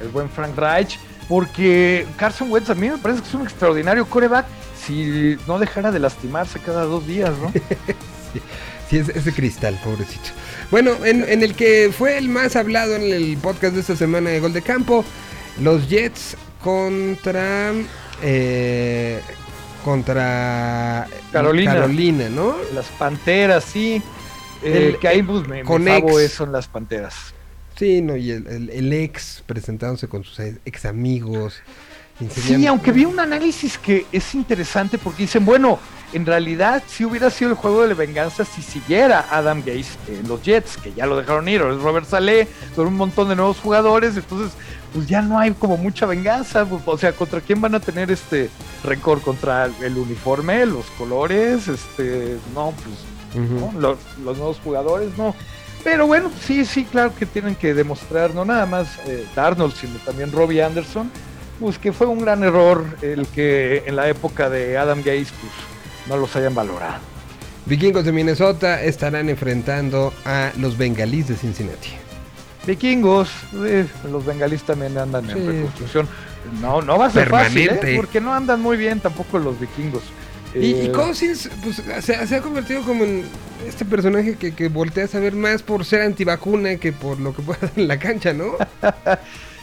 [0.01, 4.05] el buen Frank Reich, porque Carson Wentz a mí me parece que es un extraordinario
[4.07, 4.45] coreback
[4.85, 7.51] si no dejara de lastimarse cada dos días, ¿no?
[8.89, 10.30] Sí, ese, ese cristal, pobrecito.
[10.71, 14.31] Bueno, en, en el que fue el más hablado en el podcast de esta semana
[14.31, 15.05] de Gol de Campo,
[15.61, 17.71] los Jets contra...
[18.23, 19.21] eh,
[19.85, 21.73] contra Carolina.
[21.73, 22.55] Carolina, ¿no?
[22.73, 24.01] Las Panteras, sí.
[24.63, 26.19] Eh, El- que ahí pues, me, me favo
[26.51, 27.34] las Panteras.
[27.80, 31.56] Sí, no, y el, el- el ex presentándose con sus ex amigos.
[32.30, 35.80] Sí, aunque vi un análisis que es interesante porque dicen, bueno,
[36.11, 40.27] en realidad si hubiera sido el juego de la venganza si siguiera Adam Gaze en
[40.27, 42.45] los Jets, que ya lo dejaron ir, o es Robert Saleh,
[42.76, 44.51] son un montón de nuevos jugadores, entonces
[44.93, 48.11] pues ya no hay como mucha venganza, pues, o sea, ¿contra quién van a tener
[48.11, 48.49] este
[48.84, 49.22] rencor?
[49.22, 51.69] ¿Contra el uniforme, los colores?
[51.69, 53.72] Este, no, pues ¿no?
[53.80, 55.34] Los, los nuevos jugadores, no.
[55.84, 59.95] Pero bueno, sí, sí, claro que tienen que demostrar, no nada más eh, Darnold, sino
[59.99, 61.10] también Robbie Anderson,
[61.60, 65.53] pues que fue un gran error el que en la época de Adam Gaze, pues
[66.07, 66.97] no los hayan valorado.
[67.65, 71.89] Vikingos de Minnesota estarán enfrentando a los Bengalíes de Cincinnati.
[72.65, 73.30] Vikingos,
[73.65, 75.31] eh, los bengalíes también andan Sí.
[75.31, 76.07] en reconstrucción.
[76.61, 77.69] No, no va a ser fácil.
[77.69, 77.93] ¿eh?
[77.95, 80.03] porque no andan muy bien tampoco los vikingos.
[80.53, 83.23] Y, y Eh, Cousins pues, se, se ha convertido como en
[83.67, 87.41] este personaje que, que volteas a ver más por ser antivacuna que por lo que
[87.41, 88.53] pueda hacer en la cancha, ¿no?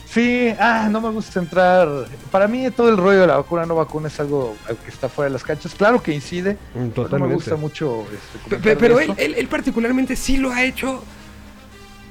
[0.09, 1.89] Sí, ah, no me gusta entrar.
[2.31, 5.29] Para mí todo el rollo de la vacuna no vacuna es algo que está fuera
[5.29, 5.75] de las canchas.
[5.75, 6.57] Claro que incide,
[6.95, 8.07] pero no me gusta mucho
[8.49, 9.13] este, pero eso.
[9.19, 11.03] él, él, él particularmente sí lo ha hecho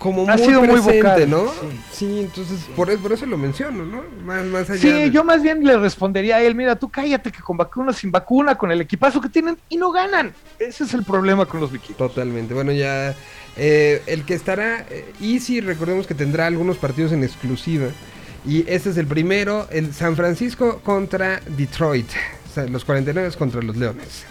[0.06, 1.48] como Ha muy sido muy vocal, ¿no?
[1.48, 1.80] sí.
[1.92, 4.04] Sí, entonces Por, eso, por eso lo menciono, ¿no?
[4.24, 7.32] Más, más allá Sí, de- yo más bien le respondería a él, mira, tú cállate
[7.32, 10.34] que con vacuna, sin vacuna, con el equipazo que tienen y no ganan.
[10.60, 11.98] Ese es el problema con los vikingos.
[11.98, 12.54] Totalmente.
[12.54, 13.16] Bueno, ya
[13.58, 17.88] eh, el que estará eh, Easy, recordemos que tendrá algunos partidos en exclusiva.
[18.48, 22.08] Y este es el primero, el San Francisco contra Detroit.
[22.52, 24.26] O sea, los 49 contra los Leones.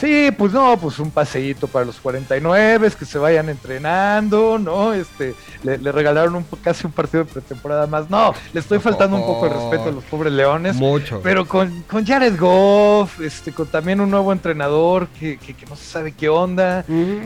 [0.00, 4.92] Sí, pues no, pues un paseíto para los 49, que se vayan entrenando, ¿no?
[4.92, 5.34] Este,
[5.64, 8.08] le, le regalaron un, casi un partido de pretemporada más.
[8.08, 10.76] No, le estoy faltando un poco el respeto a los pobres leones.
[10.76, 11.20] Mucho.
[11.22, 15.74] Pero con, con Jared Goff, este, con también un nuevo entrenador que, que- que no
[15.74, 16.84] se sabe qué onda.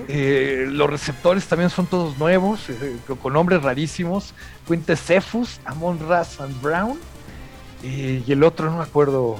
[0.08, 4.32] Eh, los receptores también son todos nuevos, eh, con- nombres rarísimos.
[4.66, 6.98] Quinte Cephus, Amon Ras and Brown.
[7.82, 9.36] eh, y el otro no me acuerdo.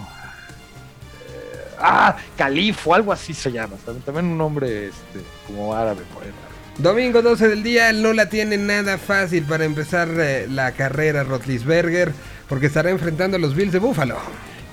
[1.83, 3.77] Ah, Califo, algo así se llama.
[3.85, 6.31] También, también un nombre este, como árabe por ahí.
[6.79, 12.13] Domingo 12 del día, no la tiene nada fácil para empezar eh, la carrera Rotlisberger,
[12.49, 14.17] porque estará enfrentando a los Bills de Buffalo.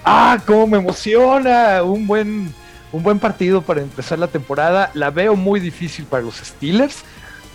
[0.06, 1.84] Ah, cómo me emociona.
[1.84, 2.54] Un buen,
[2.92, 4.92] un buen partido para empezar la temporada.
[4.94, 7.00] La veo muy difícil para los Steelers,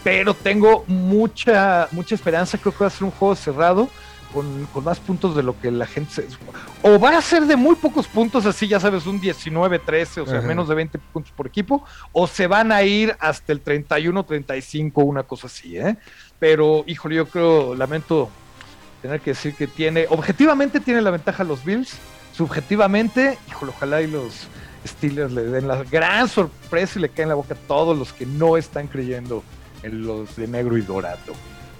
[0.02, 2.58] pero tengo mucha, mucha esperanza.
[2.58, 3.88] Creo que va a ser un juego cerrado
[4.34, 6.26] con, con más puntos de lo que la gente se...
[6.82, 10.38] O va a ser de muy pocos puntos, así ya sabes, un 19-13, o sea,
[10.38, 10.48] Ajá.
[10.48, 15.22] menos de 20 puntos por equipo, o se van a ir hasta el 31-35, una
[15.22, 15.96] cosa así, ¿eh?
[16.40, 18.28] Pero, híjole, yo creo, lamento
[19.00, 21.96] tener que decir que tiene, objetivamente tiene la ventaja los Bills,
[22.36, 24.48] subjetivamente, híjole, ojalá y los
[24.86, 28.26] Steelers le den la gran sorpresa y le caen la boca a todos los que
[28.26, 29.44] no están creyendo
[29.82, 31.34] en los de negro y dorado.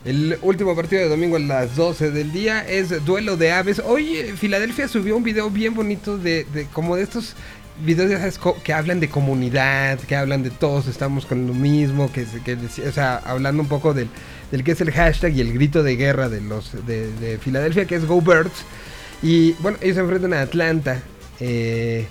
[0.04, 3.80] El último partido de domingo a las 12 del día es duelo de aves.
[3.82, 7.34] Hoy eh, Filadelfia subió un video bien bonito de, como de estos
[7.82, 12.26] videos sabes, que hablan de comunidad, que hablan de todos estamos con lo mismo, que,
[12.44, 14.08] que o sea, hablando un poco del,
[14.52, 17.86] del que es el hashtag y el grito de guerra de los de, de Filadelfia,
[17.86, 18.64] que es Go Birds.
[19.22, 21.02] Y bueno, ellos se enfrentan a Atlanta.
[21.40, 22.06] Eh,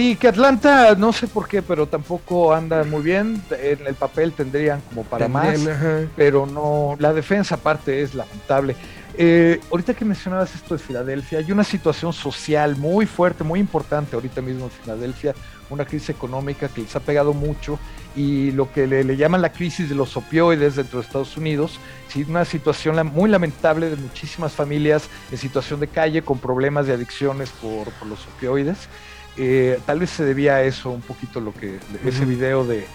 [0.00, 3.42] Sí, que Atlanta, no sé por qué, pero tampoco anda muy bien.
[3.50, 5.66] En el papel tendrían como para más.
[5.66, 6.06] ajá.
[6.16, 8.76] pero no, la defensa aparte es lamentable.
[9.18, 14.16] Eh, ahorita que mencionabas esto de Filadelfia, hay una situación social muy fuerte, muy importante
[14.16, 15.34] ahorita mismo en Filadelfia,
[15.68, 17.78] una crisis económica que les ha pegado mucho
[18.16, 21.78] y lo que le, le llaman la crisis de los opioides dentro de Estados Unidos,
[22.08, 26.94] sí, una situación muy lamentable de muchísimas familias en situación de calle con problemas de
[26.94, 28.88] adicciones por, por los opioides.
[29.36, 32.86] Eh, tal vez se debía a eso un poquito lo que ese video de,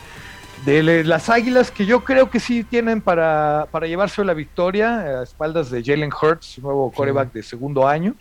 [0.66, 5.24] de las águilas que yo creo que sí tienen para, para llevarse la victoria a
[5.24, 8.16] espaldas de Jalen Hurts, nuevo coreback de segundo año,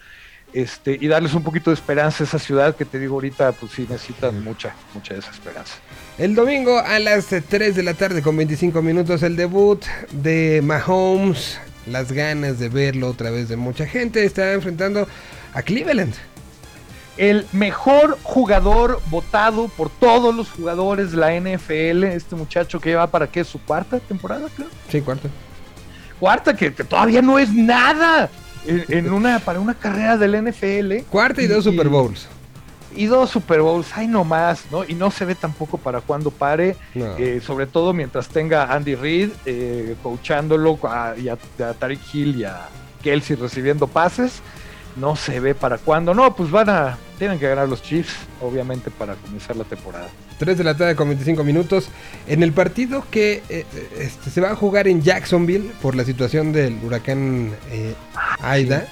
[0.52, 3.72] este, y darles un poquito de esperanza a esa ciudad que te digo ahorita, pues
[3.72, 5.74] sí necesitan mucha, mucha de esa esperanza.
[6.16, 10.60] El domingo a las eh, 3 de la tarde con 25 minutos el debut de
[10.62, 11.58] Mahomes.
[11.86, 14.24] Las ganas de verlo otra vez de mucha gente.
[14.24, 15.08] Está enfrentando
[15.52, 16.14] a Cleveland.
[17.16, 23.06] El mejor jugador votado por todos los jugadores de la NFL, este muchacho que lleva
[23.06, 24.68] para qué su cuarta temporada, creo.
[24.88, 25.28] Sí, cuarto.
[26.18, 28.30] Cuarta, que, que todavía no es nada
[28.66, 31.02] en, en una, para una carrera del NFL.
[31.10, 32.26] Cuarta y dos Super Bowls.
[32.96, 34.84] y dos Super Bowls, hay no más, ¿no?
[34.84, 37.16] Y no se ve tampoco para cuando pare, No.
[37.18, 42.00] eh, sobre todo mientras tenga a Andy Reid eh, coachándolo a, y a, a Tariq
[42.12, 42.68] Hill y a
[43.02, 44.40] Kelsey recibiendo pases.
[44.96, 46.14] No se ve para cuándo.
[46.14, 46.98] No, pues van a.
[47.18, 50.08] Tienen que ganar los Chiefs, obviamente, para comenzar la temporada.
[50.38, 51.88] 3 de la tarde con 25 minutos.
[52.26, 56.04] En el partido que eh, eh, este, se va a jugar en Jacksonville por la
[56.04, 57.94] situación del huracán eh,
[58.40, 58.86] Aida.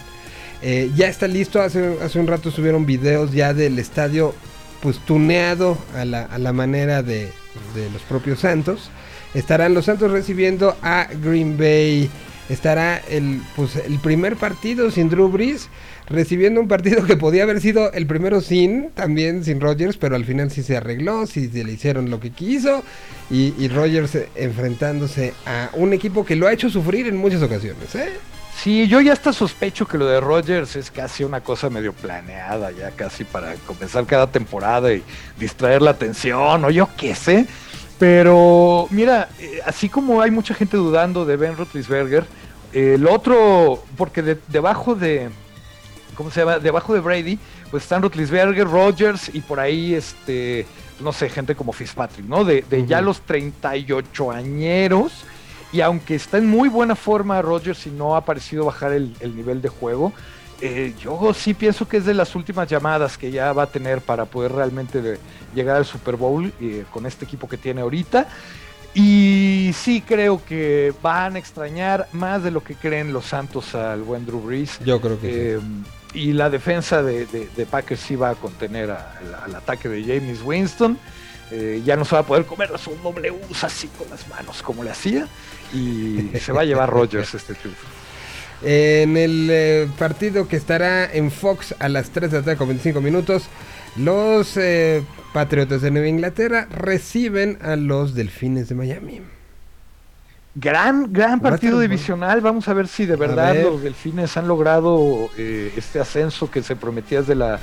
[0.63, 1.61] eh, ya está listo.
[1.61, 4.35] Hace, hace un rato subieron videos ya del estadio
[4.81, 7.33] pues tuneado a la, a la manera de,
[7.75, 8.91] de los propios Santos.
[9.35, 12.11] Estarán los Santos recibiendo a Green Bay.
[12.49, 15.69] Estará el, pues, el primer partido sin Drew Brees.
[16.09, 20.25] Recibiendo un partido que podía haber sido el primero sin, también sin Rodgers, pero al
[20.25, 22.83] final sí se arregló, sí se le hicieron lo que quiso.
[23.31, 27.95] Y, y Rodgers enfrentándose a un equipo que lo ha hecho sufrir en muchas ocasiones.
[27.95, 28.11] ¿eh?
[28.63, 32.71] Sí, yo ya hasta sospecho que lo de Rodgers es casi una cosa medio planeada,
[32.73, 35.03] ya casi para comenzar cada temporada y
[35.39, 37.47] distraer la atención, o yo qué sé.
[37.99, 42.25] Pero mira, eh, así como hay mucha gente dudando de Ben Roethlisberger,
[42.73, 45.31] el otro, porque de- debajo de,
[46.15, 46.59] ¿cómo se llama?
[46.59, 47.39] Debajo de Brady,
[47.71, 50.67] pues están Roethlisberger, Rodgers y por ahí, este,
[51.01, 52.45] no sé, gente como Fitzpatrick, ¿no?
[52.45, 53.07] De, de ya Ujú.
[53.07, 55.13] los 38 añeros.
[55.73, 59.35] Y aunque está en muy buena forma Rodgers y no ha parecido bajar el, el
[59.35, 60.13] nivel de juego,
[60.61, 64.01] eh, yo sí pienso que es de las últimas llamadas que ya va a tener
[64.03, 65.19] para poder realmente de-
[65.55, 68.29] llegar al Super Bowl eh, con este equipo que tiene ahorita.
[68.95, 74.03] Y sí creo que van a extrañar más de lo que creen los Santos al
[74.03, 74.79] buen Drew Brees.
[74.85, 75.67] Yo creo que sí.
[76.15, 80.41] Y la defensa de, de- de Packers sí va a contener al- ataque de James
[80.43, 80.99] Winston.
[81.51, 84.85] Eh, ya no se va a poder comer sus Ws así con las manos como
[84.85, 85.27] le hacía.
[85.73, 87.87] Y se va a llevar Rodgers este triunfo.
[88.63, 92.69] En el eh, partido que estará en Fox a las 3 de la tarde con
[92.69, 93.45] 25 minutos,
[93.97, 95.03] los eh,
[95.33, 99.21] Patriotas de Nueva Inglaterra reciben a los Delfines de Miami.
[100.55, 102.41] Gran, gran partido divisional.
[102.43, 103.65] Vamos a ver si de verdad ver.
[103.65, 107.59] los delfines han logrado eh, este ascenso que se prometía desde la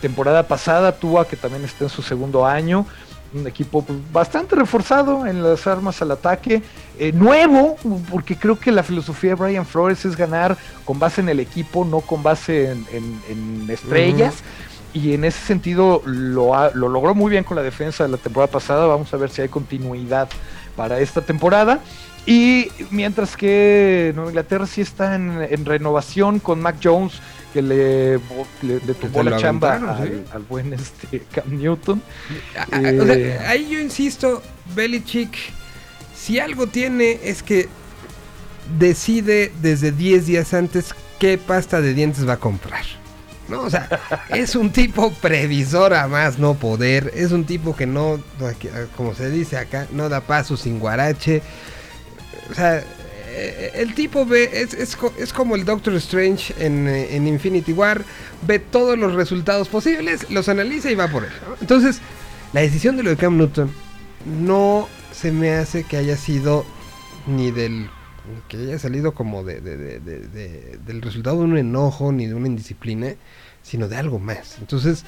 [0.00, 0.92] temporada pasada.
[0.92, 2.86] Tua, que también está en su segundo año.
[3.34, 6.62] Un equipo pues, bastante reforzado en las armas al ataque.
[6.98, 7.76] Eh, nuevo,
[8.10, 10.56] porque creo que la filosofía de Brian Flores es ganar
[10.86, 13.20] con base en el equipo, no con base en, en-
[13.64, 14.34] en estrellas.
[14.92, 18.16] Y en ese sentido lo, ha- lo logró muy bien con la defensa de la
[18.16, 18.86] temporada pasada.
[18.86, 20.28] Vamos a ver si hay continuidad
[20.74, 21.78] para esta temporada.
[22.30, 27.14] Y mientras que Nueva Inglaterra sí está en, en renovación con Mac Jones,
[27.52, 28.18] que le,
[28.62, 28.80] le,
[29.24, 30.22] la chamba al, ¿sí?
[30.32, 32.00] al buen este Cam Newton.
[33.00, 33.38] O sea, Eh.
[33.48, 34.42] ahí yo insisto,
[34.76, 35.36] Belichick,
[36.14, 37.68] si algo tiene es que
[38.78, 42.84] decide desde 10 días antes qué pasta de dientes va a comprar.
[43.48, 43.62] ¿no?
[43.62, 43.88] O sea,
[44.28, 48.20] es un tipo previsor a más no poder, es un tipo que no,
[48.96, 51.42] como se dice acá, no da paso sin guarache.
[52.50, 52.82] O sea,
[53.32, 57.72] eh, el tipo ve, es, es, es como el Doctor Strange en, eh, en, Infinity
[57.72, 58.04] War,
[58.46, 61.30] ve todos los resultados posibles, los analiza y va por él.
[61.60, 62.00] Entonces,
[62.52, 63.70] la decisión de lo de Cam Newton
[64.26, 66.64] no se me hace que haya sido
[67.26, 67.88] ni del
[68.48, 73.14] que haya salido como de, de, del resultado de un enojo ni de una indisciplina,
[73.62, 74.58] sino de algo más.
[74.58, 75.04] Entonces,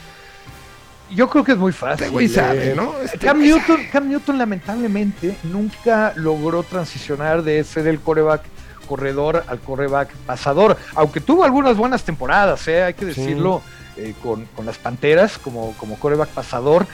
[1.15, 2.11] yo creo que es muy fácil.
[2.11, 2.95] Güey sabe, ¿no?
[3.03, 3.89] Este Cam, Newton, sabe.
[3.91, 8.43] Cam Newton lamentablemente nunca logró transicionar de ser el coreback
[8.87, 12.83] corredor al coreback pasador, aunque tuvo algunas buenas temporadas, ¿eh?
[12.83, 13.63] hay que decirlo,
[13.95, 14.03] sí.
[14.03, 16.87] eh, con, con, las Panteras como, como coreback pasador,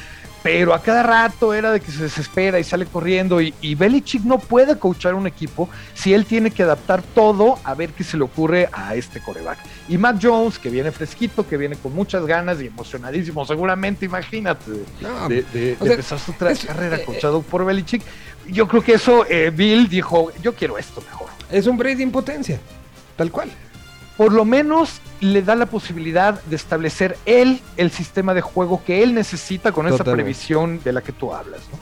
[0.43, 4.23] pero a cada rato era de que se desespera y sale corriendo y, y Belichick
[4.23, 8.17] no puede coachar un equipo si él tiene que adaptar todo a ver qué se
[8.17, 9.59] le ocurre a este coreback.
[9.89, 14.71] Y Matt Jones, que viene fresquito, que viene con muchas ganas y emocionadísimo, seguramente, imagínate,
[15.01, 18.03] no, de, de, de sea, empezar su es, carrera eh, coachado por Belichick.
[18.47, 21.29] Yo creo que eso, eh, Bill dijo, yo quiero esto mejor.
[21.51, 22.61] Es un Brady en potencia,
[23.17, 23.51] tal cual
[24.19, 29.05] por lo menos le da la posibilidad de establecer él el sistema de juego que
[29.05, 30.11] él necesita con Totalmente.
[30.11, 31.61] esa previsión de la que tú hablas.
[31.73, 31.79] ¿no?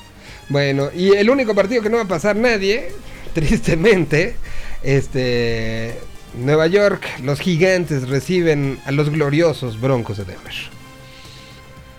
[0.51, 2.93] Bueno, y el único partido que no va a pasar nadie,
[3.35, 4.37] tristemente,
[4.83, 5.99] este
[6.35, 10.55] Nueva York, los gigantes reciben a los gloriosos Broncos de Denver.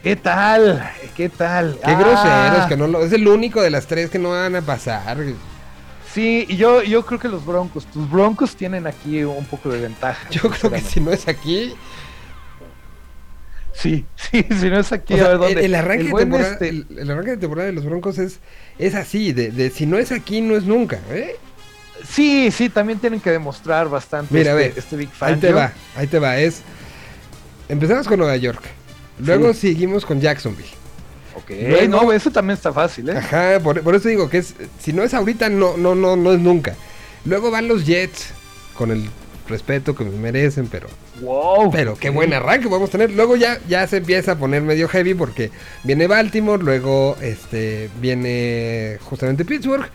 [0.03, 0.88] ¿Qué tal?
[1.15, 1.80] ¿Qué tal?
[1.84, 1.99] Qué ah.
[1.99, 5.18] groseros, que no lo, es el único de las tres que no van a pasar.
[6.18, 9.81] Sí, y yo, yo creo que los Broncos, tus Broncos tienen aquí un poco de
[9.81, 10.27] ventaja.
[10.31, 11.76] Yo creo que si no es aquí.
[13.72, 15.60] Sí, sí, si no es aquí, o sea, a ver dónde.
[15.60, 16.69] El, el, arranque el, de temporada, este...
[16.69, 18.39] el, el, arranque de temporada de los Broncos es,
[18.80, 21.35] es así, de, de, si no es aquí, no es nunca, ¿eh?
[22.03, 25.35] Sí, sí, también tienen que demostrar bastante Mira, este, a ver, este Big Fan.
[25.35, 26.39] Ahí te va, ahí te va.
[26.39, 26.64] Es.
[27.69, 28.64] Empezamos con Nueva York.
[29.19, 29.68] Luego sí.
[29.68, 30.72] seguimos con Jacksonville.
[31.38, 31.51] Ok,
[31.88, 33.18] no, eso también está fácil, ¿eh?
[33.18, 36.34] Ajá, por, por, eso digo que es, si no es ahorita, no, no, no, no
[36.34, 36.76] es nunca.
[37.26, 38.34] Luego van los Jets,
[38.73, 39.07] con el
[39.47, 40.88] respeto que me merecen, pero.
[41.22, 41.72] Wow.
[41.72, 43.11] Pero qué buen arranque podemos tener.
[43.11, 45.51] Luego ya, ya se empieza a poner medio heavy porque
[45.84, 49.89] viene Baltimore, luego este viene justamente Pittsburgh.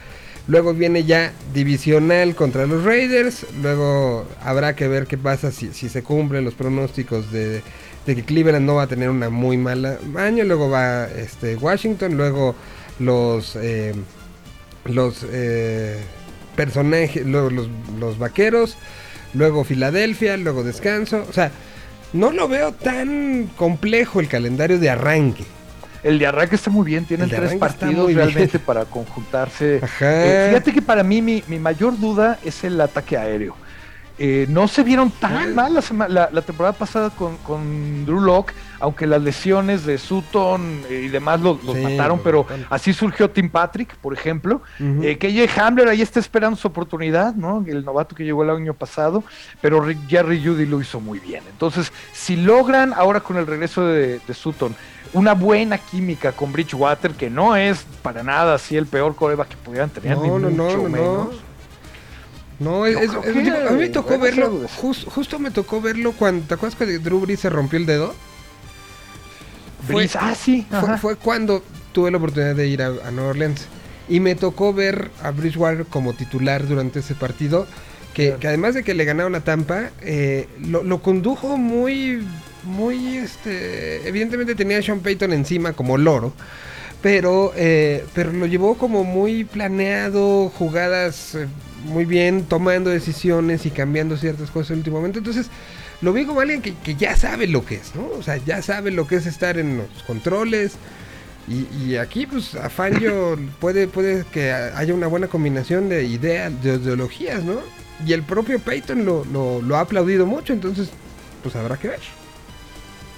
[0.48, 3.46] Luego viene ya divisional contra los Raiders.
[3.62, 7.62] Luego habrá que ver qué pasa si, si se cumplen los pronósticos de,
[8.06, 10.44] de que Cleveland no va a tener una muy mala año.
[10.44, 12.54] Luego va este, Washington, luego
[12.98, 13.94] los eh,
[14.84, 15.98] los eh,
[16.56, 17.68] personajes, luego los,
[17.98, 18.76] los, vaqueros,
[19.34, 21.24] luego Filadelfia, luego descanso.
[21.28, 21.50] O sea,
[22.12, 25.44] no lo veo tan complejo el calendario de arranque.
[26.02, 28.66] El de arranque está muy bien, tienen tres partidos realmente bien.
[28.66, 29.80] para conjuntarse.
[30.00, 33.54] Eh, fíjate que para mí mi, mi mayor duda es el ataque aéreo.
[34.18, 38.52] Eh, no se vieron tan mal la, la, la temporada pasada con, con, Drew Locke,
[38.78, 43.30] aunque las lesiones de Sutton eh, y demás los, los sí, mataron, pero así surgió
[43.30, 44.62] Tim Patrick, por ejemplo.
[44.78, 45.04] Uh -huh.
[45.04, 47.64] eh, KJ Hamler ahí está esperando su oportunidad, ¿no?
[47.66, 49.24] El novato que llegó el año pasado,
[49.60, 51.42] pero Jerry Judy lo hizo muy bien.
[51.50, 54.74] Entonces, si logran ahora con el regreso de, de Sutton
[55.14, 59.56] una buena química con Bridgewater, que no es para nada así el peor coreback que
[59.56, 61.28] pudieran tener, no, ni no, mucho no, menos.
[62.62, 66.12] No, es, es, es, digo, a mí me tocó verlo, just, justo me tocó verlo
[66.12, 68.14] cuando, ¿te acuerdas que Drew Brees se rompió el dedo?
[69.88, 70.66] Brees, ah, sí.
[70.70, 71.62] Fue, fue, cuando
[71.92, 73.66] tuve la oportunidad de ir a, a, Nueva Orleans.
[74.08, 77.66] Y me tocó ver a Bridgewater como titular durante ese partido.
[78.14, 78.40] Que, claro.
[78.40, 82.22] que además de que le ganaron a Tampa, eh, lo, lo, condujo muy,
[82.62, 84.06] muy, este...
[84.06, 86.32] Evidentemente tenía a Sean Payton encima como loro.
[87.00, 91.34] Pero, eh, pero lo llevó como muy planeado, jugadas...
[91.34, 91.48] Eh,
[91.84, 95.18] muy bien tomando decisiones y cambiando ciertas cosas en el último momento.
[95.18, 95.48] Entonces,
[96.00, 98.08] lo vi como alguien que, que, ya sabe lo que es, ¿no?
[98.18, 100.72] O sea, ya sabe lo que es estar en los controles.
[101.48, 106.52] Y, y aquí, pues, a Fangio puede, puede que haya una buena combinación de ideas,
[106.62, 107.58] de ideologías, ¿no?
[108.06, 110.88] Y el propio Peyton lo, lo, lo ha aplaudido mucho, entonces,
[111.42, 112.21] pues habrá que ver.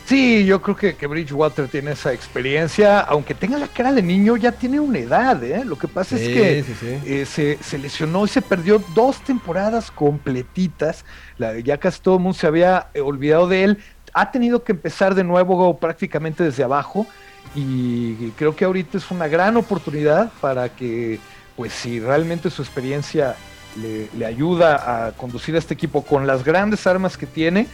[0.07, 4.37] Sí, yo creo que, que, Bridgewater tiene esa experiencia, aunque tenga la cara de niño,
[4.37, 5.65] ya tiene una edad, ¿eh?
[5.65, 7.01] Lo que pasa sí, es que sí, sí.
[7.07, 11.07] Eh, se, se, lesionó y se perdió dos temporadas completitas,
[11.39, 13.79] la, ya casi todo el mundo se había eh, olvidado de él,
[14.13, 17.07] ha tenido que empezar de nuevo prácticamente desde abajo
[17.55, 21.19] y creo que ahorita es una gran oportunidad para que,
[21.57, 23.37] pues si realmente su experiencia
[23.81, 27.67] le, le ayuda a conducir a este equipo con las grandes armas que tiene,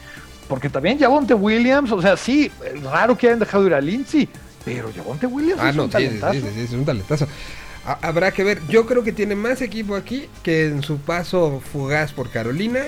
[0.50, 2.50] porque también Javonte Williams, o sea, sí,
[2.82, 4.28] raro que hayan dejado ir a Lindsay,
[4.64, 6.10] pero Javonte Williams ah, es no, un sí,
[6.58, 7.26] es un talentazo.
[7.86, 8.58] ha- habrá que ver.
[8.68, 12.80] Yo creo que tiene más equipo aquí que en su paso fugaz por Carolina.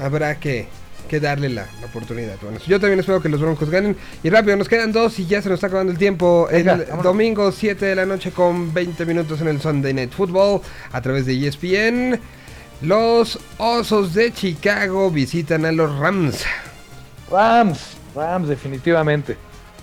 [0.00, 0.68] Habrá que,
[1.08, 2.36] que darle la, la oportunidad.
[2.40, 3.96] Bueno, yo también espero que los Broncos ganen.
[4.22, 6.48] Y rápido, nos quedan dos y ya se nos está acabando el tiempo.
[6.50, 7.04] Venga, el vámonos.
[7.04, 11.26] domingo 7 de la noche con 20 minutos en el Sunday Night Football a través
[11.26, 12.20] de ESPN.
[12.82, 16.44] Los Osos de Chicago visitan a los Rams.
[17.30, 17.78] Rams,
[18.14, 19.36] Rams, definitivamente.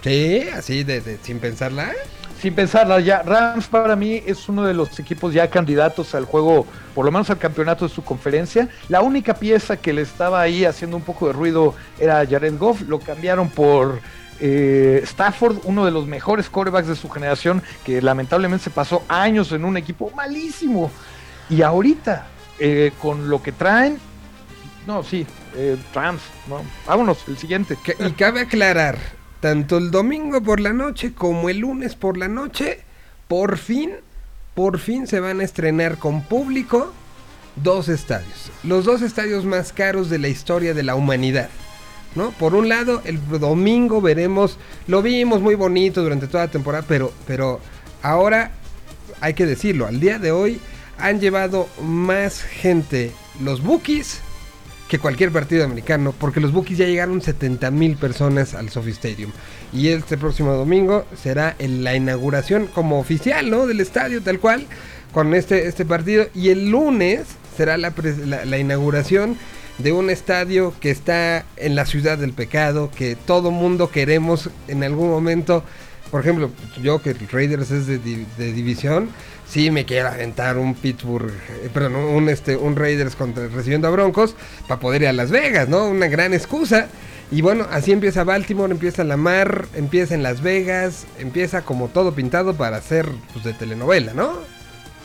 [0.04, 1.92] Sí, así de, de- sin pensarla.
[2.42, 6.68] Sin pensarla, ya Rams para mí es uno de los equipos ya candidatos al juego,
[6.94, 8.70] por lo menos al campeonato de su conferencia.
[8.90, 12.82] La única pieza que le estaba ahí haciendo un poco de ruido era Jared Goff.
[12.82, 14.00] Lo cambiaron por
[14.40, 19.52] eh, Stafford, uno de los mejores quarterbacks de su generación, que lamentablemente se pasó años
[19.52, 20.92] en un equipo malísimo.
[21.50, 22.28] Y ahorita,
[22.60, 24.00] eh, con lo que traen,
[24.88, 26.62] no, sí, eh, Rams, no.
[26.88, 27.78] Vámonos, el siguiente.
[28.00, 28.98] Y cabe aclarar,
[29.42, 32.80] tanto el domingo por la noche como el lunes por la noche,
[33.28, 33.92] por fin,
[34.56, 36.94] por fin se van a estrenar con público
[37.58, 38.50] dos estadios.
[38.64, 41.50] Los dos estadios más caros de la historia de la humanidad.
[42.16, 42.32] ¿No?
[42.32, 44.58] Por un lado, el domingo veremos,
[44.88, 47.60] lo vimos muy bonito durante toda la temporada, pero, pero
[48.02, 48.52] ahora
[49.20, 50.60] hay que decirlo, al día de hoy
[51.00, 53.12] han llevado más gente
[53.42, 54.20] los bookies
[54.88, 59.32] que cualquier partido americano, porque los Bookies ya llegaron 70 mil personas al Sophie Stadium.
[59.74, 63.68] Y este próximo domingo será la inauguración como oficial, ¿no?
[63.68, 64.66] Del estadio, tal cual,
[65.12, 66.28] con este, este partido.
[66.34, 67.24] Y el lunes
[67.58, 67.94] será la,
[68.46, 69.36] la- inauguración
[69.78, 74.86] de un estadio que está en la ciudad del pecado, que todo mundo queremos en
[74.86, 75.66] algún momento.
[76.12, 76.50] Por ejemplo,
[76.82, 79.10] yo que Raiders es de, de división,
[79.50, 81.32] sí me quiero aventar un Pittsburgh,
[81.64, 84.36] eh, perdón, un, este, un Raiders contra, recibiendo a Broncos
[84.68, 85.88] para poder ir a Las Vegas, ¿no?
[85.88, 86.88] Una gran excusa.
[87.30, 92.14] Y bueno, así empieza Baltimore, empieza la mar, empieza en Las Vegas, empieza como todo
[92.14, 94.34] pintado para hacer pues, de telenovela, ¿no?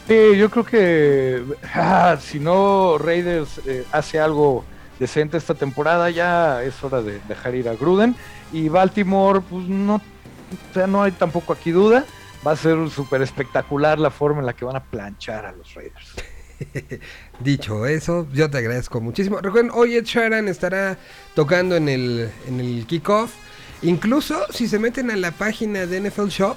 [0.06, 1.42] Sí, yo creo que
[1.74, 4.64] ah, si no Raiders eh, hace algo
[4.98, 8.14] decente esta temporada, ya es hora de dejar ir a Gruden.
[8.52, 12.04] Y Baltimore, pues no, o sea, no hay tampoco aquí duda.
[12.46, 15.74] Va a ser súper espectacular la forma en la que van a planchar a los
[15.74, 16.14] Raiders.
[17.40, 19.38] Dicho eso, yo te agradezco muchísimo.
[19.40, 20.98] Recuerden, hoy Ed Sheeran estará
[21.34, 23.32] tocando en el, en el kickoff.
[23.82, 26.56] Incluso si se meten a la página de NFL Shop,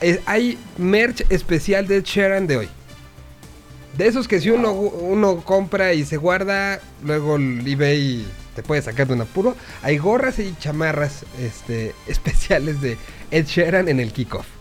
[0.00, 2.68] eh, hay merch especial de Ed Sheeran de hoy.
[3.96, 8.82] De esos que si uno, uno compra y se guarda, luego el eBay te puede
[8.82, 9.54] sacar de un apuro.
[9.82, 12.96] Hay gorras y chamarras este, especiales de
[13.30, 14.53] Ed Sheeran en el kickoff.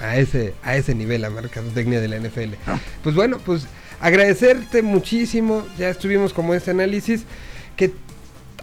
[0.00, 2.54] A ese, a ese nivel la mercadotecnia de la NFL.
[3.02, 3.66] Pues bueno, pues
[4.00, 5.66] agradecerte muchísimo.
[5.78, 7.22] Ya estuvimos como este análisis.
[7.76, 7.92] Que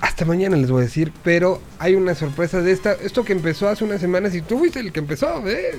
[0.01, 1.11] hasta mañana les voy a decir.
[1.23, 2.93] Pero hay una sorpresa de esta.
[2.93, 4.35] Esto que empezó hace unas semanas.
[4.35, 5.71] Y tú fuiste el que empezó, ¿eh?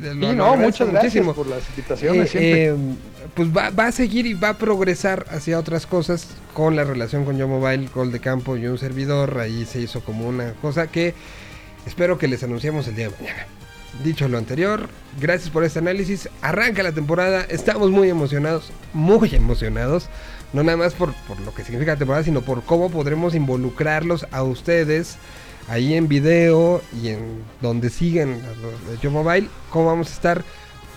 [0.00, 2.26] Lo- lo no, muchas gracias por las invitaciones.
[2.26, 2.64] eh, siempre.
[2.68, 2.74] eh,
[3.34, 7.24] pues va, va a seguir y va a progresar hacia otras cosas con la relación
[7.24, 9.38] con Yo Mobile, Gol de Campo y un servidor.
[9.38, 11.14] Ahí se hizo como una cosa que
[11.86, 13.46] espero que les anunciamos el día de mañana.
[14.02, 14.88] Dicho lo anterior,
[15.20, 16.28] gracias por este análisis.
[16.40, 20.08] Arranca la temporada, estamos muy emocionados, muy emocionados.
[20.52, 24.26] No nada más por, por lo que significa la temporada, sino por cómo podremos involucrarlos
[24.32, 25.18] a ustedes
[25.68, 29.48] ahí en video y en donde siguen los de Yo Mobile.
[29.70, 30.44] Cómo vamos a estar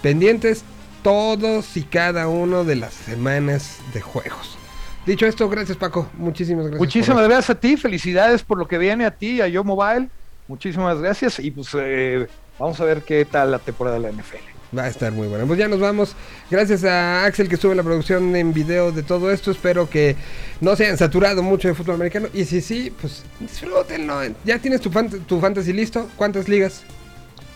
[0.02, 0.64] pendientes
[1.04, 4.58] todos y cada uno de las semanas de juegos.
[5.06, 6.80] Dicho esto, gracias Paco, muchísimas gracias.
[6.80, 10.10] Muchísimas gracias a ti, felicidades por lo que viene a ti, a Yo Mobile.
[10.48, 12.28] Muchísimas gracias y pues eh,
[12.60, 14.78] vamos a ver qué tal la temporada de la NFL.
[14.78, 15.46] Va a estar muy bueno.
[15.48, 16.16] Pues ya nos vamos.
[16.52, 19.52] Gracias a Axel que estuvo en la producción en video de todo esto.
[19.52, 20.16] Espero que
[20.60, 22.28] no se hayan saturado mucho de fútbol americano.
[22.34, 24.20] Y si sí, pues disfrútenlo.
[24.44, 26.10] Ya tienes tu, fant- tu fantasy listo.
[26.18, 26.84] ¿Cuántas ligas?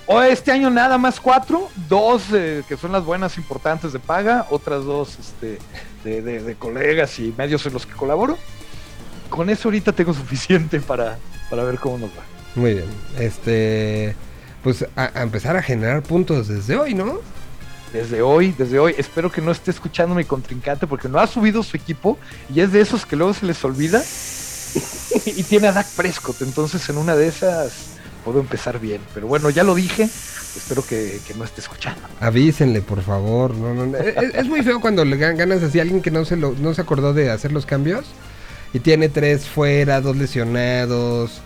[0.06, 4.48] O este año nada más cuatro, dos eh, que son las buenas importantes de paga,
[4.50, 5.60] otras dos este,
[6.04, 8.38] de, de- de colegas y medios en los que colaboro.
[9.30, 11.18] Con eso ahorita tengo suficiente para,
[11.50, 12.24] para ver cómo nos va.
[12.56, 12.86] Muy bien.
[13.20, 14.16] Este.
[14.64, 17.19] Pues a, a empezar a generar puntos desde hoy, ¿no?
[17.94, 21.64] Desde hoy, desde hoy, espero que no esté escuchando mi contrincante porque no ha subido
[21.64, 22.19] su equipo
[22.53, 24.03] y es de esos que luego se les olvida
[25.26, 27.72] y tiene a Dak Prescott, entonces en una de esas
[28.23, 29.02] puedo empezar bien.
[29.14, 32.02] Pero bueno, ya lo dije, espero que, que no esté escuchando.
[32.19, 33.56] Avísenle, por favor.
[33.56, 33.98] No, no, no.
[33.98, 36.52] Es, es muy feo cuando le gan- ganas así a alguien que no se, lo,
[36.60, 38.06] no se acordó de hacer los cambios.
[38.72, 41.41] Y tiene tres fuera, dos lesionados.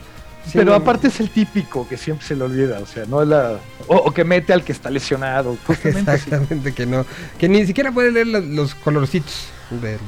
[0.45, 3.27] Sí, Pero aparte es el típico que siempre se le olvida, o sea, no es
[3.29, 3.57] la...
[3.87, 6.11] O, o que mete al que está lesionado, justamente.
[6.13, 7.05] Exactamente que no.
[7.37, 9.99] Que ni siquiera puede leer los, los colorcitos del-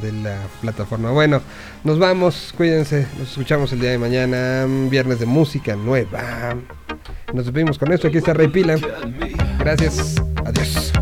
[0.00, 1.10] de la plataforma.
[1.10, 1.42] Bueno,
[1.84, 2.54] nos vamos.
[2.56, 3.06] Cuídense.
[3.18, 4.64] Nos escuchamos el día de mañana.
[4.88, 6.56] Viernes de música nueva.
[7.34, 8.08] Nos despedimos con esto.
[8.08, 8.76] Aquí está Rey Pila.
[9.58, 10.14] Gracias.
[10.44, 10.92] Adiós.